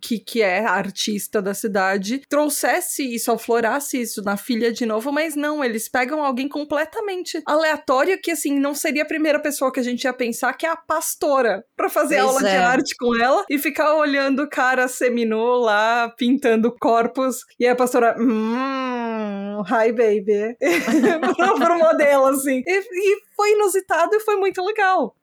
que, 0.00 0.18
que 0.18 0.40
é 0.40 0.64
a 0.64 0.72
artista 0.72 1.42
da 1.42 1.52
cidade, 1.52 2.22
trouxesse 2.26 3.02
isso, 3.14 3.30
aflorasse 3.30 4.00
isso 4.00 4.22
na 4.22 4.38
filha 4.38 4.72
de 4.72 4.86
novo, 4.86 5.12
mas 5.12 5.36
não, 5.36 5.62
eles 5.62 5.88
pegam 5.88 6.24
alguém 6.24 6.48
completamente 6.48 7.42
aleatório 7.44 8.20
que, 8.20 8.30
assim, 8.30 8.58
não 8.58 8.74
seria 8.74 9.02
a 9.02 9.06
primeira 9.06 9.38
pessoa 9.38 9.70
que 9.70 9.80
a 9.80 9.82
gente 9.82 10.04
ia 10.04 10.12
pensar, 10.12 10.54
que 10.54 10.64
é 10.64 10.70
a 10.70 10.76
pastora 10.76 11.49
para 11.76 11.88
fazer 11.88 12.16
pois 12.16 12.28
aula 12.28 12.48
é. 12.48 12.50
de 12.50 12.56
arte 12.56 12.94
com 12.96 13.14
ela 13.14 13.44
e 13.48 13.58
ficar 13.58 13.94
olhando 13.94 14.42
o 14.42 14.48
cara 14.48 14.88
seminô 14.88 15.58
lá 15.58 16.12
pintando 16.16 16.74
corpos 16.78 17.38
e 17.58 17.66
a 17.66 17.74
pastora, 17.74 18.16
hum, 18.18 19.62
hi 19.62 19.92
baby, 19.92 20.56
pro, 21.36 21.54
pro 21.54 21.78
modelo 21.78 22.26
assim. 22.26 22.62
E, 22.66 22.80
e 22.80 23.30
foi 23.40 23.52
inusitado 23.52 24.14
e 24.14 24.20
foi 24.20 24.36
muito 24.36 24.62
legal. 24.62 25.16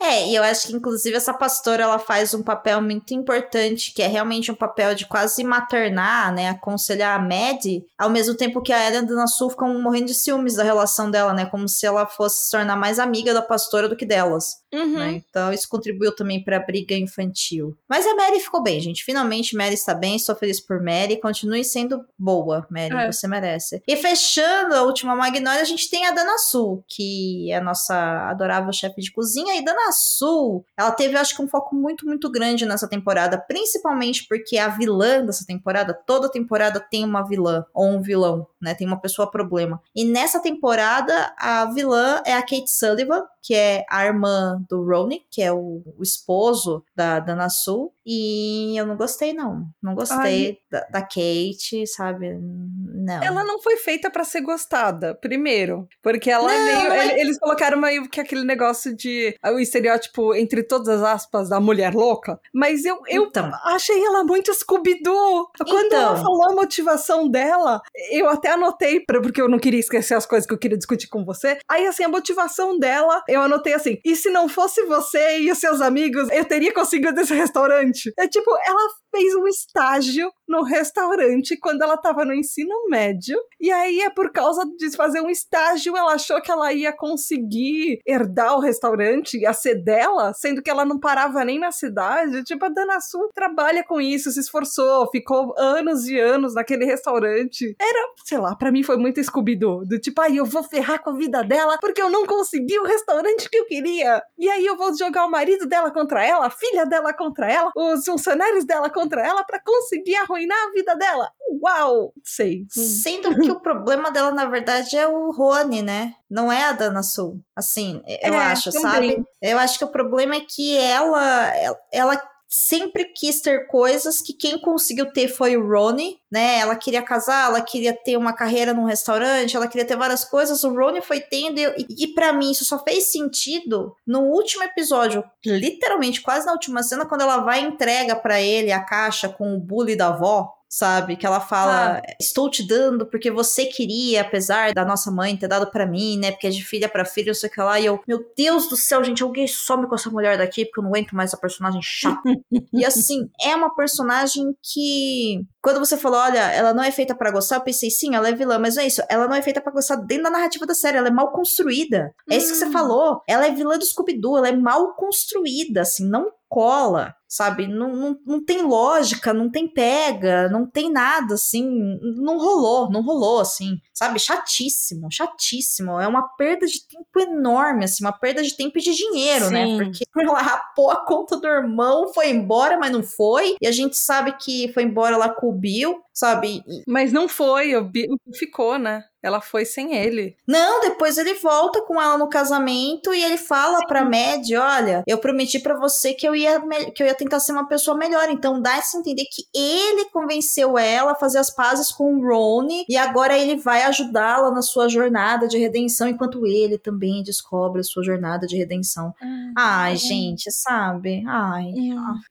é, 0.00 0.28
e 0.28 0.34
eu 0.36 0.44
acho 0.44 0.68
que 0.68 0.76
inclusive 0.76 1.16
essa 1.16 1.34
pastora 1.34 1.82
ela 1.82 1.98
faz 1.98 2.32
um 2.32 2.42
papel 2.42 2.80
muito 2.80 3.12
importante, 3.12 3.92
que 3.92 4.00
é 4.00 4.06
realmente 4.06 4.52
um 4.52 4.54
papel 4.54 4.94
de 4.94 5.06
quase 5.06 5.42
maternar, 5.42 6.32
né, 6.32 6.50
aconselhar 6.50 7.18
a 7.18 7.22
Mad, 7.22 7.64
ao 7.98 8.10
mesmo 8.10 8.36
tempo 8.36 8.62
que 8.62 8.72
a 8.72 8.86
Ellen 8.86 9.00
e 9.00 9.04
a 9.04 9.06
Dana 9.06 9.26
Sul 9.26 9.50
ficam 9.50 9.80
morrendo 9.82 10.06
de 10.06 10.14
ciúmes 10.14 10.54
da 10.54 10.62
relação 10.62 11.10
dela, 11.10 11.32
né, 11.32 11.46
como 11.46 11.68
se 11.68 11.84
ela 11.84 12.06
fosse 12.06 12.44
se 12.44 12.50
tornar 12.52 12.76
mais 12.76 12.98
amiga 12.98 13.34
da 13.34 13.42
pastora 13.42 13.88
do 13.88 13.96
que 13.96 14.06
delas. 14.06 14.58
Uhum. 14.72 14.98
Né? 14.98 15.22
Então 15.28 15.52
isso 15.52 15.68
contribuiu 15.68 16.14
também 16.14 16.42
para 16.42 16.58
a 16.58 16.60
briga 16.60 16.94
infantil. 16.94 17.76
Mas 17.88 18.06
a 18.06 18.14
Mary 18.14 18.40
ficou 18.40 18.62
bem, 18.62 18.80
gente. 18.80 19.04
Finalmente 19.04 19.56
Mary 19.56 19.74
está 19.74 19.94
bem, 19.94 20.16
estou 20.16 20.34
feliz 20.34 20.60
por 20.60 20.82
Mary. 20.82 21.20
Continue 21.20 21.64
sendo 21.64 22.04
boa, 22.18 22.66
Mary, 22.70 22.94
é. 22.94 23.10
você 23.10 23.26
merece. 23.26 23.82
E 23.86 23.96
fechando 23.96 24.74
a 24.74 24.82
última 24.82 25.14
Magnólia, 25.14 25.62
a 25.62 25.64
gente 25.64 25.88
tem 25.88 26.06
a 26.06 26.10
Dana 26.10 26.38
Sul, 26.38 26.84
que 26.86 27.50
é 27.50 27.56
a 27.56 27.62
nossa 27.62 28.28
adorável 28.28 28.72
chefe 28.72 29.00
de 29.00 29.12
cozinha. 29.12 29.56
E 29.56 29.64
Dana 29.64 29.90
Sul, 29.92 30.64
ela 30.76 30.90
teve, 30.90 31.16
acho 31.16 31.34
que, 31.34 31.42
um 31.42 31.48
foco 31.48 31.74
muito, 31.74 32.06
muito 32.06 32.30
grande 32.30 32.66
nessa 32.66 32.88
temporada, 32.88 33.38
principalmente 33.38 34.26
porque 34.28 34.58
a 34.58 34.68
vilã 34.68 35.24
dessa 35.24 35.46
temporada, 35.46 35.94
toda 35.94 36.30
temporada 36.30 36.80
tem 36.80 37.04
uma 37.04 37.26
vilã 37.26 37.64
ou 37.72 37.88
um 37.88 38.02
vilão, 38.02 38.46
né? 38.60 38.74
Tem 38.74 38.86
uma 38.86 39.00
pessoa 39.00 39.30
problema. 39.30 39.80
E 39.94 40.04
nessa 40.04 40.40
temporada, 40.40 41.34
a 41.38 41.64
vilã 41.66 42.22
é 42.24 42.34
a 42.34 42.42
Kate 42.42 42.70
Sullivan, 42.70 43.24
que 43.42 43.54
é 43.54 43.84
a 43.88 44.04
irmã 44.04 44.57
do 44.68 44.84
Ronnie, 44.84 45.24
que 45.30 45.42
é 45.42 45.52
o, 45.52 45.82
o 45.96 46.02
esposo 46.02 46.84
da 46.94 47.20
Dana 47.20 47.48
Sul. 47.48 47.92
E 48.10 48.74
eu 48.74 48.86
não 48.86 48.96
gostei, 48.96 49.34
não. 49.34 49.66
Não 49.82 49.94
gostei 49.94 50.56
da, 50.70 50.80
da, 50.90 51.02
Kate, 51.02 51.86
sabe? 51.86 52.38
Não. 52.40 53.22
Ela 53.22 53.44
não 53.44 53.60
foi 53.60 53.76
feita 53.76 54.10
para 54.10 54.24
ser 54.24 54.40
gostada, 54.40 55.14
primeiro. 55.14 55.86
Porque 56.02 56.30
ela 56.30 56.50
não, 56.50 56.64
meio. 56.64 56.90
É... 56.90 57.20
Eles 57.20 57.38
colocaram 57.38 57.78
meio 57.78 58.08
que 58.08 58.18
aquele 58.18 58.44
negócio 58.44 58.96
de. 58.96 59.36
O 59.44 59.58
estereótipo, 59.58 60.34
entre 60.34 60.62
todas 60.62 60.88
as 60.88 61.02
aspas, 61.02 61.50
da 61.50 61.60
mulher 61.60 61.94
louca. 61.94 62.40
Mas 62.50 62.86
eu, 62.86 62.98
eu 63.08 63.24
então. 63.24 63.52
achei 63.66 64.02
ela 64.02 64.24
muito 64.24 64.54
Scooby-Doo. 64.54 65.50
Quando 65.58 65.86
então. 65.88 66.00
ela 66.00 66.16
falou 66.16 66.50
a 66.50 66.54
motivação 66.54 67.28
dela, 67.28 67.82
eu 68.10 68.26
até 68.30 68.52
anotei, 68.52 69.00
pra, 69.00 69.20
porque 69.20 69.42
eu 69.42 69.50
não 69.50 69.58
queria 69.58 69.80
esquecer 69.80 70.14
as 70.14 70.24
coisas 70.24 70.46
que 70.46 70.54
eu 70.54 70.58
queria 70.58 70.78
discutir 70.78 71.08
com 71.08 71.26
você. 71.26 71.58
Aí, 71.68 71.86
assim, 71.86 72.04
a 72.04 72.08
motivação 72.08 72.78
dela, 72.78 73.22
eu 73.28 73.42
anotei 73.42 73.74
assim: 73.74 73.98
e 74.02 74.16
se 74.16 74.30
não 74.30 74.48
fosse 74.48 74.82
você 74.86 75.40
e 75.40 75.52
os 75.52 75.58
seus 75.58 75.82
amigos, 75.82 76.30
eu 76.30 76.46
teria 76.46 76.72
conseguido 76.72 77.20
esse 77.20 77.34
restaurante? 77.34 77.97
É 78.18 78.28
tipo, 78.28 78.50
ela 78.66 78.88
fez 79.10 79.34
um 79.34 79.46
estágio 79.46 80.30
no 80.48 80.62
restaurante 80.62 81.56
quando 81.58 81.82
ela 81.82 81.94
estava 81.94 82.24
no 82.24 82.32
ensino 82.32 82.74
médio. 82.88 83.38
E 83.60 83.70
aí 83.70 84.00
é 84.00 84.10
por 84.10 84.32
causa 84.32 84.64
de 84.78 84.90
fazer 84.96 85.20
um 85.20 85.28
estágio, 85.28 85.96
ela 85.96 86.14
achou 86.14 86.40
que 86.40 86.50
ela 86.50 86.72
ia 86.72 86.92
conseguir 86.92 88.00
herdar 88.06 88.56
o 88.56 88.60
restaurante, 88.60 89.38
ia 89.38 89.52
ser 89.52 89.82
dela, 89.82 90.32
sendo 90.32 90.62
que 90.62 90.70
ela 90.70 90.84
não 90.84 90.98
parava 90.98 91.44
nem 91.44 91.58
na 91.58 91.70
cidade. 91.70 92.42
Tipo, 92.44 92.64
a 92.64 92.68
Dana 92.68 93.00
Sul 93.00 93.28
trabalha 93.34 93.84
com 93.84 94.00
isso, 94.00 94.30
se 94.30 94.40
esforçou, 94.40 95.10
ficou 95.10 95.54
anos 95.58 96.06
e 96.06 96.18
anos 96.18 96.54
naquele 96.54 96.84
restaurante. 96.84 97.76
Era, 97.80 98.08
sei 98.24 98.38
lá, 98.38 98.56
para 98.56 98.72
mim 98.72 98.82
foi 98.82 98.96
muito 98.96 99.22
scooby 99.22 99.58
-Doo, 99.58 99.84
do 99.84 99.98
tipo, 99.98 100.20
ai, 100.20 100.38
eu 100.38 100.46
vou 100.46 100.62
ferrar 100.62 101.02
com 101.02 101.10
a 101.10 101.16
vida 101.16 101.42
dela 101.42 101.76
porque 101.78 102.00
eu 102.00 102.08
não 102.08 102.26
consegui 102.26 102.78
o 102.78 102.84
restaurante 102.84 103.50
que 103.50 103.58
eu 103.58 103.66
queria. 103.66 104.22
E 104.38 104.48
aí 104.48 104.64
eu 104.64 104.76
vou 104.76 104.96
jogar 104.96 105.26
o 105.26 105.30
marido 105.30 105.66
dela 105.66 105.90
contra 105.90 106.24
ela, 106.24 106.46
a 106.46 106.50
filha 106.50 106.86
dela 106.86 107.12
contra 107.12 107.50
ela, 107.50 107.70
os 107.76 108.04
funcionários 108.04 108.64
dela 108.64 108.88
contra 108.88 109.07
ela 109.16 109.44
para 109.44 109.60
conseguir 109.60 110.16
arruinar 110.16 110.58
a 110.58 110.72
vida 110.72 110.96
dela. 110.96 111.30
Uau! 111.62 112.12
Sei. 112.24 112.66
Sendo 112.68 113.34
que 113.40 113.50
o 113.50 113.60
problema 113.60 114.10
dela, 114.10 114.30
na 114.30 114.46
verdade, 114.46 114.96
é 114.96 115.06
o 115.06 115.30
Rony, 115.30 115.82
né? 115.82 116.14
Não 116.30 116.50
é 116.52 116.64
a 116.64 116.72
Dana 116.72 117.02
Sul. 117.02 117.40
Assim, 117.56 118.02
eu 118.06 118.34
é, 118.34 118.38
acho, 118.38 118.70
também. 118.70 118.90
sabe? 118.90 119.24
Eu 119.40 119.58
acho 119.58 119.78
que 119.78 119.84
o 119.84 119.88
problema 119.88 120.36
é 120.36 120.40
que 120.40 120.76
ela, 120.76 121.52
ela 121.92 122.22
sempre 122.48 123.04
quis 123.04 123.42
ter 123.42 123.66
coisas 123.66 124.22
que 124.22 124.32
quem 124.32 124.58
conseguiu 124.58 125.12
ter 125.12 125.28
foi 125.28 125.56
o 125.56 125.68
Ronnie, 125.68 126.18
né? 126.30 126.58
Ela 126.58 126.74
queria 126.74 127.02
casar, 127.02 127.50
ela 127.50 127.60
queria 127.60 127.92
ter 127.92 128.16
uma 128.16 128.32
carreira 128.32 128.72
num 128.72 128.84
restaurante, 128.84 129.54
ela 129.54 129.68
queria 129.68 129.86
ter 129.86 129.96
várias 129.96 130.24
coisas. 130.24 130.64
O 130.64 130.72
Ronnie 130.72 131.02
foi 131.02 131.20
tendo, 131.20 131.58
e, 131.58 131.86
e 131.90 132.08
para 132.14 132.32
mim 132.32 132.50
isso 132.50 132.64
só 132.64 132.82
fez 132.82 133.12
sentido 133.12 133.94
no 134.06 134.20
último 134.20 134.64
episódio, 134.64 135.22
literalmente 135.44 136.22
quase 136.22 136.46
na 136.46 136.52
última 136.52 136.82
cena, 136.82 137.04
quando 137.04 137.20
ela 137.20 137.38
vai 137.38 137.62
e 137.62 137.66
entrega 137.66 138.16
para 138.16 138.40
ele 138.40 138.72
a 138.72 138.82
caixa 138.82 139.28
com 139.28 139.54
o 139.54 139.60
bully 139.60 139.94
da 139.94 140.08
avó 140.08 140.57
sabe? 140.68 141.16
Que 141.16 141.26
ela 141.26 141.40
fala: 141.40 141.98
ah. 141.98 142.02
Estou 142.20 142.50
te 142.50 142.66
dando 142.66 143.06
porque 143.06 143.30
você 143.30 143.64
queria, 143.64 144.20
apesar 144.20 144.72
da 144.74 144.84
nossa 144.84 145.10
mãe 145.10 145.36
ter 145.36 145.48
dado 145.48 145.70
para 145.70 145.86
mim, 145.86 146.18
né? 146.18 146.30
Porque 146.30 146.46
é 146.46 146.50
de 146.50 146.64
filha 146.64 146.88
para 146.88 147.04
filha, 147.04 147.28
não 147.28 147.34
sei 147.34 147.48
o 147.48 147.52
que 147.52 147.60
lá. 147.60 147.80
E 147.80 147.86
eu, 147.86 148.00
meu 148.06 148.24
Deus 148.36 148.68
do 148.68 148.76
céu, 148.76 149.02
gente, 149.02 149.22
alguém 149.22 149.46
some 149.46 149.88
com 149.88 149.94
essa 149.94 150.10
mulher 150.10 150.36
daqui 150.36 150.66
porque 150.66 150.80
eu 150.80 150.84
não 150.84 150.90
aguento 150.90 151.12
mais 151.12 151.30
essa 151.30 151.40
personagem 151.40 151.80
chata. 151.82 152.20
e 152.72 152.84
assim, 152.84 153.30
é 153.40 153.54
uma 153.54 153.74
personagem 153.74 154.44
que. 154.62 155.42
Quando 155.62 155.80
você 155.80 155.96
falou, 155.96 156.18
olha, 156.18 156.52
ela 156.52 156.72
não 156.72 156.82
é 156.82 156.90
feita 156.90 157.14
para 157.14 157.30
gostar, 157.30 157.56
eu 157.56 157.62
pensei, 157.62 157.90
sim, 157.90 158.14
ela 158.14 158.28
é 158.28 158.32
vilã, 158.32 158.58
mas 158.58 158.76
não 158.76 158.82
é 158.82 158.86
isso. 158.86 159.02
Ela 159.08 159.26
não 159.26 159.34
é 159.34 159.42
feita 159.42 159.60
para 159.60 159.72
gostar 159.72 159.96
dentro 159.96 160.24
da 160.24 160.30
narrativa 160.30 160.66
da 160.66 160.74
série, 160.74 160.98
ela 160.98 161.08
é 161.08 161.12
mal 161.12 161.32
construída. 161.32 162.12
É 162.30 162.36
isso 162.36 162.52
que 162.52 162.58
você 162.58 162.66
hum. 162.66 162.72
falou. 162.72 163.22
Ela 163.26 163.46
é 163.46 163.52
vilã 163.52 163.78
do 163.78 163.84
Scooby-Doo, 163.84 164.38
ela 164.38 164.48
é 164.48 164.56
mal 164.56 164.94
construída, 164.94 165.82
assim, 165.82 166.08
não 166.08 166.30
cola 166.48 167.14
sabe? 167.28 167.66
Não, 167.66 167.94
não, 167.94 168.18
não 168.24 168.44
tem 168.44 168.62
lógica, 168.62 169.34
não 169.34 169.50
tem 169.50 169.68
pega, 169.68 170.48
não 170.48 170.66
tem 170.66 170.90
nada, 170.90 171.34
assim, 171.34 171.98
não 172.16 172.38
rolou, 172.38 172.90
não 172.90 173.02
rolou, 173.02 173.40
assim, 173.40 173.78
sabe? 173.92 174.18
Chatíssimo, 174.18 175.12
chatíssimo. 175.12 176.00
É 176.00 176.08
uma 176.08 176.26
perda 176.36 176.66
de 176.66 176.86
tempo 176.88 177.20
enorme, 177.20 177.84
assim, 177.84 178.02
uma 178.02 178.18
perda 178.18 178.42
de 178.42 178.56
tempo 178.56 178.78
e 178.78 178.82
de 178.82 178.94
dinheiro, 178.94 179.50
né? 179.50 179.66
Sim. 179.66 179.76
né? 179.76 179.84
Porque 179.84 180.04
ela 180.18 180.40
rapou 180.40 180.90
a 180.90 181.04
conta 181.04 181.36
do 181.36 181.46
irmão, 181.46 182.12
foi 182.14 182.30
embora, 182.30 182.78
mas 182.78 182.90
não 182.90 183.02
foi, 183.02 183.56
e 183.60 183.66
a 183.66 183.72
gente 183.72 183.96
sabe 183.96 184.32
que 184.38 184.72
foi 184.72 184.84
embora 184.84 185.16
lá 185.16 185.28
com 185.28 185.50
o 185.50 185.52
Bill, 185.52 186.00
sabe? 186.14 186.62
Mas 186.86 187.12
não 187.12 187.28
foi, 187.28 187.76
o 187.76 187.84
Bill 187.84 188.16
ficou, 188.34 188.78
né? 188.78 189.04
Ela 189.22 189.40
foi 189.40 189.64
sem 189.64 189.94
ele. 189.96 190.36
Não, 190.46 190.80
depois 190.80 191.18
ele 191.18 191.34
volta 191.34 191.82
com 191.82 192.00
ela 192.00 192.16
no 192.16 192.28
casamento 192.28 193.12
e 193.12 193.22
ele 193.22 193.36
fala 193.36 193.80
pra 193.86 194.04
Mad, 194.04 194.48
olha, 194.56 195.02
eu 195.06 195.18
prometi 195.18 195.58
para 195.58 195.78
você 195.78 196.14
que 196.14 196.26
eu 196.26 196.34
ia 196.34 196.60
que 196.94 197.02
eu 197.02 197.06
ia 197.06 197.14
tentar 197.14 197.40
ser 197.40 197.52
uma 197.52 197.66
pessoa 197.66 197.96
melhor. 197.96 198.28
Então 198.30 198.60
dá 198.60 198.74
a 198.74 198.98
entender 198.98 199.24
que 199.24 199.42
ele 199.54 200.06
convenceu 200.10 200.78
ela 200.78 201.12
a 201.12 201.16
fazer 201.16 201.38
as 201.38 201.54
pazes 201.54 201.90
com 201.90 202.16
o 202.16 202.28
Rony 202.28 202.84
e 202.88 202.96
agora 202.96 203.36
ele 203.36 203.56
vai 203.56 203.82
ajudá-la 203.82 204.50
na 204.50 204.62
sua 204.62 204.88
jornada 204.88 205.48
de 205.48 205.58
redenção, 205.58 206.08
enquanto 206.08 206.46
ele 206.46 206.78
também 206.78 207.22
descobre 207.22 207.80
a 207.80 207.84
sua 207.84 208.02
jornada 208.02 208.46
de 208.46 208.56
redenção. 208.56 209.12
Ah, 209.56 209.82
Ai, 209.82 209.94
é. 209.94 209.96
gente, 209.96 210.50
sabe? 210.50 211.24
Ai. 211.26 211.72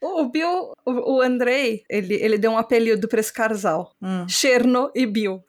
O 0.01 0.25
Bill, 0.29 0.71
o, 0.85 1.15
o 1.15 1.21
Andrei, 1.21 1.83
ele, 1.89 2.15
ele 2.15 2.37
deu 2.37 2.51
um 2.51 2.57
apelido 2.57 3.07
pra 3.07 3.19
esse 3.19 3.33
casal. 3.33 3.91
Hum. 4.01 4.27
Cherno 4.27 4.89
e 4.95 5.05
Bill. 5.05 5.43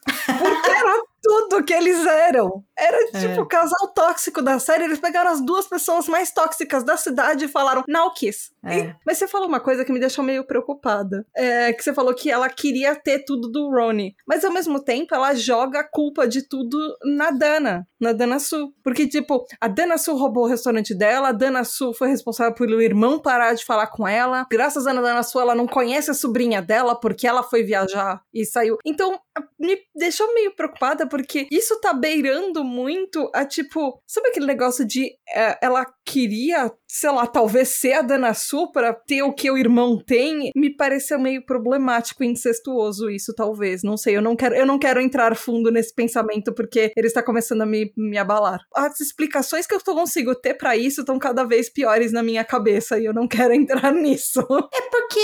Tudo 1.28 1.62
que 1.62 1.74
eles 1.74 2.06
eram. 2.06 2.64
Era 2.76 2.96
é. 3.12 3.20
tipo 3.20 3.42
o 3.42 3.46
casal 3.46 3.88
tóxico 3.94 4.40
da 4.40 4.58
série. 4.58 4.84
Eles 4.84 4.98
pegaram 4.98 5.30
as 5.30 5.44
duas 5.44 5.66
pessoas 5.66 6.08
mais 6.08 6.30
tóxicas 6.30 6.82
da 6.82 6.96
cidade 6.96 7.44
e 7.44 7.48
falaram, 7.48 7.84
kiss. 8.16 8.50
É. 8.64 8.78
E, 8.78 8.94
mas 9.04 9.18
você 9.18 9.28
falou 9.28 9.46
uma 9.46 9.60
coisa 9.60 9.84
que 9.84 9.92
me 9.92 10.00
deixou 10.00 10.24
meio 10.24 10.46
preocupada. 10.46 11.26
É 11.36 11.72
que 11.72 11.84
você 11.84 11.92
falou 11.92 12.14
que 12.14 12.30
ela 12.30 12.48
queria 12.48 12.94
ter 12.94 13.24
tudo 13.24 13.50
do 13.50 13.70
Ronnie. 13.70 14.14
Mas 14.26 14.42
ao 14.42 14.52
mesmo 14.52 14.82
tempo, 14.82 15.14
ela 15.14 15.34
joga 15.34 15.80
a 15.80 15.88
culpa 15.88 16.26
de 16.26 16.48
tudo 16.48 16.78
na 17.04 17.30
Dana. 17.30 17.86
Na 18.00 18.12
Dana 18.12 18.38
Su. 18.38 18.72
Porque, 18.82 19.06
tipo, 19.06 19.44
a 19.60 19.68
Dana 19.68 19.98
Su 19.98 20.16
roubou 20.16 20.44
o 20.44 20.48
restaurante 20.48 20.94
dela. 20.94 21.28
A 21.28 21.32
Dana 21.32 21.64
Su 21.64 21.92
foi 21.92 22.08
responsável 22.08 22.54
pelo 22.54 22.80
irmão 22.80 23.18
parar 23.18 23.54
de 23.54 23.64
falar 23.64 23.88
com 23.88 24.06
ela. 24.06 24.46
Graças 24.50 24.86
a 24.86 24.92
Dana 24.92 25.22
Su, 25.22 25.40
ela 25.40 25.54
não 25.54 25.66
conhece 25.66 26.10
a 26.10 26.14
sobrinha 26.14 26.62
dela 26.62 26.98
porque 26.98 27.26
ela 27.26 27.42
foi 27.42 27.62
viajar 27.62 28.22
e 28.32 28.44
saiu. 28.44 28.78
Então, 28.84 29.18
me 29.58 29.76
deixou 29.94 30.32
meio 30.34 30.54
preocupada 30.54 31.08
porque 31.08 31.46
isso 31.50 31.80
tá 31.80 31.92
beirando 31.92 32.64
muito 32.64 33.30
a 33.34 33.44
tipo, 33.44 34.00
sabe 34.06 34.28
aquele 34.28 34.46
negócio 34.46 34.84
de 34.84 35.10
é, 35.34 35.58
ela 35.62 35.84
queria, 36.04 36.72
sei 36.90 37.10
lá, 37.10 37.26
talvez 37.26 37.68
ser 37.68 37.92
a 37.92 38.02
Dana 38.02 38.32
Su 38.32 38.72
pra 38.72 38.94
ter 38.94 39.22
o 39.22 39.32
que 39.32 39.50
o 39.50 39.58
irmão 39.58 40.02
tem? 40.02 40.50
Me 40.56 40.74
pareceu 40.74 41.18
meio 41.18 41.44
problemático 41.44 42.24
e 42.24 42.26
incestuoso 42.26 43.10
isso, 43.10 43.34
talvez. 43.34 43.82
Não 43.82 43.96
sei, 43.96 44.16
eu 44.16 44.22
não 44.22 44.34
quero, 44.34 44.54
eu 44.54 44.64
não 44.64 44.78
quero 44.78 45.00
entrar 45.00 45.36
fundo 45.36 45.70
nesse 45.70 45.94
pensamento 45.94 46.52
porque 46.54 46.92
ele 46.96 47.06
está 47.06 47.22
começando 47.22 47.60
a 47.60 47.66
me, 47.66 47.92
me 47.96 48.16
abalar. 48.16 48.60
As 48.74 49.00
explicações 49.00 49.66
que 49.66 49.74
eu 49.74 49.80
consigo 49.80 50.34
ter 50.34 50.54
para 50.54 50.76
isso 50.76 51.00
estão 51.00 51.18
cada 51.18 51.44
vez 51.44 51.68
piores 51.68 52.12
na 52.12 52.22
minha 52.22 52.44
cabeça 52.44 52.98
e 52.98 53.04
eu 53.04 53.12
não 53.12 53.28
quero 53.28 53.52
entrar 53.52 53.92
nisso. 53.92 54.40
É 54.40 54.82
porque 54.90 55.20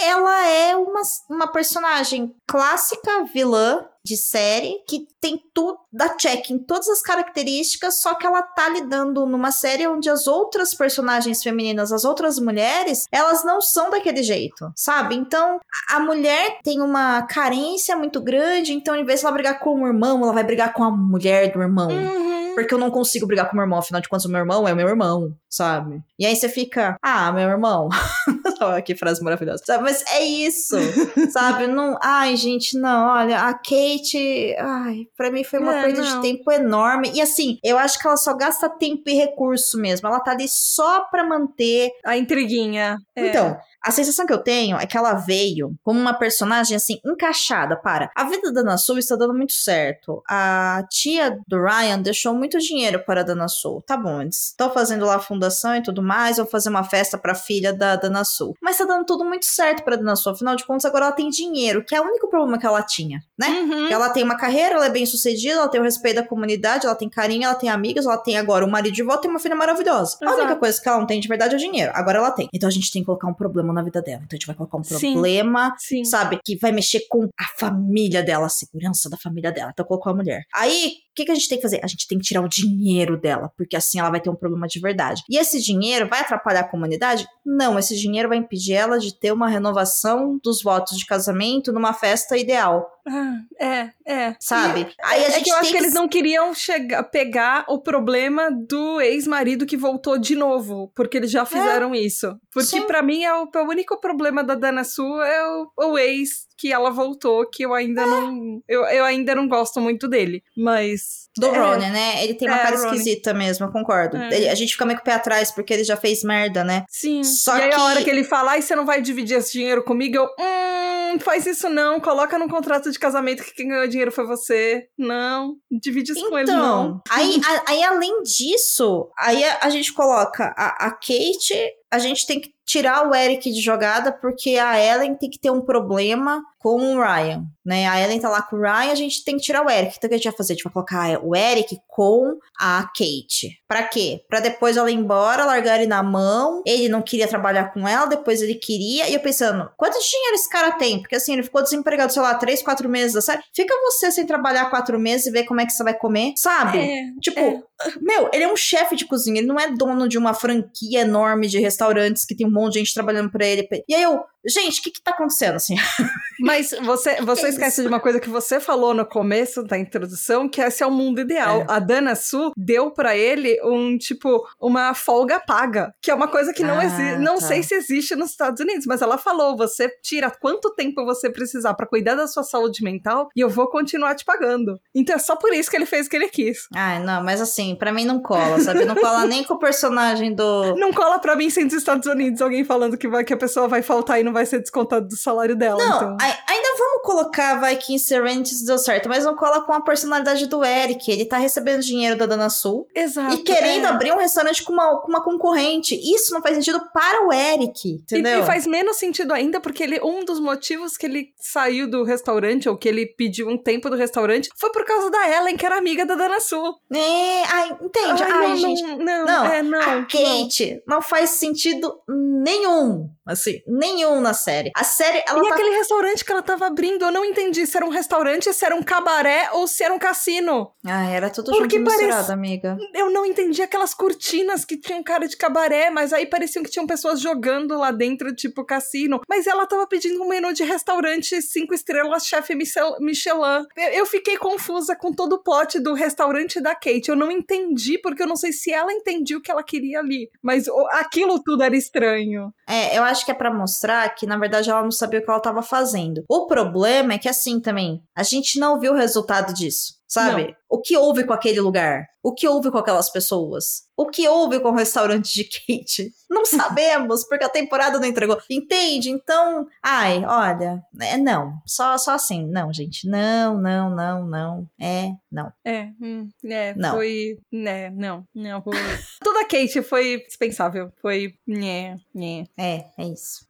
ela 0.00 0.46
é 0.48 0.76
uma, 0.76 1.02
uma 1.30 1.52
personagem 1.52 2.34
clássica 2.46 3.24
vilã 3.32 3.86
de 4.04 4.16
série 4.16 4.84
que 4.86 5.08
tem 5.20 5.42
tudo 5.52 5.80
da 5.96 6.10
check 6.16 6.50
em 6.50 6.58
todas 6.58 6.88
as 6.88 7.00
características, 7.00 8.00
só 8.00 8.14
que 8.14 8.26
ela 8.26 8.42
tá 8.42 8.68
lidando 8.68 9.26
numa 9.26 9.50
série 9.50 9.86
onde 9.86 10.10
as 10.10 10.26
outras 10.26 10.74
personagens 10.74 11.42
femininas, 11.42 11.92
as 11.92 12.04
outras 12.04 12.38
mulheres, 12.38 13.06
elas 13.10 13.44
não 13.44 13.60
são 13.60 13.90
daquele 13.90 14.22
jeito, 14.22 14.70
sabe? 14.76 15.14
Então, 15.14 15.58
a 15.90 15.98
mulher 15.98 16.58
tem 16.62 16.80
uma 16.80 17.22
carência 17.22 17.96
muito 17.96 18.20
grande, 18.20 18.72
então 18.72 18.94
em 18.94 19.04
vez 19.04 19.20
de 19.20 19.26
ela 19.26 19.34
brigar 19.34 19.58
com 19.58 19.82
o 19.82 19.86
irmão, 19.86 20.22
ela 20.22 20.32
vai 20.32 20.44
brigar 20.44 20.72
com 20.72 20.84
a 20.84 20.90
mulher 20.90 21.52
do 21.52 21.62
irmão. 21.62 21.88
Uhum. 21.88 22.26
Porque 22.56 22.72
eu 22.72 22.78
não 22.78 22.90
consigo 22.90 23.26
brigar 23.26 23.46
com 23.46 23.52
o 23.52 23.56
meu 23.56 23.64
irmão, 23.64 23.78
afinal 23.78 24.00
de 24.00 24.08
contas, 24.08 24.24
o 24.24 24.30
meu 24.30 24.40
irmão 24.40 24.66
é 24.66 24.72
o 24.72 24.76
meu 24.76 24.88
irmão, 24.88 25.36
sabe? 25.46 26.02
E 26.18 26.24
aí 26.24 26.34
você 26.34 26.48
fica, 26.48 26.96
ah, 27.02 27.30
meu 27.30 27.50
irmão. 27.50 27.90
que 28.84 28.94
frase 28.94 29.22
maravilhosa. 29.22 29.62
Sabe? 29.66 29.84
Mas 29.84 30.02
é 30.10 30.24
isso, 30.24 30.74
sabe? 31.30 31.66
Não, 31.66 31.98
ai, 32.02 32.34
gente, 32.34 32.78
não, 32.78 33.08
olha, 33.10 33.40
a 33.40 33.52
Kate, 33.52 34.56
ai, 34.58 35.06
pra 35.14 35.30
mim 35.30 35.44
foi 35.44 35.58
uma 35.58 35.76
é, 35.76 35.82
perda 35.86 36.02
não. 36.02 36.20
de 36.20 36.28
tempo 36.28 36.50
enorme. 36.52 37.10
E 37.14 37.20
assim, 37.20 37.58
eu 37.62 37.78
acho 37.78 37.98
que 37.98 38.06
ela 38.06 38.16
só 38.16 38.34
gasta 38.34 38.68
tempo 38.68 39.02
e 39.06 39.14
recurso 39.14 39.78
mesmo. 39.78 40.08
Ela 40.08 40.20
tá 40.20 40.32
ali 40.32 40.46
só 40.48 41.02
pra 41.10 41.24
manter 41.24 41.90
a 42.04 42.16
intriguinha. 42.16 42.96
É. 43.14 43.28
Então, 43.28 43.56
a 43.86 43.92
sensação 43.92 44.26
que 44.26 44.32
eu 44.32 44.42
tenho 44.42 44.76
é 44.76 44.84
que 44.84 44.98
ela 44.98 45.14
veio 45.14 45.72
como 45.84 46.00
uma 46.00 46.12
personagem 46.12 46.76
assim 46.76 46.98
encaixada 47.04 47.76
para. 47.76 48.10
A 48.16 48.24
vida 48.24 48.52
da 48.52 48.62
Dana 48.62 48.76
Sul 48.76 48.98
está 48.98 49.14
dando 49.14 49.32
muito 49.32 49.52
certo. 49.52 50.22
A 50.28 50.82
tia 50.90 51.38
do 51.46 51.62
Ryan 51.62 52.00
deixou 52.00 52.34
muito 52.34 52.58
dinheiro 52.58 53.04
para 53.06 53.20
a 53.20 53.24
Dana 53.24 53.46
Sul. 53.46 53.82
Tá 53.86 53.96
bom, 53.96 54.20
eles 54.20 54.48
estão 54.48 54.72
fazendo 54.72 55.06
lá 55.06 55.14
a 55.14 55.20
fundação 55.20 55.76
e 55.76 55.82
tudo 55.84 56.02
mais, 56.02 56.36
vão 56.36 56.46
fazer 56.46 56.68
uma 56.68 56.82
festa 56.82 57.16
para 57.16 57.30
a 57.30 57.36
filha 57.36 57.72
da 57.72 57.94
Dana 57.94 58.24
Sul. 58.24 58.54
Mas 58.60 58.76
tá 58.76 58.84
dando 58.84 59.04
tudo 59.04 59.24
muito 59.24 59.46
certo 59.46 59.84
para 59.84 59.94
a 59.94 59.98
Dana 59.98 60.16
Sul. 60.16 60.32
Afinal 60.32 60.56
de 60.56 60.66
contas, 60.66 60.84
agora 60.84 61.06
ela 61.06 61.14
tem 61.14 61.28
dinheiro, 61.28 61.84
que 61.84 61.94
é 61.94 62.00
o 62.00 62.04
único 62.04 62.28
problema 62.28 62.58
que 62.58 62.66
ela 62.66 62.82
tinha, 62.82 63.20
né? 63.38 63.48
Uhum. 63.48 63.88
Ela 63.88 64.10
tem 64.10 64.24
uma 64.24 64.36
carreira, 64.36 64.74
ela 64.74 64.86
é 64.86 64.90
bem 64.90 65.06
sucedida, 65.06 65.60
ela 65.60 65.68
tem 65.68 65.75
o 65.78 65.82
respeito 65.82 66.16
da 66.16 66.22
comunidade, 66.26 66.86
ela 66.86 66.94
tem 66.94 67.08
carinho, 67.08 67.44
ela 67.44 67.54
tem 67.54 67.68
amigos, 67.68 68.06
ela 68.06 68.18
tem 68.18 68.36
agora 68.36 68.64
um 68.64 68.70
marido 68.70 68.94
de 68.94 69.02
volta 69.02 69.26
e 69.26 69.30
uma 69.30 69.38
filha 69.38 69.54
maravilhosa. 69.54 70.16
Exato. 70.20 70.40
A 70.40 70.42
única 70.42 70.56
coisa 70.56 70.80
que 70.80 70.88
ela 70.88 70.98
não 70.98 71.06
tem 71.06 71.20
de 71.20 71.28
verdade 71.28 71.54
é 71.54 71.56
o 71.56 71.60
dinheiro. 71.60 71.92
Agora 71.94 72.18
ela 72.18 72.30
tem. 72.30 72.48
Então 72.52 72.68
a 72.68 72.72
gente 72.72 72.90
tem 72.90 73.02
que 73.02 73.06
colocar 73.06 73.28
um 73.28 73.34
problema 73.34 73.72
na 73.72 73.82
vida 73.82 74.02
dela. 74.02 74.22
Então 74.24 74.36
a 74.36 74.36
gente 74.36 74.46
vai 74.46 74.56
colocar 74.56 74.78
um 74.78 74.82
problema, 74.82 75.74
sim, 75.78 76.04
sabe? 76.04 76.38
Que 76.44 76.56
vai 76.56 76.72
mexer 76.72 77.06
com 77.08 77.28
a 77.38 77.44
família 77.58 78.22
dela, 78.22 78.46
a 78.46 78.50
segurança 78.50 79.08
da 79.08 79.16
família 79.16 79.52
dela. 79.52 79.70
Então 79.72 79.84
colocou 79.84 80.12
a 80.12 80.16
mulher. 80.16 80.42
Aí, 80.54 80.92
que, 81.16 81.24
que 81.24 81.32
a 81.32 81.34
gente 81.34 81.48
tem 81.48 81.58
que 81.58 81.62
fazer? 81.62 81.80
A 81.82 81.86
gente 81.86 82.06
tem 82.06 82.18
que 82.18 82.24
tirar 82.24 82.42
o 82.42 82.48
dinheiro 82.48 83.16
dela, 83.16 83.50
porque 83.56 83.74
assim 83.74 83.98
ela 83.98 84.10
vai 84.10 84.20
ter 84.20 84.28
um 84.28 84.36
problema 84.36 84.68
de 84.68 84.78
verdade. 84.78 85.22
E 85.28 85.38
esse 85.38 85.60
dinheiro 85.60 86.06
vai 86.06 86.20
atrapalhar 86.20 86.60
a 86.60 86.68
comunidade? 86.68 87.26
Não, 87.44 87.78
esse 87.78 87.96
dinheiro 87.96 88.28
vai 88.28 88.38
impedir 88.38 88.74
ela 88.74 88.98
de 88.98 89.18
ter 89.18 89.32
uma 89.32 89.48
renovação 89.48 90.38
dos 90.44 90.62
votos 90.62 90.98
de 90.98 91.06
casamento 91.06 91.72
numa 91.72 91.94
festa 91.94 92.36
ideal. 92.36 92.86
Ah, 93.08 93.38
é, 93.60 93.90
é. 94.04 94.36
Sabe? 94.40 94.80
E 94.80 94.86
Aí 95.00 95.24
a 95.24 95.28
é 95.28 95.30
gente 95.30 95.44
que 95.44 95.50
eu 95.50 95.56
acho 95.56 95.70
que, 95.70 95.78
que 95.78 95.82
eles 95.84 95.94
não 95.94 96.08
queriam 96.08 96.52
chegar, 96.52 97.04
pegar 97.04 97.64
o 97.68 97.78
problema 97.78 98.50
do 98.50 99.00
ex-marido 99.00 99.64
que 99.64 99.76
voltou 99.76 100.18
de 100.18 100.34
novo, 100.34 100.90
porque 100.94 101.16
eles 101.16 101.30
já 101.30 101.42
é. 101.42 101.46
fizeram 101.46 101.94
é. 101.94 101.98
isso. 101.98 102.36
Porque 102.52 102.80
para 102.80 103.02
mim 103.02 103.22
é 103.22 103.32
o, 103.32 103.48
é 103.54 103.60
o, 103.60 103.68
único 103.68 104.00
problema 104.00 104.42
da 104.42 104.56
Dana 104.56 104.82
Su 104.82 105.20
é 105.22 105.46
o, 105.46 105.92
o 105.92 105.98
ex 105.98 106.46
que 106.58 106.72
ela 106.72 106.90
voltou, 106.90 107.48
que 107.48 107.64
eu 107.64 107.74
ainda 107.74 108.02
é. 108.02 108.06
não. 108.06 108.62
Eu, 108.66 108.84
eu 108.86 109.04
ainda 109.04 109.34
não 109.34 109.46
gosto 109.46 109.80
muito 109.80 110.08
dele. 110.08 110.42
Mas. 110.56 111.05
Do 111.38 111.54
é, 111.54 111.58
Ronnie, 111.58 111.90
né? 111.90 112.24
Ele 112.24 112.34
tem 112.34 112.48
uma 112.48 112.56
é, 112.56 112.62
cara 112.62 112.76
esquisita 112.76 113.34
mesmo, 113.34 113.66
eu 113.66 113.70
concordo. 113.70 114.16
É. 114.16 114.34
Ele, 114.34 114.48
a 114.48 114.54
gente 114.54 114.72
fica 114.72 114.86
meio 114.86 114.98
com 114.98 115.02
o 115.02 115.04
pé 115.04 115.12
atrás, 115.12 115.50
porque 115.50 115.72
ele 115.74 115.84
já 115.84 115.96
fez 115.96 116.24
merda, 116.24 116.64
né? 116.64 116.84
Sim. 116.88 117.22
Só 117.22 117.58
e 117.58 117.62
aí 117.62 117.68
que... 117.68 117.74
a 117.74 117.84
hora 117.84 118.02
que 118.02 118.08
ele 118.08 118.24
fala, 118.24 118.52
ai, 118.52 118.62
você 118.62 118.74
não 118.74 118.86
vai 118.86 119.02
dividir 119.02 119.36
esse 119.36 119.52
dinheiro 119.52 119.84
comigo, 119.84 120.16
eu. 120.16 120.24
Hum, 120.24 121.18
faz 121.18 121.44
isso 121.44 121.68
não. 121.68 122.00
Coloca 122.00 122.38
no 122.38 122.48
contrato 122.48 122.90
de 122.90 122.98
casamento 122.98 123.44
que 123.44 123.52
quem 123.52 123.68
ganhou 123.68 123.86
dinheiro 123.86 124.10
foi 124.10 124.26
você. 124.26 124.88
Não. 124.96 125.56
Divide 125.70 126.12
isso 126.12 126.20
então, 126.20 126.30
com 126.30 126.38
ele, 126.38 126.50
então, 126.50 126.58
não. 126.58 127.02
Aí, 127.10 127.38
a, 127.44 127.70
aí, 127.70 127.84
além 127.84 128.22
disso, 128.22 129.10
aí 129.18 129.44
a, 129.44 129.58
a 129.62 129.68
gente 129.68 129.92
coloca 129.92 130.54
a, 130.56 130.86
a 130.86 130.90
Kate 130.90 131.54
a 131.90 131.98
gente 131.98 132.26
tem 132.26 132.40
que 132.40 132.50
tirar 132.66 133.08
o 133.08 133.14
Eric 133.14 133.50
de 133.52 133.60
jogada 133.60 134.12
porque 134.12 134.58
a 134.58 134.78
Ellen 134.78 135.14
tem 135.14 135.30
que 135.30 135.38
ter 135.38 135.50
um 135.50 135.60
problema 135.60 136.42
com 136.66 136.96
o 136.96 137.00
Ryan, 137.00 137.44
né? 137.64 137.86
A 137.86 138.00
Ellen 138.00 138.18
tá 138.18 138.28
lá 138.28 138.42
com 138.42 138.56
o 138.56 138.60
Ryan, 138.60 138.90
a 138.90 138.94
gente 138.96 139.22
tem 139.22 139.36
que 139.36 139.42
tirar 139.42 139.64
o 139.64 139.70
Eric. 139.70 139.94
Então 139.96 140.08
o 140.08 140.10
que 140.10 140.14
a 140.14 140.18
gente 140.18 140.24
vai 140.24 140.36
fazer? 140.36 140.52
A 140.52 140.56
gente 140.56 140.64
vai 140.64 140.72
colocar 140.72 141.20
o 141.22 141.36
Eric 141.36 141.78
com 141.86 142.38
a 142.58 142.82
Kate. 142.82 143.60
Pra 143.68 143.84
quê? 143.84 144.24
Pra 144.28 144.40
depois 144.40 144.76
ela 144.76 144.90
ir 144.90 144.94
embora, 144.94 145.44
largar 145.44 145.76
ele 145.76 145.86
na 145.86 146.02
mão. 146.02 146.62
Ele 146.66 146.88
não 146.88 147.02
queria 147.02 147.28
trabalhar 147.28 147.72
com 147.72 147.86
ela, 147.86 148.06
depois 148.06 148.42
ele 148.42 148.56
queria. 148.56 149.08
E 149.08 149.14
eu 149.14 149.20
pensando, 149.20 149.70
quanto 149.76 149.92
dinheiro 149.92 150.34
esse 150.34 150.50
cara 150.50 150.72
tem? 150.72 151.00
Porque 151.00 151.14
assim, 151.14 151.34
ele 151.34 151.44
ficou 151.44 151.62
desempregado, 151.62 152.12
sei 152.12 152.22
lá, 152.22 152.34
três, 152.34 152.62
quatro 152.62 152.88
meses 152.88 153.12
da 153.12 153.20
série. 153.20 153.42
Fica 153.54 153.72
você 153.84 154.10
sem 154.10 154.26
trabalhar 154.26 154.68
quatro 154.68 154.98
meses 154.98 155.28
e 155.28 155.30
ver 155.30 155.44
como 155.44 155.60
é 155.60 155.66
que 155.66 155.72
você 155.72 155.84
vai 155.84 155.94
comer, 155.94 156.32
sabe? 156.36 156.78
É, 156.78 156.96
tipo, 157.20 157.38
é. 157.38 157.62
meu, 158.00 158.28
ele 158.32 158.42
é 158.42 158.52
um 158.52 158.56
chefe 158.56 158.96
de 158.96 159.06
cozinha, 159.06 159.38
ele 159.38 159.46
não 159.46 159.60
é 159.60 159.70
dono 159.70 160.08
de 160.08 160.18
uma 160.18 160.34
franquia 160.34 161.02
enorme 161.02 161.46
de 161.46 161.60
restaurantes 161.60 162.24
que 162.24 162.34
tem 162.34 162.44
um 162.44 162.55
monte 162.56 162.74
de 162.74 162.78
gente 162.80 162.94
trabalhando 162.94 163.30
pra 163.30 163.46
ele. 163.46 163.68
E 163.88 163.94
aí 163.94 164.02
eu, 164.02 164.20
gente, 164.46 164.80
o 164.80 164.82
que 164.82 164.90
que 164.90 165.02
tá 165.02 165.12
acontecendo, 165.12 165.56
assim? 165.56 165.76
Mas 166.40 166.70
você, 166.82 167.20
você 167.22 167.48
esquece 167.48 167.82
de 167.82 167.88
uma 167.88 168.00
coisa 168.00 168.20
que 168.20 168.28
você 168.28 168.60
falou 168.60 168.92
no 168.94 169.06
começo 169.06 169.62
da 169.62 169.78
introdução, 169.78 170.48
que 170.48 170.60
esse 170.60 170.82
é 170.82 170.86
o 170.86 170.90
mundo 170.90 171.20
ideal. 171.20 171.62
É. 171.62 171.66
A 171.68 171.78
Dana 171.78 172.14
Su 172.14 172.52
deu 172.56 172.90
pra 172.90 173.16
ele 173.16 173.58
um, 173.64 173.96
tipo, 173.98 174.46
uma 174.60 174.94
folga 174.94 175.40
paga, 175.40 175.92
que 176.02 176.10
é 176.10 176.14
uma 176.14 176.28
coisa 176.28 176.52
que 176.52 176.62
não 176.62 176.78
Ah, 176.78 176.84
existe, 176.84 177.18
não 177.18 177.34
tá. 177.36 177.40
sei 177.46 177.62
se 177.62 177.74
existe 177.74 178.14
nos 178.16 178.30
Estados 178.30 178.60
Unidos, 178.60 178.86
mas 178.86 179.02
ela 179.02 179.18
falou, 179.18 179.56
você 179.56 179.88
tira 180.02 180.30
quanto 180.30 180.74
tempo 180.74 181.04
você 181.04 181.30
precisar 181.30 181.74
pra 181.74 181.86
cuidar 181.86 182.14
da 182.14 182.26
sua 182.26 182.42
saúde 182.42 182.82
mental 182.82 183.28
e 183.34 183.40
eu 183.40 183.48
vou 183.48 183.68
continuar 183.68 184.14
te 184.14 184.24
pagando. 184.24 184.78
Então 184.94 185.16
é 185.16 185.18
só 185.18 185.36
por 185.36 185.52
isso 185.52 185.70
que 185.70 185.76
ele 185.76 185.86
fez 185.86 186.06
o 186.06 186.10
que 186.10 186.16
ele 186.16 186.28
quis. 186.28 186.66
Ai, 186.74 186.98
não, 187.02 187.22
mas 187.22 187.40
assim, 187.40 187.74
pra 187.74 187.92
mim 187.92 188.04
não 188.04 188.20
cola, 188.20 188.60
sabe? 188.60 188.84
Não 188.84 188.94
cola 188.94 189.24
nem 189.26 189.42
com 189.44 189.54
o 189.54 189.58
personagem 189.58 190.34
do. 190.34 190.74
Não 190.76 190.92
cola 190.92 191.18
pra 191.18 191.34
mim 191.36 191.48
sendo 191.50 191.68
dos 191.68 191.78
Estados 191.78 192.06
Unidos 192.06 192.40
alguém 192.40 192.64
falando 192.64 192.96
que, 192.96 193.08
vai, 193.08 193.24
que 193.24 193.32
a 193.32 193.36
pessoa 193.36 193.66
vai 193.68 193.82
faltar 193.82 194.20
e 194.20 194.22
não 194.22 194.32
vai 194.32 194.46
ser 194.46 194.60
descontado 194.60 195.08
do 195.08 195.16
salário 195.16 195.56
dela. 195.56 195.78
Não, 195.84 195.96
então. 195.96 196.16
Ai- 196.26 196.38
ainda 196.48 196.68
vamos 196.78 197.02
colocar, 197.02 197.60
vai 197.60 197.76
que 197.76 197.94
em 197.94 197.98
Serenities 197.98 198.62
deu 198.62 198.78
certo, 198.78 199.08
mas 199.08 199.24
não 199.24 199.34
cola 199.36 199.62
com 199.62 199.72
a 199.72 199.80
personalidade 199.80 200.46
do 200.46 200.64
Eric. 200.64 201.10
Ele 201.10 201.24
tá 201.24 201.38
recebendo 201.38 201.80
dinheiro 201.82 202.16
da 202.16 202.26
Dana 202.26 202.48
Sul 202.50 202.86
Exato. 202.94 203.34
e 203.34 203.38
querendo 203.42 203.84
é. 203.86 203.88
abrir 203.88 204.12
um 204.12 204.18
restaurante 204.18 204.62
com 204.62 204.72
uma, 204.72 205.00
com 205.00 205.08
uma 205.08 205.22
concorrente. 205.22 205.94
Isso 205.94 206.32
não 206.34 206.42
faz 206.42 206.54
sentido 206.56 206.80
para 206.92 207.26
o 207.26 207.32
Eric, 207.32 207.88
E, 207.88 207.92
entendeu? 207.94 208.40
e 208.42 208.46
faz 208.46 208.66
menos 208.66 208.96
sentido 208.96 209.32
ainda 209.32 209.60
porque 209.60 209.82
ele, 209.82 210.00
um 210.02 210.24
dos 210.24 210.40
motivos 210.40 210.96
que 210.96 211.06
ele 211.06 211.28
saiu 211.38 211.88
do 211.90 212.04
restaurante, 212.04 212.68
ou 212.68 212.76
que 212.76 212.88
ele 212.88 213.06
pediu 213.06 213.48
um 213.48 213.56
tempo 213.58 213.88
do 213.90 213.96
restaurante, 213.96 214.48
foi 214.56 214.70
por 214.72 214.84
causa 214.84 215.10
da 215.10 215.28
Ellen, 215.36 215.56
que 215.56 215.64
era 215.66 215.76
amiga 215.78 216.04
da 216.06 216.14
Dana 216.14 216.40
Sul. 216.40 216.74
É, 216.92 217.42
ai, 217.44 217.76
entende? 217.80 218.22
Ai, 218.22 218.30
ai, 218.32 218.48
não, 218.48 218.56
gente. 218.56 218.82
não, 218.82 218.98
não, 218.98 219.24
Não, 219.26 219.44
é, 219.46 219.62
não, 219.62 219.80
a 219.80 219.94
não. 219.96 220.02
Kate 220.06 220.82
não. 220.86 221.02
faz 221.02 221.30
sentido 221.30 222.00
nenhum, 222.08 223.08
assim, 223.26 223.60
nenhum 223.66 224.20
na 224.20 224.32
série. 224.34 224.70
A 224.74 224.84
série, 224.84 225.22
ela 225.28 225.40
E 225.44 225.48
tá 225.48 225.54
aquele 225.54 225.76
restaurante 225.76 226.15
que 226.24 226.32
ela 226.32 226.42
tava 226.42 226.66
abrindo, 226.66 227.04
eu 227.04 227.12
não 227.12 227.24
entendi 227.24 227.66
se 227.66 227.76
era 227.76 227.86
um 227.86 227.90
restaurante, 227.90 228.52
se 228.52 228.64
era 228.64 228.74
um 228.74 228.82
cabaré 228.82 229.50
ou 229.52 229.66
se 229.66 229.82
era 229.82 229.92
um 229.92 229.98
cassino. 229.98 230.72
Ah, 230.84 231.08
era 231.10 231.30
tudo 231.30 231.52
Porque 231.52 231.78
junto 231.78 231.90
misturado, 231.90 232.32
amiga. 232.32 232.76
Eu 232.94 233.10
não 233.10 233.24
entendi 233.24 233.62
aquelas 233.62 233.94
cortinas 233.94 234.64
que 234.64 234.76
tinham 234.76 235.02
cara 235.02 235.26
de 235.26 235.36
cabaré, 235.36 235.90
mas 235.90 236.12
aí 236.12 236.26
pareciam 236.26 236.62
que 236.62 236.70
tinham 236.70 236.86
pessoas 236.86 237.20
jogando 237.20 237.76
lá 237.78 237.90
dentro, 237.90 238.34
tipo 238.34 238.64
cassino. 238.64 239.20
Mas 239.28 239.46
ela 239.46 239.66
tava 239.66 239.86
pedindo 239.86 240.22
um 240.22 240.28
menu 240.28 240.52
de 240.52 240.64
restaurante 240.64 241.40
cinco 241.42 241.74
estrelas, 241.74 242.26
chefe 242.26 242.54
Michel- 242.54 242.96
Michelin. 243.00 243.64
Eu, 243.92 244.06
fiquei 244.06 244.36
confusa 244.36 244.94
com 244.96 245.12
todo 245.12 245.34
o 245.34 245.42
plot 245.42 245.78
do 245.80 245.92
restaurante 245.94 246.60
da 246.60 246.74
Kate. 246.74 247.08
Eu 247.08 247.16
não 247.16 247.30
entendi, 247.30 247.98
porque 247.98 248.22
eu 248.22 248.26
não 248.26 248.36
sei 248.36 248.52
se 248.52 248.72
ela 248.72 248.92
entendia 248.92 249.36
o 249.36 249.42
que 249.42 249.50
ela 249.50 249.62
queria 249.62 249.98
ali. 249.98 250.28
Mas 250.42 250.66
aquilo 250.92 251.42
tudo 251.42 251.62
era 251.62 251.76
estranho. 251.76 252.52
É, 252.68 252.96
eu 252.96 253.02
acho 253.02 253.24
que 253.24 253.30
é 253.30 253.34
pra 253.34 253.52
mostrar 253.52 254.08
que, 254.14 254.26
na 254.26 254.38
verdade, 254.38 254.70
ela 254.70 254.82
não 254.82 254.90
sabia 254.90 255.20
o 255.20 255.24
que 255.24 255.30
ela 255.30 255.40
tava 255.40 255.62
fazendo. 255.62 256.05
O 256.28 256.46
problema 256.46 257.14
é 257.14 257.18
que, 257.18 257.28
assim, 257.28 257.60
também, 257.60 258.02
a 258.14 258.22
gente 258.22 258.58
não 258.58 258.78
viu 258.78 258.92
o 258.92 258.96
resultado 258.96 259.52
disso, 259.54 259.94
sabe? 260.06 260.56
O 260.68 260.80
que 260.80 260.96
houve 260.96 261.24
com 261.24 261.32
aquele 261.32 261.60
lugar? 261.60 262.06
O 262.22 262.34
que 262.34 262.48
houve 262.48 262.70
com 262.72 262.78
aquelas 262.78 263.08
pessoas? 263.08 263.84
O 263.96 264.06
que 264.06 264.26
houve 264.26 264.58
com 264.58 264.70
o 264.70 264.74
restaurante 264.74 265.32
de 265.32 265.44
Kate? 265.44 266.12
Não 266.28 266.44
sabemos, 266.44 267.24
porque 267.24 267.44
a 267.44 267.48
temporada 267.48 268.00
não 268.00 268.06
entregou. 268.06 268.36
Entende? 268.50 269.10
Então, 269.10 269.64
ai, 269.80 270.24
olha, 270.24 270.82
é, 271.00 271.16
não. 271.16 271.54
Só, 271.64 271.96
só 271.96 272.14
assim, 272.14 272.44
não, 272.48 272.72
gente. 272.72 273.08
Não, 273.08 273.56
não, 273.56 273.94
não, 273.94 274.26
não. 274.26 274.68
É, 274.78 275.12
não. 275.30 275.52
É, 275.64 275.88
hum, 276.02 276.28
é, 276.44 276.74
Não. 276.74 276.90
foi. 276.90 277.38
Né, 277.50 277.90
não, 277.90 278.24
não. 278.34 278.60
Foi... 278.60 278.74
Toda 279.22 279.44
Kate 279.44 279.80
foi 279.82 280.24
dispensável. 280.26 280.92
Foi. 281.00 281.32
Né, 281.46 281.96
né. 282.12 282.44
É, 282.58 282.86
é 282.98 283.04
isso. 283.06 283.46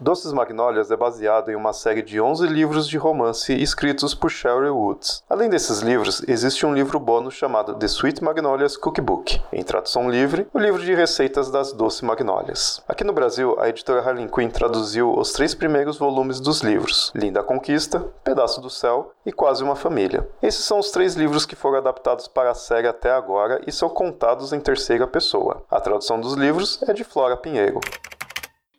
Doces 0.00 0.32
Magnólias 0.32 0.92
é 0.92 0.96
baseado 0.96 1.50
em 1.50 1.56
uma 1.56 1.72
série 1.72 2.02
de 2.02 2.20
11 2.20 2.46
livros 2.46 2.86
de 2.86 2.96
romance 2.96 3.52
escritos 3.52 4.14
por 4.14 4.30
Sherry 4.30 4.70
Woods. 4.70 5.24
Além 5.28 5.50
desses 5.50 5.80
livros, 5.80 6.22
existe 6.28 6.64
um 6.64 6.72
livro 6.72 7.00
bônus 7.00 7.34
chamado 7.34 7.74
The 7.74 7.86
Sweet 7.86 8.22
Magnolias 8.22 8.76
Cookbook, 8.76 9.42
em 9.52 9.64
tradução 9.64 10.08
livre, 10.08 10.46
o 10.54 10.58
livro 10.60 10.80
de 10.80 10.94
receitas 10.94 11.50
das 11.50 11.72
Doce 11.72 12.04
Magnólias. 12.04 12.80
Aqui 12.86 13.02
no 13.02 13.12
Brasil, 13.12 13.56
a 13.58 13.68
editora 13.68 14.00
Harley 14.00 14.28
Quinn 14.28 14.50
traduziu 14.50 15.12
os 15.12 15.32
três 15.32 15.52
primeiros 15.52 15.98
volumes 15.98 16.38
dos 16.38 16.60
livros: 16.60 17.10
Linda 17.12 17.42
Conquista, 17.42 17.98
Pedaço 18.22 18.60
do 18.60 18.70
Céu 18.70 19.12
e 19.26 19.32
Quase 19.32 19.64
uma 19.64 19.74
Família. 19.74 20.28
Esses 20.40 20.64
são 20.64 20.78
os 20.78 20.92
três 20.92 21.16
livros 21.16 21.44
que 21.44 21.56
foram 21.56 21.78
adaptados 21.78 22.28
para 22.28 22.52
a 22.52 22.54
série 22.54 22.86
até 22.86 23.10
agora 23.10 23.60
e 23.66 23.72
são 23.72 23.88
contados 23.88 24.52
em 24.52 24.60
terceira 24.60 25.08
pessoa. 25.08 25.64
A 25.68 25.80
tradução 25.80 26.20
dos 26.20 26.34
livros 26.34 26.80
é 26.86 26.92
de 26.92 27.02
Flora 27.02 27.36
Pinheiro. 27.36 27.80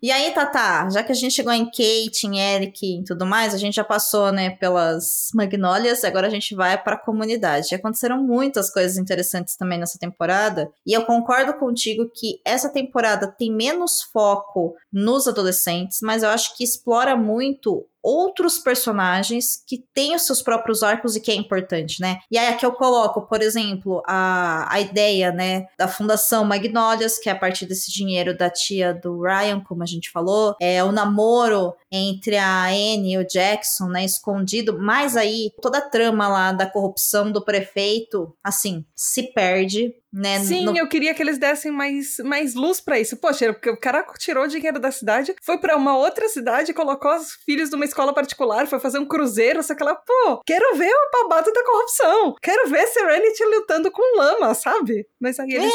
E 0.01 0.11
aí, 0.11 0.31
Tata, 0.33 0.89
já 0.89 1.03
que 1.03 1.11
a 1.11 1.15
gente 1.15 1.33
chegou 1.33 1.51
em 1.51 1.65
Kate, 1.65 2.25
em 2.25 2.39
Eric 2.39 2.99
e 2.99 3.03
tudo 3.03 3.25
mais, 3.25 3.53
a 3.53 3.57
gente 3.57 3.75
já 3.75 3.83
passou, 3.83 4.31
né, 4.31 4.51
pelas 4.51 5.27
Magnólias, 5.33 6.05
agora 6.05 6.27
a 6.27 6.29
gente 6.29 6.55
vai 6.55 6.81
para 6.81 6.95
a 6.95 6.99
comunidade. 6.99 7.75
Aconteceram 7.75 8.23
muitas 8.23 8.71
coisas 8.71 8.97
interessantes 8.97 9.57
também 9.57 9.77
nessa 9.77 9.99
temporada, 9.99 10.71
e 10.87 10.93
eu 10.93 11.05
concordo 11.05 11.53
contigo 11.55 12.09
que 12.13 12.39
essa 12.45 12.69
temporada 12.69 13.27
tem 13.27 13.51
menos 13.51 14.01
foco 14.03 14.73
nos 14.91 15.27
adolescentes, 15.27 15.99
mas 16.01 16.23
eu 16.23 16.29
acho 16.29 16.55
que 16.55 16.63
explora 16.63 17.17
muito 17.17 17.85
outros 18.09 18.57
personagens 18.57 19.63
que 19.67 19.83
têm 19.93 20.15
os 20.15 20.23
seus 20.23 20.41
próprios 20.41 20.81
arcos 20.81 21.15
e 21.15 21.21
que 21.21 21.31
é 21.31 21.35
importante, 21.35 22.01
né? 22.01 22.19
E 22.31 22.37
aí 22.37 22.47
aqui 22.47 22.65
eu 22.65 22.71
coloco, 22.71 23.21
por 23.27 23.41
exemplo, 23.41 24.01
a, 24.07 24.67
a 24.73 24.79
ideia, 24.79 25.31
né, 25.31 25.67
da 25.77 25.87
Fundação 25.87 26.43
Magnólias, 26.43 27.19
que 27.19 27.29
é 27.29 27.31
a 27.31 27.37
partir 27.37 27.65
desse 27.65 27.91
dinheiro 27.91 28.35
da 28.35 28.49
tia 28.49 28.93
do 28.93 29.21
Ryan, 29.21 29.61
como 29.61 29.83
a 29.83 29.85
gente 29.85 30.09
falou, 30.09 30.55
é 30.59 30.83
o 30.83 30.91
namoro 30.91 31.75
entre 31.91 32.37
a 32.37 32.65
Anne 32.67 33.13
e 33.13 33.17
o 33.17 33.27
Jackson, 33.27 33.87
né, 33.87 34.03
escondido, 34.03 34.77
mas 34.79 35.15
aí 35.15 35.51
toda 35.61 35.77
a 35.77 35.89
trama 35.89 36.27
lá 36.27 36.51
da 36.51 36.65
corrupção 36.65 37.31
do 37.31 37.43
prefeito, 37.43 38.35
assim, 38.43 38.85
se 38.95 39.33
perde, 39.33 39.93
né? 40.11 40.39
Sim, 40.39 40.65
no- 40.65 40.77
eu 40.77 40.87
queria 40.87 41.13
que 41.13 41.21
eles 41.21 41.37
dessem 41.37 41.71
mais, 41.71 42.17
mais 42.23 42.53
luz 42.55 42.79
pra 42.81 42.99
isso. 42.99 43.17
Poxa, 43.17 43.53
porque 43.53 43.69
o 43.69 43.77
cara 43.79 44.03
tirou 44.17 44.43
o 44.43 44.47
dinheiro 44.47 44.79
da 44.79 44.91
cidade, 44.91 45.35
foi 45.43 45.57
pra 45.57 45.75
uma 45.77 45.97
outra 45.97 46.27
cidade, 46.29 46.73
colocou 46.73 47.15
os 47.15 47.33
filhos 47.45 47.69
de 47.69 47.75
uma 47.75 47.85
escola 47.85 48.13
particular, 48.13 48.67
foi 48.67 48.79
fazer 48.79 48.99
um 48.99 49.05
cruzeiro, 49.07 49.59
que 49.75 49.83
ela, 49.83 49.95
pô, 49.95 50.41
quero 50.45 50.75
ver 50.75 50.91
o 50.91 51.23
babado 51.23 51.51
da 51.53 51.63
corrupção. 51.63 52.35
Quero 52.41 52.69
ver 52.69 52.87
Serenity 52.87 53.43
lutando 53.45 53.91
com 53.91 54.17
lama, 54.17 54.53
sabe? 54.53 55.05
Mas 55.19 55.39
aí 55.39 55.51
eles. 55.51 55.71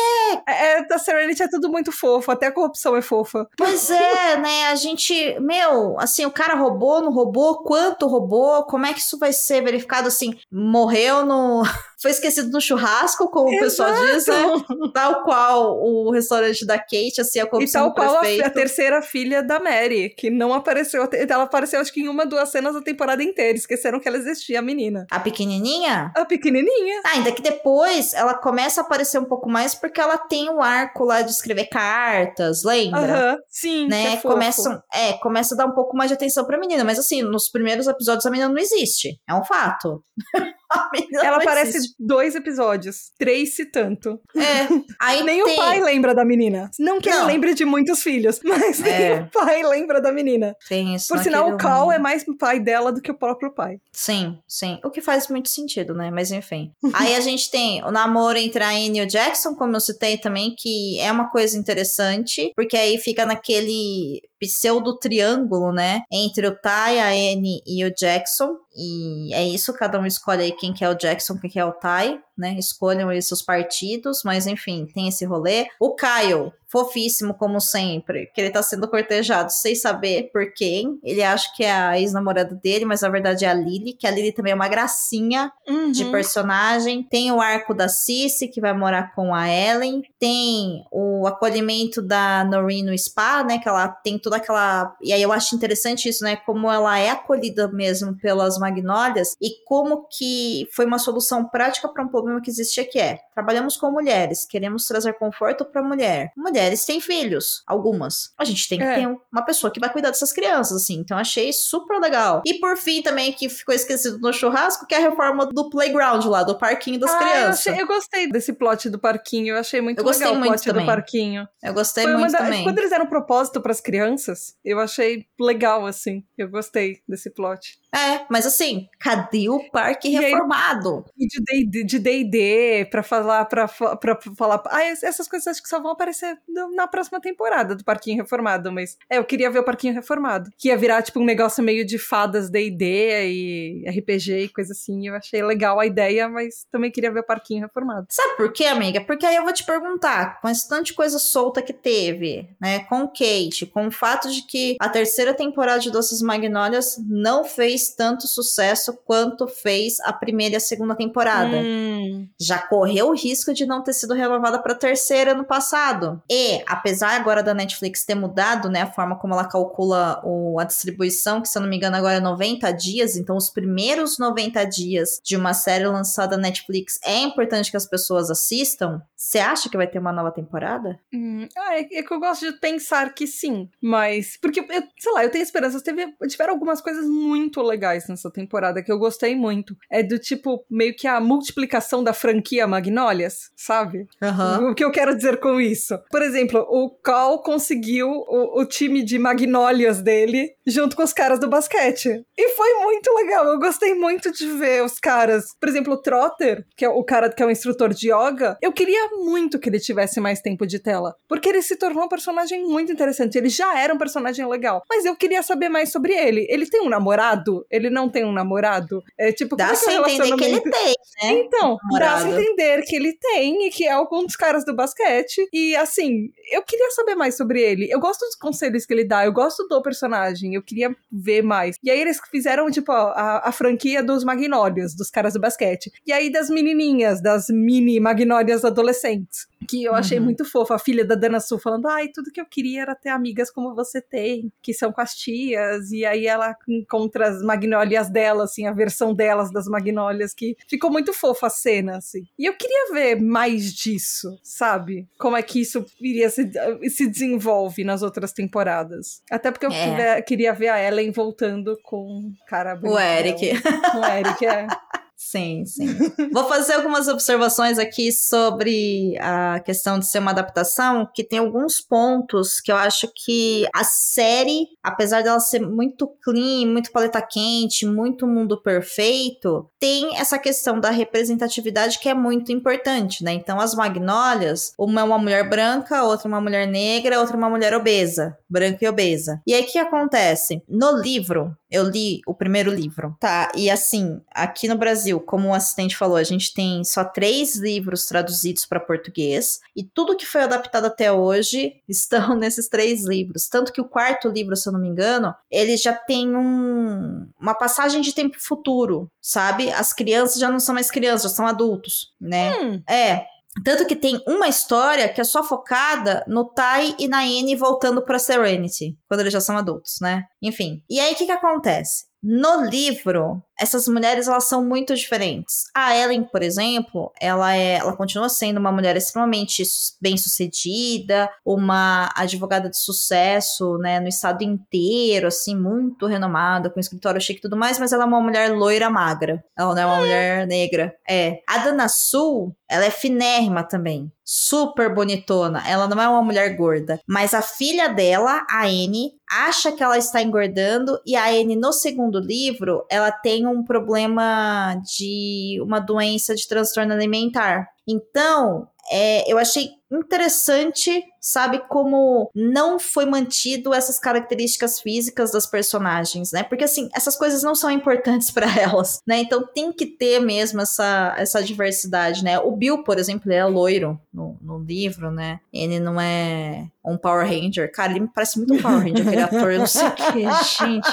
É, 0.49 0.78
é, 0.78 0.85
da 0.87 0.99
Serenity 0.99 1.43
é 1.43 1.49
tudo 1.49 1.70
muito 1.70 1.93
fofo, 1.93 2.30
até 2.30 2.47
a 2.47 2.53
corrupção 2.53 2.97
é 2.97 3.03
fofa. 3.03 3.47
Pois 3.57 3.91
é, 3.91 4.37
né? 4.39 4.66
A 4.66 4.74
gente, 4.74 5.39
meu, 5.41 5.99
assim, 6.01 6.24
o 6.26 6.30
cara 6.30 6.55
roubou, 6.55 7.01
não 7.03 7.12
roubou, 7.12 7.62
quanto 7.62 8.07
roubou, 8.07 8.64
como 8.64 8.85
é 8.87 8.93
que 8.93 9.01
isso 9.01 9.18
vai 9.18 9.32
ser 9.32 9.62
verificado 9.62 10.09
assim? 10.09 10.37
Morreu 10.51 11.24
no. 11.24 11.62
Foi 12.05 12.11
esquecido 12.11 12.51
no 12.51 12.61
churrasco, 12.61 13.31
como 13.31 13.49
o 13.49 13.61
pessoal 13.61 13.91
diz, 13.95 14.27
né? 14.27 14.45
Tal 14.93 15.25
qual 15.25 15.83
o 15.83 16.11
restaurante 16.11 16.67
da 16.67 16.79
Kate, 16.79 17.19
assim, 17.19 17.41
a 17.41 17.45
E 17.45 17.47
corrupção 17.47 17.81
tal 17.81 17.89
do 17.89 17.95
qual 17.95 18.23
a, 18.23 18.47
a 18.47 18.51
terceira 18.51 19.01
filha 19.01 19.43
da 19.43 19.59
Mary, 19.59 20.11
que 20.11 20.29
não 20.29 20.53
apareceu. 20.53 21.09
Ela 21.11 21.45
apareceu, 21.45 21.81
acho 21.81 21.91
que 21.91 22.03
em 22.03 22.09
uma, 22.09 22.27
duas 22.27 22.51
cenas 22.51 22.75
da 22.75 22.83
temporada 22.83 23.23
inteira. 23.23 23.57
Esqueceram 23.57 23.99
que 23.99 24.07
ela 24.07 24.19
existia, 24.19 24.59
a 24.59 24.63
menina. 24.63 25.07
A 25.11 25.19
pequenininha? 25.19 26.13
A 26.15 26.27
pequenininha. 26.27 27.01
Ah, 27.07 27.13
ainda 27.15 27.33
que 27.33 27.41
depois 27.41 28.13
ela 28.13 28.35
começa 28.35 28.83
a 28.83 28.85
aparecer 28.85 29.19
um 29.19 29.25
pouco 29.25 29.49
mais 29.49 29.75
porque 29.75 29.99
ela 29.99 30.19
tem 30.19 30.51
o 30.51 30.61
arco 30.61 31.05
lá 31.05 31.23
de 31.23 31.31
escrever 31.31 31.71
cartas, 31.71 32.65
lembra? 32.65 33.01
Aham, 33.01 33.39
sim. 33.49 33.89
né, 33.89 34.13
é 34.13 34.17
começam, 34.19 34.79
é, 34.93 35.15
começa 35.15 35.55
a 35.55 35.57
dar 35.57 35.65
um 35.65 35.73
pouco 35.73 35.97
mais 35.97 36.11
de 36.11 36.15
atenção 36.17 36.45
pra 36.45 36.59
menina, 36.59 36.85
mas 36.85 36.99
assim, 36.99 37.23
nos 37.23 37.49
primeiros 37.49 37.87
episódios 37.87 38.27
a 38.27 38.31
menina 38.31 38.51
não 38.51 38.59
existe, 38.59 39.19
é 39.27 39.33
um 39.33 39.43
fato. 39.43 40.05
Ela 41.12 41.37
não 41.37 41.43
aparece 41.43 41.77
existe. 41.79 41.95
dois 41.99 42.35
episódios, 42.35 43.11
três 43.18 43.55
se 43.55 43.66
tanto. 43.66 44.20
É, 44.37 44.68
aí 45.01 45.22
Nem 45.25 45.43
tem, 45.45 45.53
o 45.55 45.57
pai 45.57 45.81
lembra 45.81 46.14
da 46.14 46.25
menina. 46.25 46.70
Não 46.79 47.01
que 47.01 47.09
ele 47.09 47.18
Não. 47.18 47.27
lembre 47.27 47.55
de 47.55 47.64
muitos 47.64 48.03
filhos, 48.03 48.41
mas 48.45 48.79
nem 48.81 48.93
É. 48.93 49.20
o 49.22 49.31
pai 49.31 49.62
lembra 49.62 50.01
da 50.01 50.12
menina. 50.12 50.55
tem 50.68 50.95
isso 50.95 51.09
Por 51.09 51.18
sinal, 51.18 51.51
o 51.51 51.57
Cal 51.57 51.91
é 51.93 51.99
mais 51.99 52.25
pai 52.39 52.59
dela 52.61 52.93
do 52.93 53.01
que 53.01 53.11
o 53.11 53.18
próprio 53.18 53.55
pai. 53.55 53.77
Sim, 53.93 54.39
sim. 54.49 54.79
O 54.85 54.91
que 54.91 55.01
faz 55.01 55.29
muito 55.29 55.49
sentido, 55.49 55.95
né? 55.95 56.11
Mas 56.11 56.31
enfim. 56.33 56.70
Aí 56.93 57.14
a 57.14 57.20
gente 57.20 57.51
tem 57.51 57.83
o 57.85 57.91
namoro 57.91 58.39
entre 58.39 58.62
a 58.62 58.70
Anne 58.70 58.99
e 58.99 59.03
o 59.03 59.07
Jackson, 59.07 59.55
como 59.55 59.77
eu 59.77 59.81
citei 59.81 60.18
também, 60.18 60.55
que 60.59 60.99
é 61.01 61.11
uma 61.12 61.31
coisa 61.31 61.57
interessante, 61.59 62.53
porque 62.57 62.77
aí 62.77 62.99
fica 62.99 63.25
naquele 63.27 64.20
pseudo 64.47 64.99
triângulo, 64.99 65.73
né? 65.73 66.03
Entre 66.11 66.47
o 66.47 66.53
Ty, 66.53 66.99
a 67.01 67.09
Anne 67.09 67.63
e 67.67 67.85
o 67.85 67.95
Jackson. 67.95 68.57
E 68.77 69.33
é 69.35 69.45
isso, 69.45 69.73
cada 69.75 69.99
um 70.01 70.07
escolhe 70.07 70.43
aí 70.43 70.53
quem 70.53 70.73
que 70.73 70.85
é 70.85 70.89
o 70.89 70.95
Jackson, 70.95 71.39
quem 71.39 71.51
que 71.51 71.59
é 71.59 71.65
o 71.65 71.73
Ty. 71.73 72.21
Né? 72.37 72.57
Escolham 72.59 73.09
aí 73.09 73.20
seus 73.22 73.43
partidos, 73.43 74.22
mas 74.24 74.47
enfim, 74.47 74.87
tem 74.93 75.09
esse 75.09 75.24
rolê. 75.24 75.66
O 75.80 75.95
Caio, 75.95 76.53
fofíssimo 76.68 77.35
como 77.35 77.61
sempre, 77.61 78.26
que 78.35 78.41
ele 78.41 78.51
tá 78.51 78.61
sendo 78.61 78.89
cortejado 78.89 79.53
sem 79.53 79.74
saber 79.76 80.30
por 80.32 80.53
quem. 80.53 80.99
Ele 81.05 81.22
acha 81.22 81.49
que 81.57 81.62
é 81.62 81.70
a 81.72 82.01
ex-namorada 82.01 82.55
dele, 82.61 82.85
mas 82.85 83.03
na 83.03 83.09
verdade 83.09 83.45
é 83.45 83.49
a 83.49 83.55
Lily, 83.55 83.93
que 83.93 84.07
a 84.07 84.11
Lily 84.11 84.32
também 84.32 84.53
é 84.53 84.57
uma 84.57 84.68
gracinha 84.68 85.53
Uhum. 85.68 85.93
de 85.93 86.05
personagem. 86.07 87.03
Tem 87.05 87.30
o 87.30 87.41
arco 87.41 87.72
da 87.74 87.89
Cici, 87.89 88.49
que 88.49 88.61
vai 88.61 88.72
morar 88.76 89.14
com 89.14 89.32
a 89.35 89.49
Ellen. 89.49 90.03
Tem 90.18 90.85
o 90.91 91.26
acolhimento 91.26 92.03
da 92.03 92.45
Noreen 92.45 92.82
no 92.85 92.99
spa, 92.99 93.45
né? 93.45 93.59
Que 93.59 93.68
ela 93.68 93.87
tem 93.89 94.18
toda 94.18 94.37
aquela. 94.37 94.95
E 95.01 95.12
aí 95.12 95.22
eu 95.22 95.32
acho 95.32 95.55
interessante 95.55 96.09
isso, 96.09 96.24
né? 96.24 96.37
Como 96.37 96.70
ela 96.70 96.99
é 96.99 97.11
acolhida 97.11 97.68
mesmo 97.68 98.16
pelas 98.18 98.59
Magnólias 98.59 99.37
e 99.41 99.64
como 99.64 100.07
que 100.11 100.66
foi 100.74 100.85
uma 100.87 100.99
solução 100.99 101.45
prática 101.49 101.89
para 101.89 102.03
um 102.05 102.09
problema 102.09 102.24
que 102.43 102.51
existia 102.51 102.85
que 102.85 102.99
é: 102.99 103.18
trabalhamos 103.35 103.77
com 103.77 103.91
mulheres, 103.91 104.47
queremos 104.47 104.87
trazer 104.87 105.14
conforto 105.14 105.64
para 105.64 105.83
mulher. 105.83 106.31
Mulheres 106.37 106.85
têm 106.85 107.01
filhos, 107.01 107.62
algumas. 107.66 108.33
A 108.39 108.45
gente 108.45 108.68
tem 108.68 108.79
que 108.79 108.85
É. 108.85 108.95
ter 108.97 109.07
uma 109.33 109.43
pessoa 109.45 109.70
que 109.72 109.81
vai 109.81 109.91
cuidar 109.93 110.09
dessas 110.11 110.33
crianças, 110.33 110.83
assim. 110.83 110.95
Então 110.99 111.16
achei 111.18 111.53
super 111.53 111.99
legal. 112.01 112.43
E 112.47 112.55
por 112.55 112.77
fim 112.77 113.03
também 113.03 113.33
que 113.33 113.49
ficou 113.49 113.75
esquecido 113.75 114.18
no 114.18 114.33
churrasco, 114.33 114.87
que 114.87 114.95
é 114.95 114.99
a 114.99 115.01
reforma 115.01 115.47
do 115.47 115.68
playground 115.70 116.25
lá, 116.27 116.43
do 116.43 116.57
parquinho 116.59 116.99
das 116.99 117.11
Ah, 117.11 117.14
eu, 117.14 117.18
crianças. 117.20 117.66
achei- 117.66 117.83
eu 117.83 117.87
gostei 117.87 118.29
desse 118.31 118.53
plot 118.53 118.89
do 118.91 118.99
parquinho. 118.99 119.55
Eu 119.55 119.59
achei 119.61 119.81
muito 119.81 119.99
Eu 119.99 120.05
gostei 120.05 120.27
legal 120.27 120.37
o 120.37 120.39
muito 120.41 120.53
plot 120.53 120.64
também. 120.64 120.85
do 120.85 120.87
parquinho. 120.87 121.49
Eu 121.62 121.75
gostei 121.75 122.05
Foi 122.05 122.16
muito 122.16 122.33
da- 122.33 122.39
também. 122.39 122.64
Quando 122.64 122.79
eles 122.79 122.91
deram 122.91 123.07
propósito 123.07 123.61
pras 123.61 123.81
crianças, 123.81 124.55
eu 124.64 124.79
achei 124.81 125.27
legal, 125.41 125.87
assim. 125.87 126.25
Eu 126.37 126.49
gostei 126.49 126.99
desse 127.09 127.31
plot. 127.31 127.79
É, 127.95 128.25
mas 128.29 128.47
assim, 128.47 128.89
cadê 128.99 129.49
o 129.49 129.71
parque 129.71 130.09
E 130.09 130.17
aí- 130.17 130.25
reformado? 130.25 131.05
E 131.17 131.85
de 131.85 131.99
D&D, 131.99 132.87
pra 132.91 133.03
falar, 133.03 133.45
pra 133.47 133.69
falar... 133.69 134.63
Ah, 134.67 134.85
es- 134.87 135.03
essas 135.03 135.29
coisas 135.29 135.47
acho 135.47 135.63
que 135.63 135.69
só 135.69 135.81
vão 135.81 135.93
aparecer 135.93 136.37
na 136.75 136.87
próxima 136.87 137.21
temporada 137.21 137.75
do 137.75 137.85
Parquinho 137.85 138.17
Reformado, 138.17 138.73
mas... 138.73 138.97
É, 139.09 139.19
eu 139.19 139.25
queria 139.25 139.51
ver 139.51 139.61
o 139.61 139.65
Parquinho 139.65 139.95
Reformado. 139.95 140.51
Que 140.59 140.69
ia 140.69 140.77
virar, 140.77 141.03
tipo, 141.03 141.21
um 141.21 141.25
negócio 141.25 141.63
meio 141.63 141.85
de 141.87 141.99
fadas 141.99 142.51
D&D 142.51 142.85
e 143.31 143.85
RPG 143.89 144.45
e 144.45 144.49
coisa 144.49 144.73
assim. 144.73 145.07
Eu 145.09 145.15
achei 145.15 145.43
legal 145.43 145.79
a 145.79 145.87
ideia, 145.87 146.29
mas 146.29 146.67
também 146.71 146.91
queria 146.91 147.13
ver 147.13 147.21
o 147.21 147.25
Parquinho 147.27 147.63
Reformado. 147.63 148.07
Sabe 148.11 148.37
por 148.37 148.53
quê, 148.53 148.65
amiga? 148.65 149.01
Porque 149.01 149.25
aí 149.27 149.37
eu 149.37 149.45
vou 149.45 149.53
te 149.53 149.65
perguntar, 149.65 150.41
com 150.41 150.49
esse 150.49 150.69
tanto 150.69 150.85
de 150.87 150.95
coisa 150.95 151.19
solta 151.19 151.63
que 151.63 151.73
teve, 151.73 152.49
né, 152.61 152.81
com 152.81 153.07
Kate, 153.07 153.67
com 153.67 153.87
o 153.87 153.91
fato 153.91 154.31
de 154.31 154.43
que 154.47 154.77
a 154.81 154.89
terceira 154.89 155.33
temporada 155.35 155.81
de 155.81 155.91
Doces 155.91 156.21
Magnólias 156.23 156.97
não 157.09 157.45
fez 157.45 157.84
tanto 157.91 158.26
sucesso 158.26 158.97
quanto 159.05 159.47
fez 159.47 159.99
a 160.01 160.12
primeira 160.12 160.55
e 160.55 160.57
a 160.57 160.61
segunda 160.61 160.95
temporada. 160.95 161.57
Hum. 161.57 162.28
já 162.41 162.59
correu 162.59 163.09
o 163.09 163.14
risco 163.14 163.53
de 163.55 163.64
não 163.66 163.82
ter 163.82 163.93
sido 163.93 164.14
renovada 164.14 164.59
para 164.61 164.74
terceira 164.74 165.35
no 165.35 165.45
passado. 165.45 166.22
E, 166.30 166.62
apesar 166.66 167.16
agora 167.18 167.43
da 167.43 167.55
Netflix 167.55 168.05
ter 168.05 168.14
mudado, 168.14 168.68
né, 168.68 168.82
a 168.82 168.91
forma 168.93 169.16
como 169.18 169.32
ela 169.35 169.47
calcula 169.49 170.20
o- 170.24 170.59
a 170.61 170.64
distribuição, 170.64 171.41
que 171.41 171.49
se 171.49 171.57
eu 171.59 171.62
não 171.62 171.68
me 171.68 171.76
engano 171.76 171.97
agora 171.97 172.16
é 172.16 172.20
90 172.20 172.70
dias, 172.72 173.16
então 173.16 173.37
os 173.37 173.51
primeiros 173.51 174.18
90 174.18 174.64
dias 174.64 175.20
de 175.24 175.37
uma 175.37 175.55
série 175.55 175.87
lançada 175.87 176.37
na 176.37 176.45
Netflix 176.45 176.99
é 177.05 177.18
importante 177.20 177.70
que 177.70 177.76
as 177.76 177.87
pessoas 177.87 178.30
assistam. 178.30 179.01
Você 179.16 179.39
acha 179.39 179.68
que 179.70 179.76
vai 179.76 179.87
ter 179.87 179.99
uma 179.99 180.12
nova 180.12 180.30
temporada? 180.30 180.99
Hum, 181.12 181.49
é, 181.57 181.80
é 181.99 182.03
que 182.03 182.12
eu 182.12 182.20
gosto 182.20 182.45
de 182.51 182.59
pensar 182.59 183.14
que 183.14 183.26
sim, 183.26 183.68
mas. 183.80 184.37
Porque, 184.41 184.61
eu, 184.61 184.82
sei 184.99 185.12
lá, 185.12 185.24
eu 185.24 185.30
tenho 185.30 185.43
esperanças. 185.43 185.80
Teve, 185.82 186.12
tiveram 186.28 186.53
algumas 186.53 186.80
coisas 186.80 187.07
muito 187.07 187.62
legais 187.62 187.74
nessa 188.09 188.31
temporada 188.31 188.83
que 188.83 188.91
eu 188.91 188.99
gostei 188.99 189.35
muito. 189.35 189.77
É 189.91 190.03
do 190.03 190.18
tipo, 190.18 190.64
meio 190.70 190.95
que 190.95 191.07
a 191.07 191.20
multiplicação 191.20 192.03
da 192.03 192.12
franquia 192.12 192.66
Magnólias, 192.66 193.51
sabe? 193.57 194.07
Aham. 194.22 194.70
O 194.70 194.75
que 194.75 194.85
eu 194.85 194.91
quero 194.91 195.14
dizer 195.16 195.39
com 195.39 195.61
isso? 195.61 195.99
Por 196.11 196.22
exemplo, 196.22 196.61
o 196.68 196.91
Cal 196.91 197.43
conseguiu 197.43 198.09
o, 198.09 198.61
o 198.61 198.66
time 198.66 199.03
de 199.03 199.18
Magnólias 199.18 200.01
dele 200.03 200.54
junto 200.67 200.97
com 200.97 201.03
os 201.03 201.12
caras 201.12 201.39
do 201.39 201.49
basquete. 201.49 202.25
E 202.37 202.49
foi 202.51 202.75
muito 202.83 203.12
legal. 203.15 203.47
Eu 203.47 203.59
gostei 203.59 203.95
muito 203.95 204.33
de 204.33 204.47
ver 204.47 204.83
os 204.83 204.99
caras. 204.99 205.45
Por 205.61 205.69
exemplo, 205.69 205.95
o 205.95 206.01
Trotter, 206.01 206.65
que 206.77 206.85
é 206.85 206.89
o 206.89 207.05
cara 207.05 207.31
que 207.31 207.43
é 207.43 207.47
o 207.47 207.51
instrutor 207.51 207.93
de 207.93 208.11
yoga, 208.12 208.57
eu 208.62 208.73
queria 208.73 209.09
muito 209.11 209.59
que 209.59 209.69
ele 209.69 209.81
tivesse 209.81 210.21
mais 210.21 210.41
tempo 210.41 210.67
de 210.67 210.79
tela. 210.79 211.15
Porque 211.29 211.49
ele 211.49 211.62
se 211.62 211.77
tornou 211.77 212.05
um 212.05 212.09
personagem 212.09 212.65
muito 212.65 212.93
interessante. 212.93 213.37
Ele 213.37 213.49
já 213.49 213.79
era 213.79 213.95
um 213.95 213.99
personagem 213.99 214.47
legal. 214.47 214.83
Mas 214.89 215.05
eu 215.05 215.17
queria 215.17 215.43
saber 215.43 215.69
mais 215.69 215.91
sobre 215.91 216.12
ele. 216.12 216.47
Ele 216.49 216.67
tem 216.67 216.81
um 216.81 216.89
namorado? 216.89 217.65
Ele 217.71 217.91
não 217.91 218.09
tem 218.09 218.25
um 218.25 218.33
namorado? 218.33 219.03
É 219.19 219.33
tipo, 219.33 219.57
Dá 219.57 219.69
como 219.69 219.91
é 219.91 220.03
que 220.05 220.11
é 220.11 220.15
entender 220.15 220.37
que 220.37 220.45
ele 220.45 220.61
tem, 220.61 220.95
né? 221.23 221.33
Então, 221.45 221.77
dá 221.93 222.15
a 222.15 222.21
namorado. 222.21 222.41
entender 222.41 222.83
que 222.83 222.97
ele 222.97 223.17
tem 223.19 223.67
e 223.67 223.71
que 223.71 223.85
é 223.87 223.93
algum 223.93 224.25
dos 224.25 224.37
caras 224.37 224.65
do 224.65 224.75
basquete. 224.75 225.47
E 225.53 225.77
assim, 225.77 226.31
eu 226.51 226.62
queria 226.62 226.91
saber 226.91 227.15
mais 227.15 227.37
sobre 227.37 227.61
ele. 227.61 227.89
Eu 227.91 228.01
gosto 228.01 228.25
dos 228.25 228.35
conselhos 228.35 228.87
que 228.87 228.93
ele 228.93 229.05
dá, 229.05 229.25
eu 229.25 229.33
gosto 229.33 229.67
do 229.69 229.83
personagem, 229.83 230.54
eu 230.55 230.63
queria 230.63 230.95
ver 231.11 231.43
mais. 231.43 231.77
E 231.83 231.91
aí 231.91 232.01
eles 232.01 232.21
fizeram, 232.31 232.71
tipo, 232.71 232.91
a, 232.93 233.49
a 233.49 233.53
franquia 233.53 234.03
dos 234.03 234.25
Magnólias, 234.25 234.95
dos 234.95 235.11
caras 235.11 235.35
do 235.35 235.41
basquete. 235.41 235.93
E 236.07 236.13
aí 236.13 236.31
das 236.31 236.49
menininhas, 236.49 237.23
das 237.23 237.47
mini 237.49 238.01
Magnólias 238.01 238.65
adolescentes. 238.65 239.47
Que 239.69 239.85
eu 239.85 239.95
achei 239.95 240.19
Uhum. 240.19 240.25
muito 240.25 240.45
fofa, 240.45 240.75
a 240.75 240.79
filha 240.79 241.05
da 241.05 241.15
Dana 241.15 241.41
Sul 241.41 241.59
falando: 241.59 241.87
ai, 241.87 242.09
tudo 242.09 242.31
que 242.31 242.41
eu 242.41 242.47
queria 242.47 242.83
era 242.83 242.95
ter 242.95 243.09
amigas 243.11 243.51
como 243.51 243.75
você 243.75 244.01
tem, 244.01 244.53
que 244.62 244.73
são 244.75 244.93
com 244.93 245.01
as 245.01 245.15
tias. 245.15 245.91
E 245.91 246.05
aí 246.05 246.27
ela 246.27 246.55
encontra 246.69 247.29
as 247.29 247.43
magnólias 247.43 248.09
dela, 248.11 248.45
assim, 248.45 248.67
a 248.67 248.73
versão 248.73 249.15
delas 249.15 249.51
das 249.53 249.67
magnólias, 249.67 250.35
que 250.35 250.57
ficou 250.69 250.91
muito 250.91 251.12
fofa 251.12 251.47
a 251.47 251.51
cena, 251.51 251.97
assim. 251.97 252.23
E 252.39 252.45
eu 252.47 252.55
queria 252.57 252.93
ver 252.93 253.21
mais 253.21 253.73
disso, 253.73 254.39
sabe? 254.43 255.09
Como 255.19 255.37
é 255.37 255.43
que 255.43 255.61
isso 255.61 255.85
iria 256.01 256.29
se, 256.31 256.51
se 256.91 257.07
desenvolve 257.09 257.85
nas 257.85 258.03
outras 258.03 258.33
temporadas. 258.33 259.23
Até 259.31 259.51
porque 259.51 259.67
eu 259.67 259.71
É. 259.73 259.85
queria- 259.91 260.23
queria 260.23 260.53
ver 260.53 260.69
a 260.69 260.83
Ellen 260.83 261.11
voltando 261.11 261.79
com 261.83 261.97
o 261.97 262.33
cara 262.47 262.79
O 262.83 262.99
Eric. 262.99 263.61
Com 263.93 263.99
o 264.01 264.05
Eric, 264.05 264.47
é. 264.47 264.67
Sim, 265.17 265.65
sim. 265.65 265.87
Vou 266.33 266.45
fazer 266.49 266.75
algumas 266.75 267.09
observações 267.09 267.79
aqui 267.79 268.12
sobre 268.12 269.17
a 269.21 269.61
questão 269.61 269.99
de 269.99 270.07
ser 270.07 270.19
uma 270.19 270.33
adaptação, 270.33 271.09
que 271.12 271.23
tem 271.23 271.39
alguns 271.39 271.81
pontos 271.81 272.61
que 272.61 272.73
eu 272.73 272.77
acho 272.77 273.09
que 273.15 273.67
a 273.75 273.85
série, 273.85 274.67
apesar 274.83 275.23
dela 275.23 275.39
ser 275.41 275.61
muito 275.61 276.09
clean, 276.23 276.67
muito 276.67 276.91
paleta 276.91 277.23
quente, 277.23 277.87
muito 277.87 278.27
mundo 278.27 278.61
perfeito, 278.61 279.69
tem 279.79 280.17
essa 280.17 280.39
questão 280.39 280.81
da 280.81 280.91
representatividade 280.91 281.99
que 281.99 282.09
é 282.09 282.15
muito 282.15 282.51
importante, 282.53 283.23
né? 283.23 283.33
Então, 283.33 283.61
as 283.61 283.75
Magnólias, 283.75 284.73
uma 284.79 285.01
é 285.01 285.05
uma 285.05 285.19
mulher 285.19 285.49
branca, 285.49 286.03
outra 286.03 286.29
é 286.29 286.33
uma 286.33 286.41
mulher 286.41 286.67
negra, 286.67 287.21
outra 287.21 287.37
é 287.37 287.39
uma 287.39 287.51
mulher 287.51 287.75
obesa, 287.75 288.37
branca 288.49 288.85
e 288.85 288.89
obesa. 288.89 289.41
E 289.47 289.55
aí, 289.55 289.62
o 289.62 289.67
que 289.67 289.79
acontece? 289.79 290.62
No 290.69 290.97
livro, 290.97 291.57
eu 291.75 291.89
li 291.89 292.20
o 292.25 292.33
primeiro 292.33 292.72
livro, 292.72 293.16
tá? 293.18 293.51
E 293.55 293.68
assim, 293.68 294.20
aqui 294.31 294.68
no 294.68 294.79
Brasil, 294.79 295.20
como 295.20 295.49
o 295.49 295.55
assistente 295.55 295.97
falou, 295.97 296.16
a 296.16 296.22
gente 296.22 296.55
tem 296.55 296.85
só 296.85 297.05
três 297.05 297.57
livros 297.57 298.07
traduzidos 298.07 298.64
para 298.64 298.79
português 298.79 299.61
e 299.75 299.83
tudo 299.83 300.16
que 300.16 300.25
foi 300.25 300.43
adaptado 300.43 300.85
até 300.85 301.11
hoje 301.11 301.75
estão 301.89 302.37
nesses 302.37 302.68
três 302.68 303.05
livros. 303.05 303.49
Tanto 303.49 303.72
que 303.72 303.81
o 303.81 303.89
quarto 303.89 304.29
livro, 304.29 304.55
se 304.55 304.68
eu 304.68 304.72
não 304.72 304.81
me 304.81 304.89
engano, 304.89 305.35
ele 305.51 305.77
já 305.77 305.93
tem 305.93 306.37
um, 306.37 307.27
uma 307.41 307.55
passagem 307.55 308.01
de 308.01 308.14
tempo 308.14 308.37
futuro, 308.39 309.11
sabe? 309.20 309.70
As 309.72 309.93
crianças 309.93 310.39
já 310.39 310.51
não 310.51 310.61
são 310.61 310.75
mais 310.75 310.91
crianças, 310.91 311.31
já 311.31 311.37
são 311.37 311.47
adultos, 311.47 312.12
né? 312.20 312.55
Hum, 312.57 312.83
É. 312.89 313.34
Tanto 313.63 313.87
que 313.87 313.95
tem 313.95 314.21
uma 314.27 314.49
história 314.49 315.09
que 315.09 315.21
é 315.21 315.25
só 315.25 315.45
focada 315.45 316.25
no 316.27 316.45
Tai 316.45 316.95
e 316.99 317.07
na 317.07 317.21
Anne 317.21 317.55
voltando 317.55 318.05
pra 318.05 318.19
Serenity, 318.19 318.99
quando 319.09 319.21
eles 319.21 319.33
já 319.33 319.41
são 319.41 319.57
adultos, 319.57 319.97
né? 320.01 320.25
Enfim. 320.43 320.83
E 320.91 320.99
aí, 320.99 321.13
o 321.13 321.17
que 321.17 321.27
que 321.27 321.33
acontece? 321.33 322.05
No 322.23 322.65
livro, 322.65 323.43
essas 323.59 323.87
mulheres, 323.87 324.29
elas 324.29 324.45
são 324.45 324.65
muito 324.65 324.95
diferentes. 324.95 325.65
A 325.75 325.97
Ellen, 325.97 326.25
por 326.25 326.43
exemplo, 326.43 327.13
ela 327.21 327.55
é, 327.57 327.77
ela 327.77 327.97
continua 327.97 328.29
sendo 328.29 328.59
uma 328.59 328.73
mulher 328.73 328.97
extremamente 328.97 329.63
bem-sucedida, 330.01 331.31
uma 331.45 332.11
advogada 332.17 332.69
de 332.69 332.79
sucesso, 332.79 333.79
né, 333.79 334.01
no 334.01 334.09
estado 334.09 334.43
inteiro, 334.43 335.29
assim, 335.29 335.57
muito 335.57 336.07
renomada, 336.07 336.71
com 336.71 336.81
escritório 336.81 337.21
chique 337.21 337.39
e 337.39 337.43
tudo 337.43 337.57
mais, 337.57 337.79
mas 337.79 337.93
ela 337.93 338.05
é 338.05 338.07
uma 338.07 338.21
mulher 338.21 338.53
loira 338.53 338.91
magra. 338.91 339.45
Ela 339.57 339.75
não 339.75 339.83
é 339.83 339.87
uma 339.87 339.97
mulher 339.99 340.47
negra. 340.47 340.95
É. 341.09 341.39
A 341.49 341.59
Dana 341.59 341.89
Sul, 341.89 342.55
ela 342.69 342.85
é 342.85 342.91
finérrima 342.91 343.63
também. 343.63 344.11
Super 344.25 344.93
bonitona. 344.93 345.63
Ela 345.69 345.87
não 345.87 346.01
é 346.01 346.09
uma 346.09 346.23
mulher 346.23 346.57
gorda. 346.57 346.99
Mas 347.07 347.35
a 347.35 347.43
filha 347.43 347.89
dela, 347.89 348.45
a 348.49 348.65
Anne, 348.65 349.13
acha 349.31 349.71
que 349.71 349.83
ela 349.83 349.99
está 349.99 350.23
engordando. 350.23 350.99
E 351.07 351.15
a 351.15 351.29
Anne, 351.29 351.57
no 351.57 351.73
segundo 351.73 352.19
livro, 352.19 352.87
ela 352.91 353.13
tem 353.13 353.44
um 353.53 353.65
problema 353.65 354.81
de 354.97 355.59
uma 355.63 355.81
doença 355.81 356.35
de 356.35 356.47
transtorno 356.47 356.93
alimentar. 356.93 357.69
Então, 357.87 358.69
é, 358.91 359.31
eu 359.31 359.39
achei 359.39 359.71
interessante 359.91 361.03
sabe, 361.25 361.59
como 361.69 362.31
não 362.35 362.79
foi 362.79 363.07
mantido 363.07 363.73
essas 363.73 363.99
características 363.99 364.79
físicas 364.79 365.33
das 365.33 365.47
personagens, 365.47 366.31
né? 366.33 366.43
Porque 366.43 366.65
assim, 366.65 366.91
essas 366.95 367.17
coisas 367.17 367.43
não 367.43 367.55
são 367.55 367.71
importantes 367.71 368.31
para 368.31 368.47
elas, 368.61 369.01
né? 369.07 369.21
Então 369.21 369.47
tem 369.55 369.73
que 369.73 369.87
ter 369.87 370.21
mesmo 370.21 370.61
essa, 370.61 371.15
essa 371.17 371.43
diversidade, 371.43 372.23
né? 372.23 372.39
O 372.39 372.53
Bill, 372.53 372.85
por 372.85 372.99
exemplo, 372.99 373.33
ele 373.33 373.39
é 373.39 373.45
loiro 373.47 373.99
no, 374.13 374.37
no 374.43 374.59
livro, 374.59 375.11
né? 375.11 375.41
Ele 375.51 375.81
não 375.81 375.99
é 375.99 376.67
um 376.85 376.99
Power 376.99 377.27
Ranger. 377.27 377.73
Cara, 377.73 377.93
ele 377.93 378.01
me 378.01 378.09
parece 378.09 378.37
muito 378.37 378.53
um 378.53 378.61
Power 378.61 378.81
Ranger, 378.81 379.07
aquele 379.07 379.23
ator, 379.23 379.53
eu 379.53 379.61
não 379.61 379.67
sei 379.67 379.87
o 379.87 379.93
que, 379.93 380.03
gente. 380.59 380.89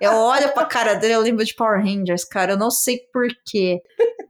Eu 0.00 0.12
olho 0.12 0.52
pra 0.52 0.64
cara 0.64 0.94
dele, 0.94 1.14
eu 1.14 1.20
lembro 1.20 1.44
de 1.44 1.54
Power 1.54 1.82
Rangers, 1.82 2.24
cara, 2.24 2.52
eu 2.52 2.56
não 2.56 2.70
sei 2.70 2.98
porquê, 3.12 3.80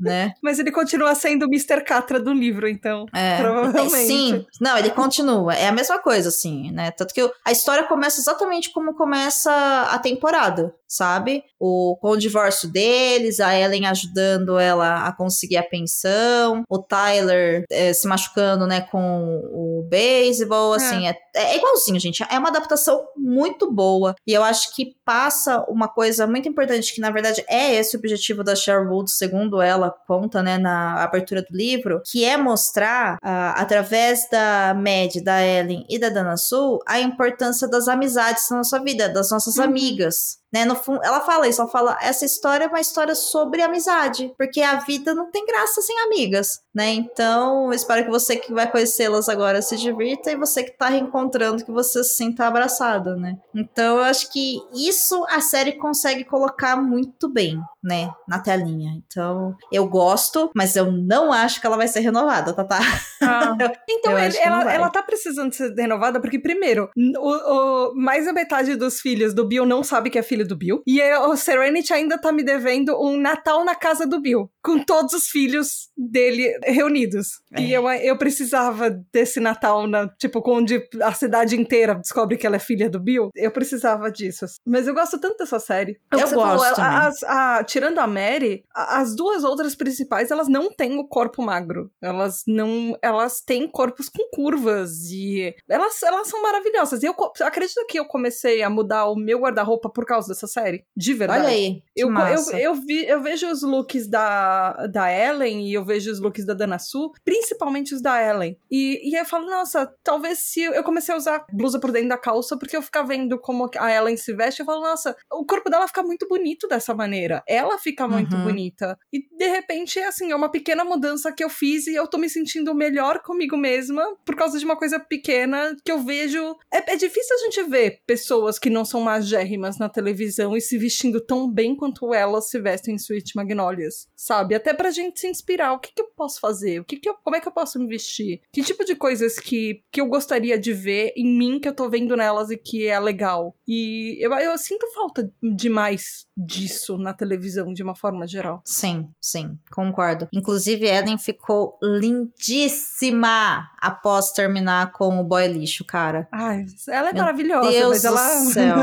né? 0.00 0.32
Mas 0.42 0.58
ele 0.58 0.70
continua 0.70 1.14
sendo 1.14 1.44
o 1.44 1.48
Mr. 1.48 1.82
Catra 1.84 2.20
do 2.20 2.32
livro, 2.32 2.68
então. 2.68 3.06
É, 3.12 3.38
provavelmente. 3.38 4.06
Sim, 4.06 4.46
não, 4.60 4.76
ele 4.76 4.90
continua. 4.90 5.54
É 5.54 5.68
a 5.68 5.72
mesma 5.72 5.98
coisa, 5.98 6.28
assim, 6.28 6.70
né? 6.70 6.90
Tanto 6.90 7.14
que 7.14 7.30
a 7.44 7.52
história 7.52 7.84
começa 7.84 8.20
exatamente 8.20 8.72
como 8.72 8.94
começa 8.94 9.52
a 9.90 9.98
temporada, 9.98 10.74
sabe? 10.94 11.42
O, 11.58 11.96
com 12.00 12.10
o 12.10 12.16
divórcio 12.16 12.70
deles, 12.70 13.40
a 13.40 13.58
Ellen 13.58 13.86
ajudando 13.86 14.58
ela 14.58 15.06
a 15.06 15.12
conseguir 15.12 15.56
a 15.56 15.62
pensão, 15.62 16.62
o 16.68 16.78
Tyler 16.78 17.64
é, 17.70 17.92
se 17.92 18.06
machucando, 18.06 18.66
né, 18.66 18.82
com 18.82 19.40
o 19.52 19.86
beisebol, 19.88 20.74
é. 20.74 20.76
assim, 20.76 21.08
é. 21.08 21.16
é, 21.34 21.56
igualzinho, 21.56 21.98
gente. 21.98 22.24
É 22.30 22.38
uma 22.38 22.48
adaptação 22.48 23.04
muito 23.16 23.70
boa. 23.70 24.14
E 24.26 24.32
eu 24.32 24.42
acho 24.42 24.74
que 24.74 24.94
passa 25.04 25.64
uma 25.68 25.88
coisa 25.88 26.26
muito 26.26 26.48
importante, 26.48 26.94
que 26.94 27.00
na 27.00 27.10
verdade 27.10 27.44
é 27.48 27.74
esse 27.74 27.96
o 27.96 27.98
objetivo 27.98 28.44
da 28.44 28.54
Sherwood, 28.54 29.10
segundo 29.10 29.60
ela 29.60 29.90
conta, 30.06 30.42
né, 30.42 30.58
na 30.58 31.02
abertura 31.02 31.42
do 31.42 31.56
livro, 31.56 32.00
que 32.10 32.24
é 32.24 32.36
mostrar, 32.36 33.16
uh, 33.16 33.54
através 33.56 34.28
da 34.30 34.74
Mad, 34.74 35.22
da 35.22 35.44
Ellen 35.44 35.84
e 35.88 35.98
da 35.98 36.08
Dana 36.08 36.36
Sul, 36.36 36.78
a 36.86 37.00
importância 37.00 37.68
das 37.68 37.88
amizades 37.88 38.48
na 38.50 38.58
nossa 38.58 38.82
vida, 38.82 39.08
das 39.08 39.30
nossas 39.30 39.56
uhum. 39.56 39.64
amigas. 39.64 40.43
Né, 40.54 40.64
no 40.64 40.76
fundo, 40.76 41.00
ela 41.02 41.20
fala 41.20 41.48
isso, 41.48 41.60
ela 41.60 41.68
fala, 41.68 41.98
essa 42.00 42.24
história 42.24 42.66
é 42.66 42.68
uma 42.68 42.80
história 42.80 43.16
sobre 43.16 43.60
amizade, 43.60 44.32
porque 44.38 44.60
a 44.60 44.76
vida 44.76 45.12
não 45.12 45.28
tem 45.28 45.44
graça 45.44 45.82
sem 45.82 45.98
amigas, 46.02 46.60
né? 46.74 46.90
Então, 46.90 47.72
espero 47.72 48.04
que 48.04 48.10
você 48.10 48.36
que 48.36 48.52
vai 48.52 48.70
conhecê-las 48.70 49.28
agora 49.28 49.62
se 49.62 49.76
divirta 49.76 50.32
e 50.32 50.36
você 50.36 50.64
que 50.64 50.72
tá 50.72 50.88
reencontrando 50.88 51.64
que 51.64 51.70
você 51.70 52.02
se 52.02 52.16
sinta 52.16 52.46
abraçado, 52.46 53.16
né? 53.16 53.36
Então, 53.54 53.98
eu 53.98 54.02
acho 54.02 54.32
que 54.32 54.58
isso 54.74 55.24
a 55.28 55.40
série 55.40 55.72
consegue 55.72 56.24
colocar 56.24 56.76
muito 56.76 57.28
bem, 57.28 57.60
né, 57.82 58.10
na 58.26 58.40
telinha. 58.40 58.92
Então, 59.06 59.54
eu 59.70 59.86
gosto, 59.86 60.50
mas 60.54 60.74
eu 60.74 60.90
não 60.90 61.32
acho 61.32 61.60
que 61.60 61.66
ela 61.66 61.76
vai 61.76 61.86
ser 61.86 62.00
renovada, 62.00 62.52
tá? 62.52 62.64
tá? 62.64 62.80
Ah. 63.22 63.56
então, 63.88 64.18
ele, 64.18 64.36
ela, 64.38 64.72
ela 64.72 64.90
tá 64.90 65.02
precisando 65.02 65.52
ser 65.52 65.72
renovada 65.74 66.20
porque, 66.20 66.38
primeiro, 66.38 66.90
o, 66.96 67.30
o, 67.30 67.94
mais 67.94 68.26
da 68.26 68.32
metade 68.32 68.74
dos 68.74 69.00
filhos 69.00 69.32
do 69.32 69.46
Bill 69.46 69.64
não 69.64 69.84
sabe 69.84 70.10
que 70.10 70.18
é 70.18 70.22
filho 70.22 70.46
do 70.46 70.56
Bill. 70.56 70.82
E 70.86 71.00
o 71.18 71.36
Serenity 71.36 71.92
ainda 71.92 72.18
tá 72.18 72.32
me 72.32 72.42
devendo 72.42 73.00
um 73.00 73.16
Natal 73.16 73.64
na 73.64 73.74
casa 73.74 74.06
do 74.06 74.20
Bill, 74.20 74.50
com 74.62 74.78
todos 74.80 75.12
os 75.12 75.28
filhos 75.28 75.88
dele 75.96 76.52
reunidos. 76.72 77.40
É. 77.52 77.60
E 77.60 77.72
eu, 77.72 77.88
eu 77.88 78.16
precisava 78.16 78.90
desse 79.12 79.40
Natal, 79.40 79.86
na, 79.86 80.08
tipo, 80.08 80.42
onde 80.46 80.86
a 81.02 81.12
cidade 81.12 81.58
inteira 81.58 81.94
descobre 81.94 82.36
que 82.36 82.46
ela 82.46 82.56
é 82.56 82.60
filha 82.60 82.88
do 82.88 83.00
Bill. 83.00 83.30
Eu 83.34 83.50
precisava 83.50 84.10
disso. 84.10 84.46
Mas 84.66 84.86
eu 84.86 84.94
gosto 84.94 85.18
tanto 85.18 85.38
dessa 85.38 85.58
série. 85.58 85.98
Eu, 86.12 86.20
eu 86.20 86.30
gosto. 86.30 86.76
Falou, 86.76 86.98
as, 86.98 87.22
a, 87.24 87.64
tirando 87.64 87.98
a 87.98 88.06
Mary, 88.06 88.64
as 88.74 89.14
duas 89.14 89.44
outras 89.44 89.74
principais, 89.74 90.30
elas 90.30 90.48
não 90.48 90.70
têm 90.70 90.98
o 90.98 91.06
corpo 91.06 91.42
magro. 91.42 91.90
Elas 92.02 92.42
não. 92.46 92.96
Elas 93.02 93.40
têm 93.40 93.68
corpos 93.68 94.08
com 94.08 94.28
curvas. 94.32 95.10
E 95.10 95.54
elas, 95.68 96.02
elas 96.02 96.28
são 96.28 96.42
maravilhosas. 96.42 97.02
E 97.02 97.06
eu 97.06 97.14
acredito 97.42 97.86
que 97.86 97.98
eu 97.98 98.04
comecei 98.04 98.62
a 98.62 98.70
mudar 98.70 99.06
o 99.06 99.16
meu 99.16 99.40
guarda-roupa 99.40 99.90
por 99.90 100.04
causa 100.04 100.28
dessa 100.28 100.46
série. 100.46 100.84
De 100.96 101.12
verdade. 101.14 101.40
Olha 101.40 101.48
aí. 101.50 101.82
Eu, 101.96 102.10
eu, 102.10 102.58
eu, 102.58 102.74
vi, 102.74 103.06
eu 103.06 103.22
vejo 103.22 103.50
os 103.50 103.62
looks 103.62 104.08
da, 104.08 104.86
da 104.86 105.12
Ellen 105.12 105.68
e 105.68 105.74
eu 105.74 105.84
vejo 105.84 106.10
os 106.10 106.20
looks 106.20 106.44
da 106.44 106.53
Dana 106.54 106.78
Su, 106.78 107.12
principalmente 107.24 107.94
os 107.94 108.02
da 108.02 108.20
Ellen. 108.22 108.58
E, 108.70 109.10
e 109.10 109.18
eu 109.18 109.24
falo, 109.24 109.46
nossa, 109.46 109.86
talvez 110.02 110.38
se 110.38 110.62
eu, 110.62 110.82
comecei 110.82 111.14
a 111.14 111.18
usar 111.18 111.44
blusa 111.52 111.78
por 111.78 111.92
dentro 111.92 112.08
da 112.08 112.18
calça, 112.18 112.56
porque 112.58 112.76
eu 112.76 112.82
ficava 112.82 113.08
vendo 113.08 113.38
como 113.38 113.70
a 113.78 113.92
Ellen 113.92 114.16
se 114.16 114.34
veste, 114.34 114.60
eu 114.60 114.66
falo, 114.66 114.82
nossa, 114.82 115.16
o 115.32 115.44
corpo 115.44 115.70
dela 115.70 115.86
fica 115.86 116.02
muito 116.02 116.26
bonito 116.28 116.66
dessa 116.68 116.94
maneira. 116.94 117.42
Ela 117.46 117.78
fica 117.78 118.06
muito 118.08 118.36
uhum. 118.36 118.44
bonita. 118.44 118.98
E 119.12 119.26
de 119.36 119.48
repente, 119.48 119.98
assim, 120.00 120.30
é 120.30 120.36
uma 120.36 120.50
pequena 120.50 120.84
mudança 120.84 121.32
que 121.32 121.44
eu 121.44 121.48
fiz 121.48 121.86
e 121.86 121.94
eu 121.94 122.06
tô 122.06 122.18
me 122.18 122.28
sentindo 122.28 122.74
melhor 122.74 123.20
comigo 123.20 123.56
mesma 123.56 124.16
por 124.24 124.36
causa 124.36 124.58
de 124.58 124.64
uma 124.64 124.76
coisa 124.76 124.98
pequena 124.98 125.76
que 125.84 125.90
eu 125.90 125.98
vejo. 125.98 126.56
É, 126.72 126.92
é 126.92 126.96
difícil 126.96 127.36
a 127.36 127.38
gente 127.44 127.62
ver 127.64 128.00
pessoas 128.06 128.58
que 128.58 128.70
não 128.70 128.84
são 128.84 129.00
magérrimas 129.00 129.78
na 129.78 129.88
televisão 129.88 130.56
e 130.56 130.60
se 130.60 130.78
vestindo 130.78 131.20
tão 131.20 131.50
bem 131.50 131.76
quanto 131.76 132.12
elas 132.12 132.48
se 132.48 132.60
vestem 132.60 132.94
em 132.94 132.98
Sweet 132.98 133.36
Magnolias, 133.36 134.08
sabe? 134.16 134.54
Até 134.54 134.72
pra 134.72 134.90
gente 134.90 135.20
se 135.20 135.28
inspirar. 135.28 135.72
O 135.72 135.78
que, 135.78 135.92
que 135.94 136.02
eu 136.02 136.10
posso 136.16 136.40
fazer? 136.44 136.80
O 136.80 136.84
que, 136.84 136.96
que 136.96 137.08
eu, 137.08 137.14
como 137.22 137.36
é 137.36 137.40
que 137.40 137.48
eu 137.48 137.52
posso 137.52 137.78
me 137.78 137.86
vestir? 137.86 138.42
Que 138.52 138.62
tipo 138.62 138.84
de 138.84 138.94
coisas 138.94 139.38
que, 139.38 139.82
que 139.90 140.00
eu 140.00 140.06
gostaria 140.06 140.58
de 140.58 140.72
ver 140.72 141.12
em 141.16 141.26
mim 141.26 141.58
que 141.58 141.68
eu 141.68 141.74
tô 141.74 141.88
vendo 141.88 142.16
nelas 142.16 142.50
e 142.50 142.56
que 142.56 142.86
é 142.86 143.00
legal? 143.00 143.54
E 143.66 144.18
eu, 144.20 144.32
eu 144.34 144.58
sinto 144.58 144.86
falta 144.94 145.32
demais 145.42 146.26
disso 146.36 146.98
na 146.98 147.14
televisão, 147.14 147.72
de 147.72 147.82
uma 147.82 147.94
forma 147.94 148.26
geral. 148.26 148.60
Sim, 148.64 149.08
sim, 149.20 149.58
concordo. 149.72 150.28
Inclusive, 150.32 150.86
Ellen 150.86 151.16
ficou 151.16 151.78
lindíssima 151.82 153.70
após 153.80 154.32
terminar 154.32 154.92
com 154.92 155.20
o 155.20 155.24
boy 155.24 155.46
lixo, 155.46 155.84
cara. 155.84 156.28
Ai, 156.32 156.64
ela 156.88 157.10
é 157.10 157.12
Meu 157.12 157.22
maravilhosa, 157.22 157.70
Deus 157.70 157.90
mas 157.90 158.04
ela. 158.04 158.38
Do 158.40 158.52
céu. 158.52 158.76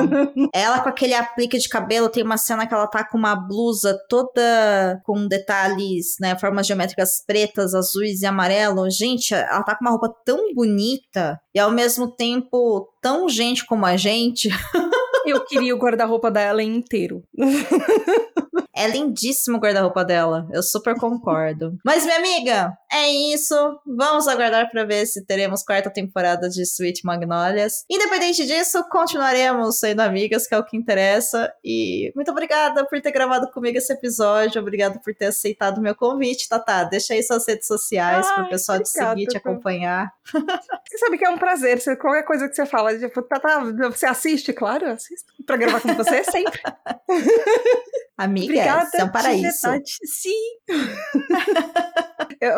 ela 0.54 0.80
com 0.80 0.90
aquele 0.90 1.14
aplique 1.14 1.58
de 1.58 1.68
cabelo, 1.68 2.10
tem 2.10 2.24
uma 2.24 2.38
cena 2.38 2.66
que 2.66 2.74
ela 2.74 2.88
tá 2.88 3.04
com 3.04 3.18
uma 3.18 3.36
blusa 3.36 4.00
toda 4.08 5.02
com 5.04 5.28
detalhes, 5.28 6.16
né? 6.20 6.38
Formas 6.38 6.66
geométricas 6.66 7.24
pretas, 7.26 7.51
azuis 7.60 8.22
e 8.22 8.26
amarelo. 8.26 8.90
Gente, 8.90 9.34
ela 9.34 9.64
tá 9.64 9.76
com 9.76 9.84
uma 9.84 9.92
roupa 9.92 10.14
tão 10.26 10.54
bonita 10.54 11.40
e 11.54 11.60
ao 11.60 11.72
mesmo 11.72 12.10
tempo 12.10 12.88
tão 13.02 13.28
gente 13.28 13.66
como 13.66 13.86
a 13.86 13.98
gente. 13.98 14.50
Eu 15.26 15.46
queria 15.46 15.76
o 15.76 15.78
guarda-roupa 15.78 16.32
da 16.32 16.42
Ellen 16.42 16.76
inteiro. 16.76 17.24
É 18.76 18.88
lindíssimo 18.88 19.58
o 19.58 19.60
guarda-roupa 19.60 20.04
dela. 20.06 20.48
Eu 20.52 20.64
super 20.64 20.96
concordo. 20.96 21.78
Mas, 21.86 22.06
minha 22.06 22.18
amiga, 22.18 22.74
é 22.92 23.10
isso. 23.10 23.56
Vamos 23.86 24.28
aguardar 24.28 24.70
para 24.72 24.86
ver 24.86 25.06
se 25.06 25.26
teremos 25.26 25.64
quarta 25.64 25.90
temporada 25.90 26.50
de 26.50 26.62
Sweet 26.64 27.06
Magnolias. 27.06 27.86
Independente 27.90 28.46
disso, 28.46 28.84
continuaremos 28.90 29.80
sendo 29.80 30.02
amigas, 30.02 30.48
que 30.48 30.56
é 30.56 30.58
o 30.58 30.64
que 30.64 30.78
interessa. 30.78 31.52
E 31.64 32.12
muito 32.16 32.32
obrigada 32.32 32.86
por 32.86 33.02
ter 33.02 33.12
gravado 33.12 33.50
comigo 33.52 33.78
esse 33.78 33.92
episódio. 33.92 34.62
Obrigada 34.62 35.00
por 35.00 35.14
ter 35.14 35.28
aceitado 35.28 35.78
o 35.80 35.82
meu 35.82 35.96
convite, 35.96 36.48
Tata. 36.48 36.84
Deixa 36.86 37.14
aí 37.14 37.24
suas 37.24 37.48
redes 37.48 37.68
sociais 37.68 38.26
para 38.28 38.44
o 38.44 38.50
pessoal 38.50 38.80
te 38.80 38.90
seguir, 38.90 39.28
te 39.28 39.38
acompanhar. 39.38 40.12
Você 40.32 40.98
sabe 40.98 41.18
que 41.18 41.26
é 41.26 41.30
um 41.30 41.38
prazer. 41.38 41.82
Qualquer 41.98 42.24
coisa 42.24 42.48
que 42.48 42.56
você 42.56 42.66
fala, 42.66 42.98
tipo, 42.98 43.22
Tata, 43.22 43.62
você 43.90 44.06
assiste? 44.06 44.54
Claro, 44.54 44.88
assisto. 44.90 45.32
Pra 45.46 45.58
gravar 45.58 45.82
com 45.82 45.94
você 45.94 46.24
sempre. 46.24 46.60
Amiga, 48.18 48.54
É 48.96 49.04
um 49.04 49.10
paraíso. 49.10 49.68
Sim. 50.06 50.32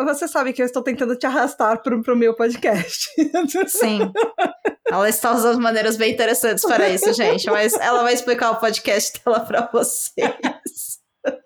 Você 0.06 0.28
sabe 0.28 0.52
que 0.52 0.62
eu 0.62 0.66
estou 0.66 0.82
tentando 0.82 1.16
te 1.16 1.26
arrastar 1.26 1.82
pro, 1.82 2.02
pro 2.02 2.16
meu 2.16 2.34
podcast. 2.34 3.10
Sim. 3.68 4.00
Ela 4.88 5.08
está 5.08 5.32
usando 5.32 5.60
maneiras 5.60 5.96
bem 5.96 6.12
interessantes 6.12 6.64
para 6.64 6.88
isso, 6.88 7.12
gente. 7.12 7.46
Mas 7.50 7.74
ela 7.74 8.02
vai 8.02 8.14
explicar 8.14 8.52
o 8.52 8.60
podcast 8.60 9.20
dela 9.24 9.40
para 9.40 9.68
vocês. 9.72 10.94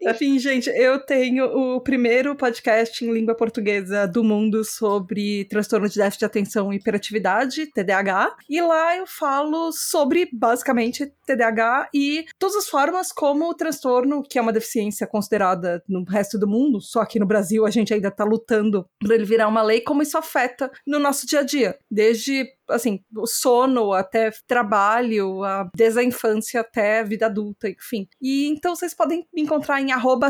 Enfim, 0.02 0.38
gente, 0.38 0.68
eu 0.70 0.98
tenho 0.98 1.44
o 1.44 1.80
primeiro 1.80 2.34
podcast 2.34 3.04
em 3.04 3.12
língua 3.12 3.36
portuguesa 3.36 4.08
do 4.08 4.24
mundo 4.24 4.64
sobre 4.64 5.44
transtorno 5.44 5.88
de 5.88 5.96
déficit 5.96 6.18
de 6.18 6.24
atenção 6.24 6.72
e 6.72 6.76
hiperatividade, 6.76 7.66
TDAH, 7.66 8.36
e 8.48 8.60
lá 8.60 8.96
eu 8.96 9.06
falo 9.06 9.70
sobre 9.70 10.28
basicamente 10.32 11.12
TDAH 11.28 11.90
e 11.94 12.24
todas 12.38 12.56
as 12.56 12.68
formas 12.68 13.12
como 13.12 13.48
o 13.48 13.54
transtorno, 13.54 14.22
que 14.22 14.38
é 14.38 14.42
uma 14.42 14.52
deficiência 14.52 15.06
considerada 15.06 15.82
no 15.88 16.04
resto 16.04 16.38
do 16.38 16.48
mundo, 16.48 16.80
só 16.80 17.00
aqui 17.00 17.18
no 17.18 17.26
Brasil 17.26 17.66
a 17.66 17.70
gente 17.70 17.92
ainda 17.92 18.10
tá 18.10 18.24
lutando 18.24 18.88
para 18.98 19.14
ele 19.14 19.24
virar 19.24 19.48
uma 19.48 19.62
lei, 19.62 19.80
como 19.80 20.02
isso 20.02 20.16
afeta 20.16 20.70
no 20.86 20.98
nosso 20.98 21.26
dia 21.26 21.40
a 21.40 21.42
dia, 21.42 21.78
desde 21.90 22.46
assim, 22.68 23.02
o 23.16 23.26
sono 23.26 23.92
até 23.92 24.30
trabalho, 24.46 25.40
desde 25.74 26.00
a 26.00 26.04
infância 26.04 26.60
até 26.60 27.00
a 27.00 27.04
vida 27.04 27.26
adulta, 27.26 27.68
enfim. 27.68 28.06
E 28.20 28.46
então 28.48 28.76
vocês 28.76 28.94
podem 28.94 29.26
me 29.32 29.42
encontrar 29.42 29.80
em 29.80 29.88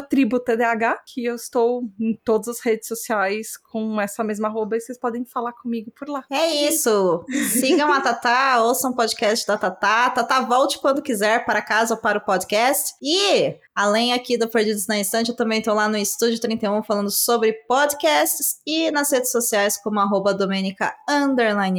tributdh, 0.08 0.62
que 1.06 1.24
eu 1.24 1.34
estou 1.34 1.82
em 1.98 2.14
todas 2.24 2.48
as 2.48 2.60
redes 2.60 2.86
sociais 2.86 3.56
com 3.56 4.00
essa 4.00 4.22
mesma 4.22 4.48
arroba 4.48 4.76
e 4.76 4.80
vocês 4.80 4.98
podem 4.98 5.24
falar 5.24 5.52
comigo 5.52 5.90
por 5.90 6.08
lá. 6.08 6.24
É 6.30 6.68
isso! 6.68 7.24
Sigam 7.50 7.92
a 7.92 8.00
Tatá, 8.00 8.62
ouçam 8.62 8.92
o 8.92 8.96
podcast 8.96 9.46
da 9.46 9.58
Tatá. 9.58 10.10
Tatá, 10.10 10.40
volte 10.40 10.80
quando 10.88 11.02
quiser 11.02 11.44
para 11.44 11.60
casa 11.60 11.92
ou 11.92 12.00
para 12.00 12.16
o 12.16 12.24
podcast. 12.24 12.94
E, 13.02 13.54
além 13.76 14.14
aqui 14.14 14.38
do 14.38 14.48
Perdidos 14.48 14.86
na 14.86 14.98
Instante, 14.98 15.28
eu 15.28 15.36
também 15.36 15.58
estou 15.58 15.74
lá 15.74 15.86
no 15.86 15.98
Estúdio 15.98 16.40
31 16.40 16.82
falando 16.82 17.10
sobre 17.10 17.52
podcasts 17.68 18.56
e 18.66 18.90
nas 18.90 19.12
redes 19.12 19.30
sociais 19.30 19.76
como 19.76 20.00
arroba 20.00 20.32
Domenica 20.32 20.94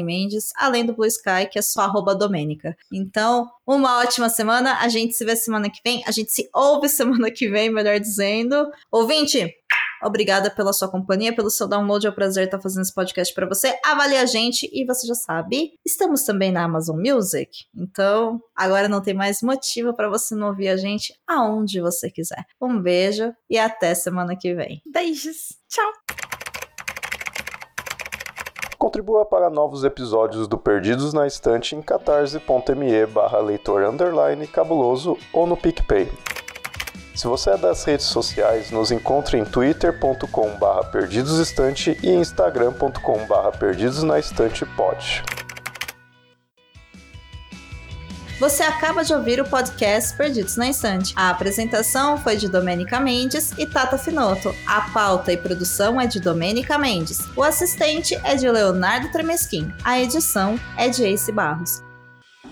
Mendes, 0.05 0.51
além 0.55 0.85
do 0.85 0.93
Blue 0.93 1.07
Sky, 1.07 1.47
que 1.51 1.57
é 1.57 1.61
só 1.63 1.81
arroba 1.81 2.13
Domenica. 2.13 2.77
Então, 2.93 3.49
uma 3.65 3.99
ótima 3.99 4.29
semana. 4.29 4.79
A 4.79 4.87
gente 4.89 5.13
se 5.13 5.25
vê 5.25 5.35
semana 5.35 5.69
que 5.69 5.79
vem. 5.83 6.03
A 6.05 6.11
gente 6.11 6.31
se 6.31 6.49
ouve 6.53 6.89
semana 6.89 7.31
que 7.31 7.49
vem, 7.49 7.71
melhor 7.71 7.99
dizendo. 7.99 8.67
Ouvinte, 8.91 9.51
Obrigada 10.03 10.49
pela 10.49 10.73
sua 10.73 10.89
companhia, 10.89 11.35
pelo 11.35 11.49
seu 11.49 11.67
download. 11.67 12.07
É 12.07 12.09
um 12.09 12.13
prazer 12.13 12.45
estar 12.45 12.59
fazendo 12.59 12.83
esse 12.83 12.93
podcast 12.93 13.33
para 13.33 13.47
você. 13.47 13.77
Avalie 13.85 14.17
a 14.17 14.25
gente 14.25 14.69
e 14.71 14.85
você 14.85 15.07
já 15.07 15.15
sabe, 15.15 15.73
estamos 15.85 16.23
também 16.23 16.51
na 16.51 16.63
Amazon 16.63 16.97
Music. 16.99 17.49
Então, 17.75 18.39
agora 18.55 18.87
não 18.87 19.01
tem 19.01 19.13
mais 19.13 19.41
motivo 19.41 19.93
para 19.95 20.09
você 20.09 20.35
não 20.35 20.47
ouvir 20.47 20.69
a 20.69 20.77
gente 20.77 21.13
aonde 21.27 21.81
você 21.81 22.09
quiser. 22.09 22.45
Um 22.61 22.81
beijo 22.81 23.33
e 23.49 23.57
até 23.57 23.93
semana 23.93 24.35
que 24.35 24.53
vem. 24.53 24.81
Beijos. 24.91 25.57
Tchau. 25.67 25.91
Contribua 28.79 29.25
para 29.25 29.49
novos 29.49 29.83
episódios 29.83 30.47
do 30.47 30.57
Perdidos 30.57 31.13
na 31.13 31.27
Estante 31.27 31.75
em 31.75 31.81
catarse.me 31.81 33.05
barra 33.07 33.39
leitor 33.39 33.83
underline 33.83 34.47
cabuloso 34.47 35.17
ou 35.33 35.45
no 35.45 35.57
PicPay. 35.57 36.09
Se 37.19 37.27
você 37.27 37.49
é 37.49 37.57
das 37.57 37.83
redes 37.83 38.05
sociais, 38.05 38.71
nos 38.71 38.93
encontre 38.93 39.37
em 39.37 39.43
twitter.com.br 39.43 40.87
perdidosestante 40.89 41.99
e 42.01 42.11
instagram.com.br 42.11 43.57
perdidosnaestantepod. 43.59 45.21
Você 48.39 48.63
acaba 48.63 49.03
de 49.03 49.13
ouvir 49.13 49.41
o 49.41 49.49
podcast 49.49 50.15
Perdidos 50.15 50.55
na 50.55 50.69
Estante. 50.69 51.13
A 51.17 51.29
apresentação 51.29 52.17
foi 52.17 52.37
de 52.37 52.47
Domênica 52.47 53.01
Mendes 53.01 53.51
e 53.57 53.65
Tata 53.65 53.97
Finoto. 53.97 54.55
A 54.65 54.89
pauta 54.93 55.33
e 55.33 55.35
produção 55.35 55.99
é 55.99 56.07
de 56.07 56.21
Domênica 56.21 56.77
Mendes. 56.77 57.19
O 57.35 57.43
assistente 57.43 58.17
é 58.23 58.35
de 58.35 58.49
Leonardo 58.49 59.11
Tremesquim. 59.11 59.73
A 59.83 59.99
edição 59.99 60.57
é 60.77 60.87
de 60.87 61.03
Ace 61.03 61.33
Barros. 61.33 61.88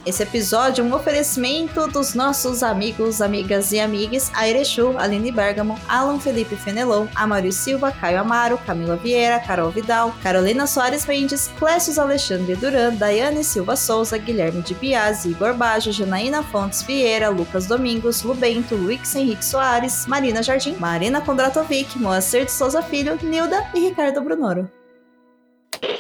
Esse 0.08 0.24
episódio 0.24 0.86
é 0.86 0.88
um 0.88 0.96
oferecimento 0.96 1.86
dos 1.86 2.14
nossos 2.14 2.64
amigos, 2.64 3.22
amigas 3.22 3.74
e 3.74 3.80
amigues 3.82 4.32
Airechu, 4.34 4.98
Aline 4.98 5.34
Bergamo, 5.34 5.78
Alan 5.86 6.18
Felipe 6.18 6.56
Fenelon, 6.56 7.08
Amario 7.14 7.52
Silva, 7.52 7.92
Caio 7.92 8.22
Amaro, 8.22 8.58
Camila 8.60 8.96
Vieira, 8.96 9.38
Carol 9.38 9.70
Vidal, 9.70 10.16
Carolina 10.24 10.66
Soares 10.66 11.06
Mendes, 11.06 11.52
Clécius 11.60 12.00
Alexandre 12.00 12.56
Duran, 12.56 12.96
Daiane 12.96 13.44
Silva 13.44 13.76
Souza, 13.76 14.18
Guilherme 14.18 14.62
de 14.62 14.74
Biasi, 14.76 15.32
Igor 15.32 15.54
Bajo, 15.54 15.92
Janaína 15.92 16.42
Fontes 16.42 16.82
Vieira, 16.84 17.28
Lucas 17.28 17.66
Domingos, 17.66 18.24
Lubento, 18.24 18.76
Luiz 18.76 19.14
Henrique 19.14 19.44
Soares, 19.44 20.08
Marina 20.08 20.42
Jardim, 20.42 20.78
Marina 20.80 21.20
Kondratovic, 21.20 21.98
Moacir 21.98 22.46
de 22.46 22.52
Souza 22.54 22.82
Filho, 22.82 23.20
Nilda 23.22 23.70
e 23.76 23.90
Ricardo 23.90 24.22
Brunoro. 24.22 24.77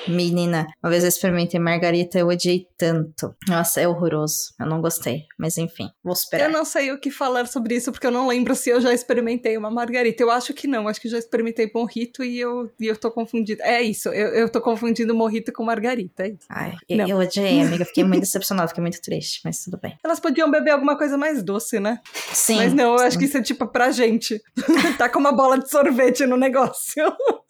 Menina, 0.07 0.67
uma 0.81 0.89
vez 0.89 1.03
eu 1.03 1.09
experimentei 1.09 1.59
margarita, 1.59 2.17
eu 2.17 2.27
odiei 2.27 2.67
tanto. 2.77 3.35
Nossa, 3.47 3.81
é 3.81 3.87
horroroso. 3.87 4.53
Eu 4.59 4.65
não 4.65 4.81
gostei. 4.81 5.25
Mas 5.37 5.57
enfim, 5.57 5.89
vou 6.03 6.13
esperar. 6.13 6.45
Eu 6.45 6.51
não 6.51 6.65
sei 6.65 6.91
o 6.91 6.99
que 6.99 7.11
falar 7.11 7.47
sobre 7.47 7.75
isso, 7.75 7.91
porque 7.91 8.07
eu 8.07 8.11
não 8.11 8.27
lembro 8.27 8.55
se 8.55 8.69
eu 8.69 8.79
já 8.79 8.93
experimentei 8.93 9.57
uma 9.57 9.69
margarita. 9.69 10.23
Eu 10.23 10.31
acho 10.31 10.53
que 10.53 10.67
não. 10.67 10.87
Acho 10.87 11.01
que 11.01 11.09
já 11.09 11.17
experimentei 11.17 11.69
morrito 11.73 12.23
e 12.23 12.39
eu, 12.39 12.71
e 12.79 12.87
eu 12.87 12.95
tô 12.95 13.11
confundida. 13.11 13.63
É 13.63 13.81
isso, 13.81 14.09
eu, 14.09 14.29
eu 14.29 14.49
tô 14.49 14.61
confundindo 14.61 15.13
morrito 15.13 15.51
com 15.51 15.63
margarita. 15.63 16.25
É 16.25 16.35
Ai, 16.49 16.73
eu, 16.87 17.07
eu, 17.07 17.17
odiei, 17.17 17.61
amiga. 17.61 17.85
Fiquei 17.85 18.03
muito 18.03 18.21
decepcionada, 18.21 18.67
fiquei 18.67 18.81
muito 18.81 19.01
triste, 19.01 19.41
mas 19.43 19.63
tudo 19.63 19.77
bem. 19.77 19.97
Elas 20.03 20.19
podiam 20.19 20.49
beber 20.49 20.71
alguma 20.71 20.97
coisa 20.97 21.17
mais 21.17 21.43
doce, 21.43 21.79
né? 21.79 21.99
Sim. 22.33 22.57
Mas 22.57 22.73
não, 22.73 22.93
eu 22.93 22.99
sim. 22.99 23.05
acho 23.05 23.19
que 23.19 23.25
isso 23.25 23.37
é 23.37 23.41
tipo 23.41 23.67
pra 23.67 23.91
gente. 23.91 24.41
tá 24.97 25.09
com 25.09 25.19
uma 25.19 25.31
bola 25.31 25.59
de 25.59 25.69
sorvete 25.69 26.25
no 26.25 26.37
negócio. 26.37 27.03